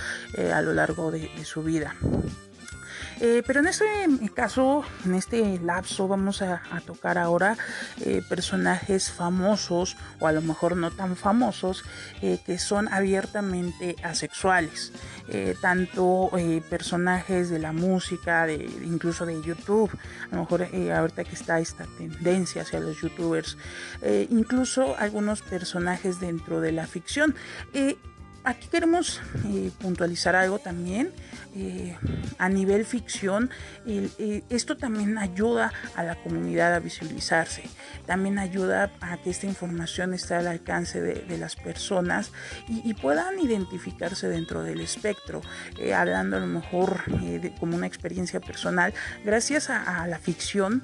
a 0.54 0.62
lo 0.62 0.74
largo 0.74 1.12
de 1.12 1.46
su 1.46 1.64
vida. 1.64 1.96
Eh, 3.22 3.44
pero 3.46 3.60
en 3.60 3.68
este 3.68 3.86
caso, 4.34 4.84
en 5.06 5.16
este 5.16 5.60
lapso, 5.60 6.08
vamos 6.08 6.42
a, 6.42 6.62
tocar 6.86 7.18
ahora 7.18 7.58
eh, 8.02 8.22
personajes 8.30 9.12
famosos 9.12 9.98
o 10.20 10.28
a 10.28 10.32
lo 10.32 10.42
mejor 10.42 10.78
no 10.78 10.92
tan 10.92 11.18
famosos 11.18 11.84
eh, 12.22 12.40
que 12.46 12.58
son 12.58 12.88
abiertamente 12.88 13.96
asexuales. 14.04 14.94
tanto 15.62 16.32
personajes 16.70 17.50
de 17.50 17.60
la 17.60 17.72
música, 17.72 18.48
de, 18.48 18.56
incluso 18.84 19.26
de 19.28 19.40
YouTube, 19.44 19.92
a 20.32 20.36
lo 20.36 20.42
mejor 20.42 20.64
ahorita 20.64 21.24
que 21.24 21.36
está 21.36 21.60
esta 21.60 21.86
tendencia 21.98 22.64
hacia 22.64 22.80
los 22.80 23.00
youtubers, 23.00 23.58
incluso 24.32 24.96
algunos 24.98 25.44
personajes 25.44 26.20
dentro 26.20 26.62
de 26.62 26.72
la 26.72 26.88
ficción 26.88 27.36
aquí 28.44 28.68
queremos 28.68 29.22
eh, 29.46 29.72
puntualizar 29.80 30.36
algo 30.36 30.60
también 30.60 31.12
eh, 31.56 31.96
a 32.38 32.50
nivel 32.50 32.86
ficción. 32.86 33.50
Eh, 33.86 34.44
esto 34.50 34.78
también 34.78 35.18
ayuda 35.18 35.72
a 35.96 36.04
la 36.04 36.16
comunidad 36.16 36.74
a 36.74 36.80
visibilizarse, 36.80 37.64
también 38.06 38.40
ayuda 38.40 38.92
a 39.02 39.18
que 39.18 39.30
esta 39.30 39.46
información 39.46 40.14
esté 40.14 40.36
al 40.36 40.48
alcance 40.48 41.02
de, 41.02 41.38
las 41.38 41.56
personas 41.56 42.32
y, 42.68 42.94
puedan 42.96 43.40
identificarse 43.40 44.28
dentro 44.28 44.62
del 44.62 44.82
espectro, 44.82 45.42
hablando 45.96 46.36
a 46.36 46.40
lo 46.42 46.48
mejor 46.48 47.04
como 47.60 47.78
una 47.78 47.88
experiencia 47.88 48.42
personal. 48.42 48.94
Gracias 49.24 49.70
a 49.70 50.06
la 50.08 50.20
ficción 50.20 50.84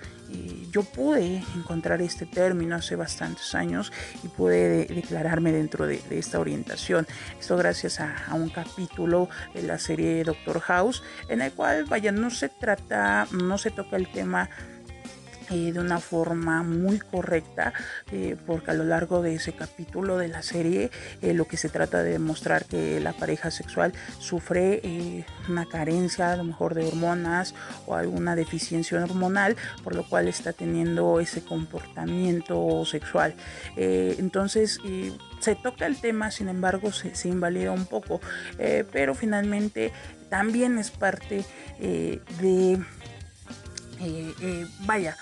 yo 0.72 0.84
pude 0.84 1.44
encontrar 1.56 2.02
este 2.02 2.26
término 2.26 2.76
hace 2.76 2.96
bastantes 2.96 3.56
años 3.56 3.92
y 4.24 4.28
pude 4.28 4.86
declararme 4.86 5.52
dentro 5.52 5.88
de, 5.88 6.02
esta 6.10 6.40
orientación. 6.40 7.08
Esto 7.40 7.58
gracias 7.58 8.00
a, 8.00 8.26
a, 8.28 8.34
un 8.34 8.50
capítulo 8.50 9.30
de 9.54 9.64
la 9.64 9.80
serie 9.80 10.24
Doctor 10.24 10.60
House, 10.62 11.04
en 11.30 11.42
el 11.42 11.52
cual, 11.52 11.86
vaya, 11.86 12.12
no 12.12 12.30
se 12.30 12.50
trata, 12.50 13.28
no 13.32 13.58
se 13.58 13.72
toca 13.72 13.96
el 13.96 14.12
tema 14.12 14.50
eh, 15.52 15.72
de 15.72 15.80
una 15.80 16.00
forma 16.00 16.64
muy 16.64 16.98
correcta, 16.98 17.72
eh, 18.12 18.36
porque 18.48 18.72
a 18.72 18.74
lo 18.74 18.84
largo 18.84 19.22
de 19.22 19.36
ese 19.36 19.54
capítulo 19.54 20.18
de 20.18 20.28
la 20.28 20.42
serie 20.42 20.90
eh, 21.22 21.36
lo 21.36 21.46
que 21.46 21.56
se 21.56 21.70
trata 21.70 22.02
de 22.02 22.14
demostrar 22.14 22.66
que 22.66 23.00
la 23.00 23.14
pareja 23.14 23.52
sexual 23.52 23.94
sufre 24.18 24.82
una 25.48 25.68
carencia 25.68 26.32
a 26.32 26.36
lo 26.38 26.46
mejor 26.46 26.74
de 26.74 26.88
hormonas 26.88 27.54
o 27.86 27.94
alguna 27.94 28.36
deficiencia 28.36 29.04
hormonal, 29.04 29.56
por 29.84 29.94
lo 29.94 30.10
cual 30.10 30.28
está 30.28 30.52
teniendo 30.52 31.20
ese 31.20 31.44
comportamiento 31.44 32.84
sexual. 32.86 33.36
entonces, 33.76 34.80
se 35.40 35.56
toca 35.56 35.86
el 35.86 36.02
tema, 36.02 36.32
sin 36.32 36.50
embargo, 36.50 36.92
se, 36.92 37.14
se 37.14 37.28
invalida 37.28 37.72
un 37.72 37.86
poco, 37.86 38.20
pero 38.92 39.14
finalmente 39.14 39.92
también 40.30 40.80
es 40.80 40.90
parte 40.90 41.46
de... 41.80 42.84
vaya, 44.86 45.16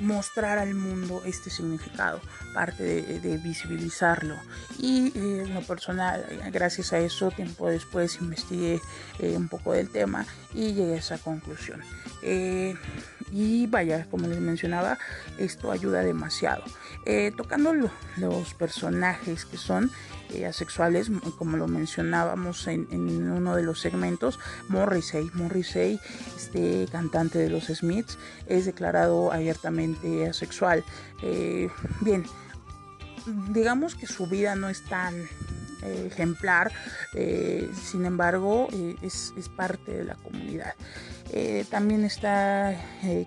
mostrar 0.00 0.58
al 0.58 0.74
mundo 0.74 1.22
este 1.24 1.50
significado, 1.50 2.20
parte 2.54 2.82
de, 2.82 3.36
visibilizarlo. 3.38 4.36
Y 4.78 5.12
eh, 5.14 5.46
lo 5.52 5.60
personal, 5.62 6.24
gracias 6.52 6.92
a 6.92 6.98
eso, 6.98 7.30
tiempo 7.30 7.68
después 7.68 8.18
investigué 8.20 8.80
eh, 9.18 9.36
un 9.36 9.48
poco 9.48 9.72
del 9.72 9.90
tema 9.90 10.26
y 10.54 10.72
llegué 10.72 10.94
a 10.94 10.98
esa 10.98 11.18
conclusión. 11.18 11.80
Eh, 12.22 12.74
y 13.30 13.66
vaya, 13.66 14.06
como 14.10 14.26
les 14.26 14.40
mencionaba, 14.40 14.98
esto 15.38 15.70
ayuda 15.70 16.02
demasiado. 16.02 16.64
tocando 17.36 17.72
los 18.16 18.54
personajes 18.54 19.44
que 19.44 19.56
son 19.56 19.90
eh, 20.32 20.46
asexuales, 20.46 21.10
como 21.38 21.56
lo 21.56 21.66
mencionábamos 21.66 22.68
en, 22.68 22.86
uno 23.30 23.56
de 23.56 23.62
los 23.62 23.80
segmentos, 23.80 24.38
Morrissey. 24.68 25.28
Morrissey, 25.34 25.98
este 26.36 26.86
cantante 26.90 27.38
de 27.38 27.48
los 27.48 27.64
Smiths, 27.66 28.16
es 28.46 28.64
declarado 28.66 29.32
abiertamente 29.32 30.28
asexual. 30.28 30.84
Eh, 31.22 31.68
bien, 32.00 32.24
digamos 33.48 33.96
que 33.96 34.06
su 34.06 34.28
vida 34.28 34.54
no 34.54 34.68
es 34.68 34.84
tan 34.84 35.16
eh, 35.82 36.04
ejemplar, 36.06 36.70
sin 37.12 38.04
embargo 38.04 38.68
es, 39.02 39.32
parte 39.56 39.90
de 39.92 40.04
la 40.04 40.14
comunidad. 40.14 40.74
también 41.70 42.04
está 42.04 42.76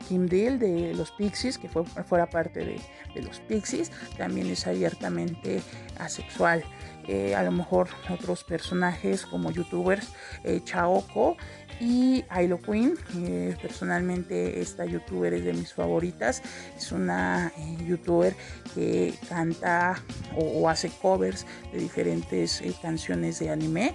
Kim 0.08 0.28
Deal 0.28 0.58
de 0.58 0.94
los 0.94 1.12
Pixies, 1.12 1.58
que 1.58 1.68
fue, 1.68 1.84
fuera 1.86 2.30
parte 2.30 2.80
de 3.14 3.22
los 3.22 3.40
Pixies, 3.42 3.92
también 4.18 4.48
es 4.48 4.68
abiertamente 4.68 5.62
asexual. 5.98 6.64
Eh, 7.08 7.36
a 7.36 7.44
lo 7.44 7.52
mejor 7.52 7.90
otros 8.10 8.44
personajes 8.44 9.26
como 9.26 9.52
youtubers, 9.52 10.10
eh, 10.44 10.62
Chaoko 10.64 11.36
y 11.80 12.24
Ailo 12.30 12.60
Queen. 12.62 12.96
Eh, 13.18 13.56
personalmente 13.62 14.62
esta 14.62 14.86
youtuber 14.86 15.34
es 15.34 15.44
de 15.44 15.54
mis 15.54 15.74
favoritas. 15.74 16.42
Es 16.78 16.92
una 16.92 17.52
youtuber 17.86 18.36
que 18.74 19.14
canta 19.28 20.02
o, 20.38 20.70
hace 20.70 20.90
covers 20.90 21.46
de 21.72 21.80
diferentes 21.80 22.64
canciones 22.82 23.40
de 23.40 23.50
anime 23.50 23.94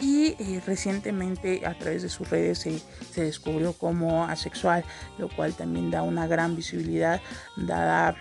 y 0.00 0.58
recientemente 0.66 1.64
a 1.64 1.78
través 1.78 2.02
de 2.02 2.08
sus 2.08 2.28
redes 2.28 2.58
se, 2.58 2.80
se, 3.12 3.22
descubrió 3.22 3.72
como 3.72 4.24
asexual, 4.24 4.84
lo 5.16 5.28
cual 5.28 5.54
también 5.54 5.92
da 5.92 6.02
una 6.02 6.26
gran 6.26 6.56
visibilidad 6.56 7.20
dada 7.56 8.16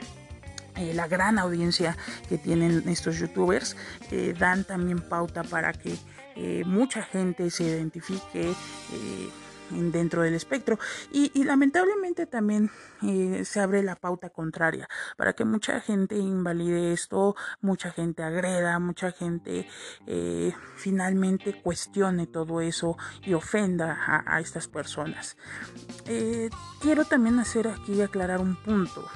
eh, 0.82 0.94
la 0.96 1.08
gran 1.08 1.38
audiencia 1.38 1.96
que 2.28 2.40
tienen 2.40 2.84
estos 2.90 3.20
youtubers 3.20 3.78
eh, 4.10 4.34
dan 4.38 4.64
también 4.64 5.00
pauta 5.00 5.44
para 5.44 5.74
que 5.74 5.96
eh, 6.36 6.64
mucha 6.66 7.04
gente 7.04 7.52
se 7.52 7.66
identifique 7.66 8.56
dentro 9.70 10.24
del 10.24 10.34
espectro. 10.34 10.78
Y, 11.14 11.46
lamentablemente 11.46 12.26
también 12.26 12.70
se 13.46 13.60
abre 13.62 13.84
la 13.84 13.96
pauta 13.96 14.30
contraria. 14.30 14.90
Para 15.16 15.32
que 15.32 15.46
mucha 15.46 15.80
gente 15.80 16.18
invalide 16.18 16.92
esto, 16.92 17.38
mucha 17.62 17.90
gente 17.92 18.22
agreda, 18.22 18.78
mucha 18.80 19.14
gente 19.14 19.66
finalmente 20.76 21.54
cuestione 21.62 22.28
todo 22.28 22.60
eso 22.60 22.98
y 23.24 23.34
ofenda 23.34 23.98
a, 24.06 24.36
a 24.36 24.42
estas 24.42 24.68
personas. 24.68 25.38
quiero 26.82 27.06
también 27.06 27.40
hacer 27.40 27.70
aquí 27.70 28.02
aclarar 28.02 28.42
un 28.42 28.58
punto 28.58 29.10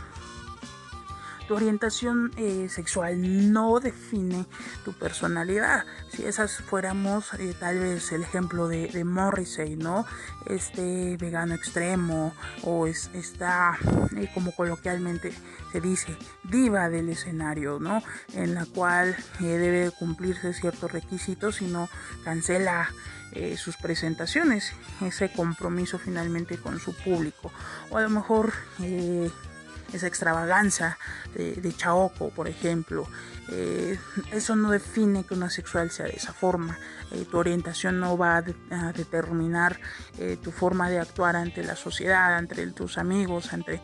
tu 1.47 1.55
orientación 1.55 2.31
eh, 2.37 2.67
sexual 2.69 3.53
no 3.53 3.79
define 3.79 4.45
tu 4.83 4.93
personalidad. 4.93 5.85
Si 6.09 6.25
esas 6.25 6.57
fuéramos 6.57 7.33
eh, 7.35 7.55
tal 7.59 7.79
vez 7.79 8.11
el 8.11 8.23
ejemplo 8.23 8.67
de, 8.67 9.03
Morrissey, 9.03 9.75
¿no? 9.75 10.05
Este 10.45 11.17
vegano 11.17 11.53
extremo 11.53 12.33
o 12.63 12.87
es, 12.87 13.09
está, 13.13 13.77
eh, 14.17 14.29
como 14.33 14.51
coloquialmente 14.51 15.33
se 15.71 15.81
dice, 15.81 16.15
diva 16.43 16.89
del 16.89 17.09
escenario, 17.09 17.79
¿no? 17.79 18.01
En 18.33 18.55
la 18.55 18.65
cual 18.65 19.15
debe 19.39 19.91
cumplirse 19.91 20.53
ciertos 20.53 20.91
requisitos 20.91 21.61
y 21.61 21.65
no 21.65 21.89
cancela 22.23 22.89
sus 23.57 23.75
presentaciones, 23.75 24.71
ese 25.01 25.29
compromiso 25.29 25.99
finalmente 25.99 26.57
con 26.57 26.79
su 26.79 26.95
público. 26.95 27.51
O 27.89 27.97
a 27.97 28.01
lo 28.01 28.09
mejor 28.09 28.53
esa 29.95 30.07
extravaganza 30.07 30.97
de, 31.33 31.53
de 31.53 31.73
Chaoco, 31.73 32.29
por 32.29 32.47
ejemplo. 32.47 33.07
Eh, 33.49 33.99
eso 34.31 34.55
no 34.55 34.71
define 34.71 35.23
que 35.23 35.35
una 35.35 35.49
sexual 35.49 35.91
sea 35.91 36.07
de 36.07 36.13
esa 36.13 36.33
forma. 36.33 36.77
Eh, 37.11 37.25
tu 37.29 37.37
orientación 37.37 37.99
no 37.99 38.17
va 38.17 38.37
a, 38.37 38.41
determinar 38.91 39.79
eh, 40.17 40.37
tu 40.41 40.51
forma 40.51 40.89
de 40.89 40.99
actuar 40.99 41.35
ante 41.35 41.63
la 41.63 41.75
sociedad, 41.75 42.35
ante 42.35 42.65
tus 42.71 42.97
amigos, 42.97 43.53
ante 43.53 43.81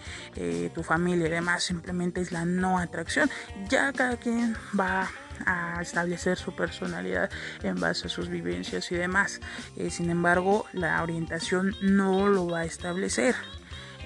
tu 0.74 0.84
familia 0.84 1.28
y 1.28 1.32
demás. 1.32 1.64
Simplemente 1.64 2.22
es 2.22 2.32
la 2.32 2.46
no 2.46 2.80
atracción. 2.80 3.30
Ya 3.70 3.94
cada 3.94 4.18
quien 4.18 4.56
va 4.80 5.10
a 5.46 5.82
establecer 5.82 6.38
su 6.38 6.56
personalidad 6.56 7.30
en 7.64 7.80
base 7.80 8.08
a 8.08 8.10
sus 8.10 8.30
vivencias 8.30 8.92
y 8.92 8.96
demás. 8.96 9.40
sin 9.90 10.10
embargo, 10.10 10.66
la 10.74 11.02
orientación 11.02 11.76
no 11.82 12.28
lo 12.28 12.48
va 12.48 12.60
a 12.60 12.66
establecer. 12.66 13.36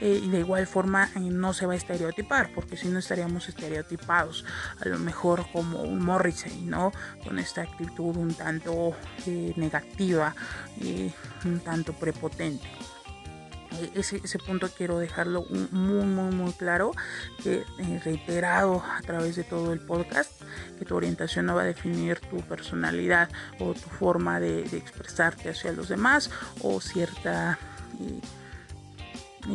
Eh, 0.01 0.21
y 0.23 0.29
de 0.29 0.39
igual 0.39 0.67
forma 0.67 1.09
eh, 1.15 1.19
no 1.19 1.53
se 1.53 1.65
va 1.65 1.73
a 1.73 1.75
estereotipar, 1.75 2.51
porque 2.53 2.77
si 2.77 2.87
no 2.89 2.99
estaríamos 2.99 3.47
estereotipados, 3.47 4.45
a 4.81 4.87
lo 4.87 4.99
mejor 4.99 5.45
como 5.51 5.81
un 5.83 6.03
Morrissey, 6.03 6.61
¿no? 6.63 6.91
Con 7.23 7.39
esta 7.39 7.61
actitud 7.61 8.15
un 8.17 8.33
tanto 8.33 8.95
eh, 9.25 9.53
negativa 9.55 10.35
y 10.81 11.11
un 11.45 11.59
tanto 11.59 11.93
prepotente. 11.93 12.67
Ese, 13.93 14.21
ese, 14.23 14.39
punto 14.39 14.69
quiero 14.69 14.99
dejarlo 14.99 15.45
muy, 15.71 16.05
muy, 16.05 16.33
muy 16.33 16.53
claro, 16.53 16.91
que 17.43 17.65
reiterado 18.05 18.81
a 18.81 19.01
través 19.01 19.35
de 19.35 19.43
todo 19.43 19.73
el 19.73 19.81
podcast, 19.81 20.31
que 20.79 20.85
tu 20.85 20.95
orientación 20.95 21.47
no 21.47 21.55
va 21.55 21.63
a 21.63 21.65
definir 21.65 22.21
tu 22.21 22.37
personalidad 22.37 23.27
o 23.59 23.73
tu 23.73 23.89
forma 23.89 24.39
de, 24.39 24.61
expresarte 24.61 25.49
hacia 25.49 25.73
los 25.73 25.89
demás 25.89 26.31
o 26.61 26.79
cierta 26.79 27.59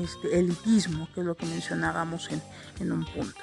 este, 0.02 0.38
elitismo, 0.38 1.08
que 1.14 1.20
es 1.20 1.26
lo 1.26 1.36
que 1.36 1.46
mencionábamos 1.46 2.28
en, 2.78 2.92
un 2.92 3.04
punto. 3.04 3.40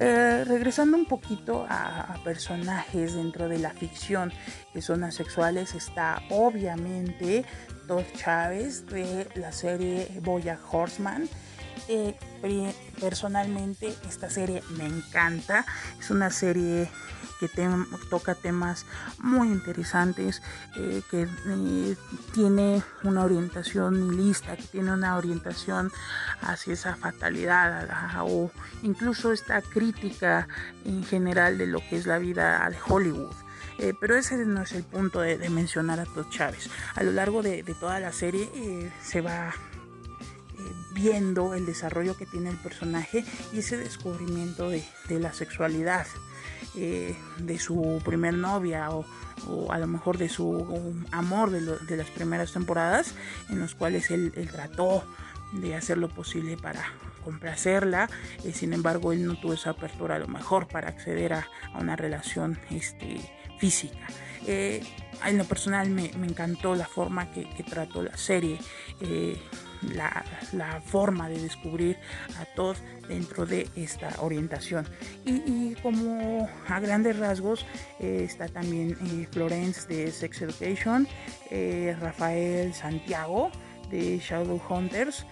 Eh, 0.00 0.44
regresando 0.46 0.96
un 0.96 1.06
poquito 1.06 1.66
a, 1.68 2.16
personajes 2.24 3.14
dentro 3.14 3.48
de 3.48 3.58
la 3.58 3.70
ficción 3.70 4.32
que 4.72 4.82
son 4.82 5.04
asexuales, 5.04 5.74
está 5.74 6.22
obviamente 6.30 7.44
Todd 7.86 8.04
Chávez 8.16 8.86
de 8.86 9.28
la 9.34 9.52
serie 9.52 10.08
Boya 10.22 10.58
Horseman. 10.70 11.28
Eh, 11.88 12.14
personalmente 13.00 13.94
esta 14.06 14.28
serie 14.28 14.62
me 14.76 14.84
encanta, 14.84 15.64
es 15.98 16.10
una 16.10 16.30
serie 16.30 16.90
que 17.40 17.48
toca 18.10 18.34
temas 18.34 18.84
muy 19.18 19.48
interesantes, 19.48 20.42
eh, 20.76 21.00
que 21.10 21.22
eh, 21.22 21.96
tiene 22.34 22.82
una 23.04 23.24
orientación 23.24 24.08
nihilista, 24.08 24.56
que 24.56 24.64
tiene 24.64 24.92
una 24.92 25.16
orientación 25.16 25.90
hacia 26.42 26.74
esa 26.74 26.96
fatalidad 26.96 27.88
o 28.20 28.50
incluso 28.82 29.32
esta 29.32 29.62
crítica 29.62 30.46
en 30.84 31.04
general 31.04 31.56
de 31.56 31.68
lo 31.68 31.78
que 31.80 31.96
es 31.96 32.06
la 32.06 32.18
vida 32.18 32.68
de 32.68 32.76
Hollywood. 32.86 33.34
Pero 34.00 34.16
ese 34.16 34.36
no 34.44 34.62
es 34.62 34.72
el 34.72 34.82
punto 34.82 35.20
de, 35.20 35.38
mencionar 35.50 36.00
a 36.00 36.04
Todd 36.04 36.28
Chávez. 36.30 36.68
A 36.96 37.04
lo 37.04 37.12
largo 37.12 37.42
de, 37.42 37.62
toda 37.78 38.00
la 38.00 38.12
serie 38.12 38.50
se 39.00 39.20
va 39.20 39.54
viendo 40.98 41.54
el 41.54 41.64
desarrollo 41.64 42.16
que 42.16 42.26
tiene 42.26 42.50
el 42.50 42.56
personaje 42.56 43.24
y 43.52 43.60
ese 43.60 43.76
descubrimiento 43.76 44.68
de, 44.68 44.84
la 45.08 45.32
sexualidad. 45.32 46.06
Eh, 46.76 47.16
de 47.38 47.58
su 47.58 48.00
primer 48.04 48.34
novia 48.34 48.90
o, 48.90 49.04
a 49.72 49.78
lo 49.78 49.86
mejor 49.86 50.18
de 50.18 50.28
su 50.28 50.94
amor 51.12 51.50
de, 51.50 51.96
las 51.96 52.10
primeras 52.10 52.52
temporadas 52.52 53.14
en 53.48 53.58
los 53.58 53.74
cuales 53.74 54.10
él, 54.10 54.32
trató 54.52 55.02
de 55.52 55.74
hacer 55.74 55.98
lo 55.98 56.08
posible 56.08 56.56
para 56.56 56.84
complacerla, 57.24 58.10
eh, 58.44 58.52
sin 58.52 58.74
embargo 58.74 59.12
él 59.12 59.24
no 59.24 59.40
tuvo 59.40 59.54
esa 59.54 59.70
apertura 59.70 60.16
a 60.16 60.18
lo 60.18 60.28
mejor 60.28 60.68
para 60.68 60.88
acceder 60.88 61.32
a, 61.32 61.48
una 61.80 61.96
relación 61.96 62.58
este, 62.70 63.18
física. 63.58 64.06
Eh, 64.46 64.82
en 65.24 65.38
lo 65.38 65.44
personal 65.44 65.90
me, 65.90 66.10
encantó 66.10 66.74
la 66.74 66.86
forma 66.86 67.30
que, 67.32 67.46
trató 67.68 68.02
la 68.02 68.16
serie 68.16 68.58
la, 69.82 70.80
forma 70.84 71.28
de 71.28 71.40
descubrir 71.40 71.96
a 72.38 72.44
todos 72.44 72.78
dentro 73.08 73.46
de 73.46 73.68
esta 73.76 74.10
orientación. 74.20 74.86
Y, 75.24 75.74
como 75.82 76.48
a 76.68 76.80
grandes 76.80 77.18
rasgos 77.18 77.66
eh, 78.00 78.22
está 78.24 78.48
también 78.48 78.92
eh, 78.92 79.26
Florence 79.30 79.86
de 79.88 80.10
Sex 80.10 80.42
Education, 80.42 81.06
eh, 81.50 81.96
Rafael 82.00 82.74
Santiago 82.74 83.50
de 83.90 84.18
Shadow 84.18 84.60
Hunters, 84.68 85.24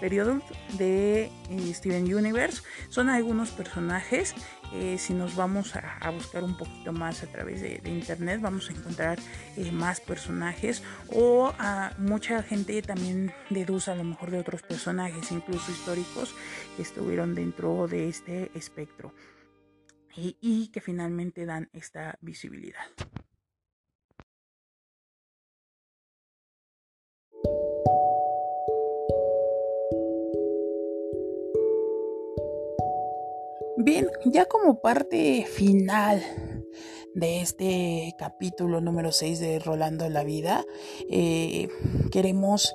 periodo 0.00 0.42
de 0.76 1.30
Steven 1.72 2.12
Universe. 2.12 2.62
Son 2.88 3.08
algunos 3.08 3.50
personajes 3.50 4.34
eh, 4.72 4.96
si 4.98 5.14
nos 5.14 5.36
vamos 5.36 5.74
a, 5.76 6.10
buscar 6.10 6.44
un 6.44 6.56
poquito 6.56 6.92
más 6.92 7.22
a 7.22 7.26
través 7.26 7.60
de, 7.60 7.80
internet, 7.88 8.40
vamos 8.40 8.68
a 8.68 8.72
encontrar 8.72 9.18
eh, 9.56 9.70
más 9.72 10.00
personajes 10.00 10.82
o 11.08 11.52
mucha 11.98 12.42
gente 12.42 12.80
también 12.82 13.32
deduce 13.50 13.90
a 13.90 13.94
lo 13.94 14.04
mejor 14.04 14.30
de 14.30 14.38
otros 14.38 14.62
personajes, 14.62 15.30
incluso 15.32 15.70
históricos, 15.70 16.34
que 16.76 16.82
estuvieron 16.82 17.34
dentro 17.34 17.86
de 17.86 18.08
este 18.08 18.50
espectro 18.54 19.12
y 20.14 20.68
que 20.68 20.80
finalmente 20.80 21.44
dan 21.44 21.68
esta 21.72 22.18
visibilidad. 22.22 22.86
Bien, 33.86 34.08
ya 34.24 34.46
como 34.46 34.80
parte 34.80 35.46
final 35.46 36.20
de 37.14 37.40
este 37.40 38.16
capítulo 38.18 38.80
número 38.80 39.12
6 39.12 39.38
de 39.38 39.60
Rolando 39.60 40.08
la 40.08 40.24
Vida, 40.24 40.64
eh, 41.08 41.68
queremos 42.10 42.74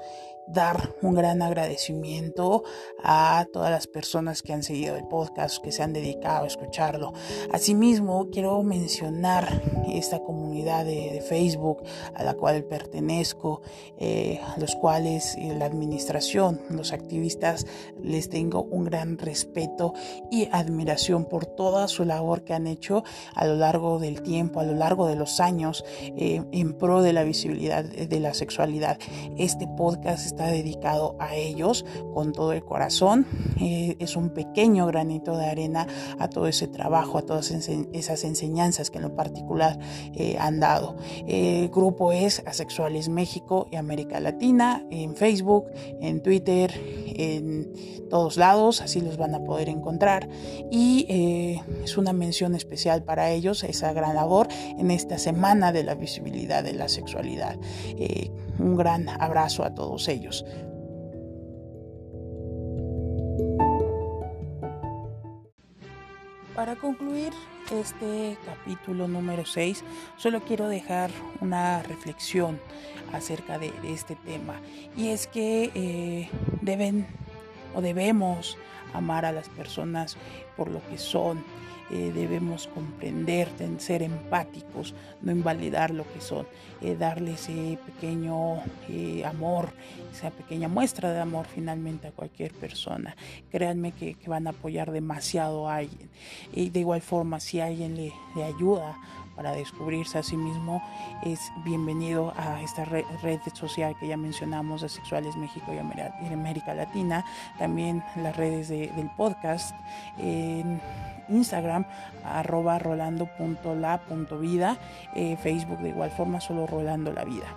dar 0.54 0.96
un 1.02 1.16
gran 1.16 1.42
agradecimiento 1.42 2.64
a 3.04 3.46
todas 3.52 3.72
las 3.72 3.88
personas 3.88 4.42
que 4.42 4.54
han 4.54 4.64
seguido 4.64 4.96
el 4.96 5.08
podcast, 5.08 5.64
que 5.64 5.72
se 5.72 5.84
han 5.84 5.94
dedicado 5.94 6.44
a 6.44 6.48
escucharlo. 6.48 7.14
Asimismo, 7.52 8.30
quiero 8.32 8.62
mencionar 8.64 9.62
esta 9.90 10.20
comunidad 10.20 10.86
de, 10.86 11.22
Facebook 11.22 11.84
a 12.16 12.24
la 12.24 12.34
cual 12.34 12.64
pertenezco, 12.64 13.62
eh, 13.98 14.40
a 14.44 14.60
los 14.60 14.76
cuales 14.76 15.36
eh, 15.38 15.54
la 15.58 15.66
administración, 15.66 16.62
los 16.70 16.94
activistas, 16.94 17.68
les 18.02 18.30
tengo 18.30 18.64
un 18.64 18.86
gran 18.86 19.18
respeto 19.18 19.94
y 20.32 20.48
admiración 20.52 21.26
por 21.26 21.46
toda 21.46 21.88
su 21.88 22.06
labor 22.06 22.44
que 22.44 22.54
han 22.54 22.66
hecho 22.68 23.04
a 23.36 23.46
lo 23.46 23.56
largo 23.56 24.00
del 24.00 24.24
tiempo, 24.24 24.60
a 24.60 24.64
lo 24.64 24.74
largo 24.74 25.08
de 25.08 25.16
los 25.16 25.40
años, 25.40 25.86
eh, 26.18 26.44
en 26.52 26.74
pro 26.74 27.02
de 27.02 27.14
la 27.14 27.24
visibilidad 27.24 27.84
de 27.84 28.20
la 28.20 28.34
sexualidad. 28.34 28.98
Este 29.38 29.68
podcast 29.68 30.26
está 30.26 30.41
dedicado 30.48 31.16
a 31.20 31.36
ellos 31.36 31.86
con 32.14 32.32
todo 32.32 32.54
el 32.54 32.64
corazón. 32.64 33.26
Eh, 33.60 33.96
es 34.00 34.16
un 34.16 34.30
pequeño 34.30 34.88
granito 34.88 35.38
de 35.38 35.46
arena 35.46 35.88
a 36.20 36.30
todo 36.30 36.48
ese 36.48 36.68
trabajo, 36.68 37.18
a 37.18 37.22
todas 37.24 37.52
esas 37.52 38.24
enseñanzas 38.24 38.90
que 38.90 38.98
en 38.98 39.04
lo 39.04 39.16
particular 39.16 39.78
eh, 40.14 40.38
han 40.40 40.60
dado. 40.60 40.96
El 41.28 41.70
grupo 41.70 42.12
es 42.12 42.44
Asexuales 42.46 43.10
México 43.10 43.68
y 43.72 43.76
América 43.76 44.20
Latina 44.20 44.86
en 44.90 45.16
Facebook, 45.16 45.66
en 46.00 46.22
Twitter, 46.22 46.72
en 47.16 47.72
todos 48.10 48.38
lados, 48.38 48.82
así 48.82 49.02
los 49.02 49.18
van 49.18 49.36
a 49.36 49.44
poder 49.44 49.70
encontrar. 49.70 50.28
Y 50.70 51.06
eh, 51.10 51.62
es 51.84 51.98
una 51.98 52.14
mención 52.14 52.56
especial 52.56 53.04
para 53.04 53.32
ellos, 53.32 53.64
esa 53.64 53.94
gran 53.94 54.16
labor 54.16 54.48
en 54.78 54.92
esta 54.92 55.18
semana 55.18 55.72
de 55.72 55.84
la 55.84 55.96
visibilidad 55.96 56.64
de 56.64 56.74
la 56.74 56.90
sexualidad. 56.90 57.58
Un 58.60 58.76
gran 58.76 59.10
abrazo 59.10 59.64
a 59.64 59.74
todos 59.74 60.08
ellos. 60.08 60.46
Para 66.56 66.76
concluir 66.76 67.34
este 67.72 68.38
capítulo 68.46 69.08
número 69.08 69.46
6, 69.46 69.84
solo 70.18 70.42
quiero 70.42 70.68
dejar 70.68 71.10
una 71.40 71.82
reflexión 71.82 72.60
acerca 73.14 73.58
de, 73.58 73.74
este 73.84 74.16
tema. 74.16 74.60
Y 74.96 75.10
es 75.10 75.28
que 75.28 75.72
eh, 75.74 76.30
deben 76.62 77.08
o 77.74 77.82
debemos 77.82 78.58
amar 78.94 79.26
a 79.26 79.32
las 79.32 79.50
personas 79.50 80.18
por 80.58 80.70
lo 80.70 80.86
que 80.88 80.98
son 80.98 81.44
eh, 81.92 82.12
debemos 82.14 82.68
comprender, 82.68 83.50
ser 83.80 84.02
empáticos, 84.02 84.96
no 85.22 85.32
invalidar 85.32 85.92
lo 85.92 86.06
que 86.14 86.22
son, 86.22 86.48
eh, 86.82 86.96
darle 86.96 87.34
ese 87.34 87.78
pequeño 87.86 88.62
eh, 88.88 89.26
amor, 89.26 89.74
esa 90.14 90.32
pequeña 90.32 90.70
muestra 90.70 91.12
de 91.12 91.20
amor 91.20 91.48
finalmente 91.54 92.08
a 92.08 92.12
cualquier 92.12 92.54
persona. 92.54 93.16
Créanme 93.52 93.92
que, 93.92 94.16
van 94.26 94.48
a 94.48 94.52
apoyar 94.52 94.92
demasiado 94.92 95.68
a 95.68 95.78
alguien. 95.78 96.10
Y 96.54 96.70
de 96.70 96.80
igual 96.80 97.02
forma, 97.02 97.42
si 97.42 97.60
alguien 97.60 97.98
le, 97.98 98.14
le 98.36 98.44
ayuda 98.46 98.98
para 99.36 99.52
descubrirse 99.52 100.18
a 100.18 100.24
sí 100.24 100.38
mismo, 100.38 100.84
es 101.24 101.52
bienvenido 101.64 102.34
a 102.38 102.62
esta 102.62 102.86
red, 102.86 103.06
social 103.54 103.96
que 104.00 104.08
ya 104.08 104.18
mencionamos 104.18 104.82
de 104.82 104.90
Sexuales 104.90 105.36
México 105.36 105.74
y 105.74 105.78
América 106.34 106.74
Latina, 106.74 107.26
también 107.58 108.04
las 108.16 108.36
redes 108.36 108.68
de 108.70 108.92
del 108.96 109.10
podcast 109.12 109.76
en 110.18 110.82
Instagram 111.30 111.86
arroba 112.24 112.80
rolando.la.vida, 112.80 114.78
eh, 115.16 115.38
Facebook 115.38 115.80
de 115.80 115.90
igual 115.90 116.12
forma 116.12 116.42
solo 116.42 116.68
Rolando 116.68 117.12
la 117.12 117.24
vida. 117.24 117.48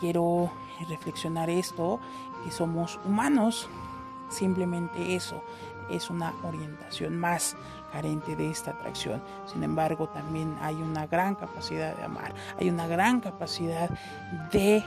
Quiero 0.00 0.50
reflexionar 0.88 1.48
esto, 1.48 2.00
que 2.44 2.50
somos 2.50 2.98
humanos, 3.04 3.68
simplemente 4.28 5.14
eso, 5.14 5.42
es 5.90 6.10
una 6.10 6.32
orientación 6.42 7.16
más 7.16 7.56
carente 7.92 8.34
de 8.34 8.50
esta 8.50 8.72
atracción. 8.72 9.22
Sin 9.46 9.62
embargo, 9.62 10.08
también 10.08 10.56
hay 10.60 10.74
una 10.76 11.06
gran 11.06 11.34
capacidad 11.34 11.94
de 11.96 12.02
amar, 12.02 12.34
hay 12.58 12.70
una 12.70 12.86
gran 12.86 13.20
capacidad 13.20 13.90
de 14.50 14.78
eh, 14.78 14.84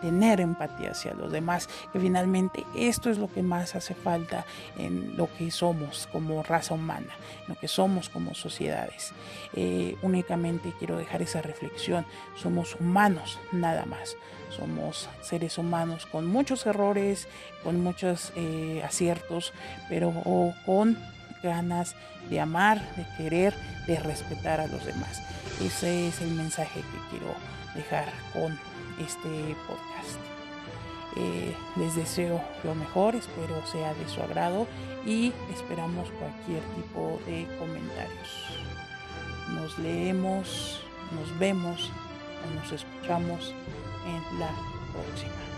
tener 0.00 0.40
empatía 0.40 0.92
hacia 0.92 1.14
los 1.14 1.32
demás, 1.32 1.68
que 1.92 1.98
finalmente 1.98 2.64
esto 2.74 3.10
es 3.10 3.18
lo 3.18 3.30
que 3.30 3.42
más 3.42 3.74
hace 3.74 3.94
falta 3.94 4.44
en 4.78 5.16
lo 5.16 5.28
que 5.36 5.50
somos 5.50 6.08
como 6.12 6.42
raza 6.42 6.74
humana, 6.74 7.12
en 7.42 7.54
lo 7.54 7.60
que 7.60 7.68
somos 7.68 8.08
como 8.08 8.34
sociedades. 8.34 9.12
Eh, 9.54 9.96
únicamente 10.02 10.72
quiero 10.78 10.96
dejar 10.96 11.22
esa 11.22 11.42
reflexión, 11.42 12.06
somos 12.36 12.76
humanos, 12.76 13.38
nada 13.52 13.84
más. 13.84 14.16
Somos 14.50 15.08
seres 15.20 15.58
humanos 15.58 16.06
con 16.06 16.26
muchos 16.26 16.64
errores, 16.66 17.26
con 17.64 17.82
muchos 17.82 18.32
eh, 18.36 18.82
aciertos, 18.84 19.52
pero 19.88 20.12
con 20.64 20.96
ganas 21.44 21.94
de 22.28 22.40
amar, 22.40 22.80
de 22.96 23.06
querer, 23.16 23.54
de 23.86 24.00
respetar 24.00 24.60
a 24.60 24.66
los 24.66 24.84
demás. 24.84 25.22
Ese 25.62 26.08
es 26.08 26.20
el 26.20 26.30
mensaje 26.30 26.80
que 26.80 27.10
quiero 27.10 27.32
dejar 27.74 28.06
con 28.32 28.58
este 28.98 29.54
podcast. 29.68 30.18
Eh, 31.16 31.54
les 31.76 31.94
deseo 31.94 32.42
lo 32.64 32.74
mejor, 32.74 33.14
espero 33.14 33.64
sea 33.66 33.94
de 33.94 34.08
su 34.08 34.20
agrado 34.20 34.66
y 35.06 35.32
esperamos 35.52 36.10
cualquier 36.18 36.62
tipo 36.74 37.20
de 37.26 37.46
comentarios. 37.58 38.30
Nos 39.54 39.78
leemos, 39.78 40.82
nos 41.12 41.38
vemos 41.38 41.92
o 42.42 42.60
nos 42.60 42.72
escuchamos 42.72 43.54
en 44.06 44.40
la 44.40 44.50
próxima. 44.92 45.53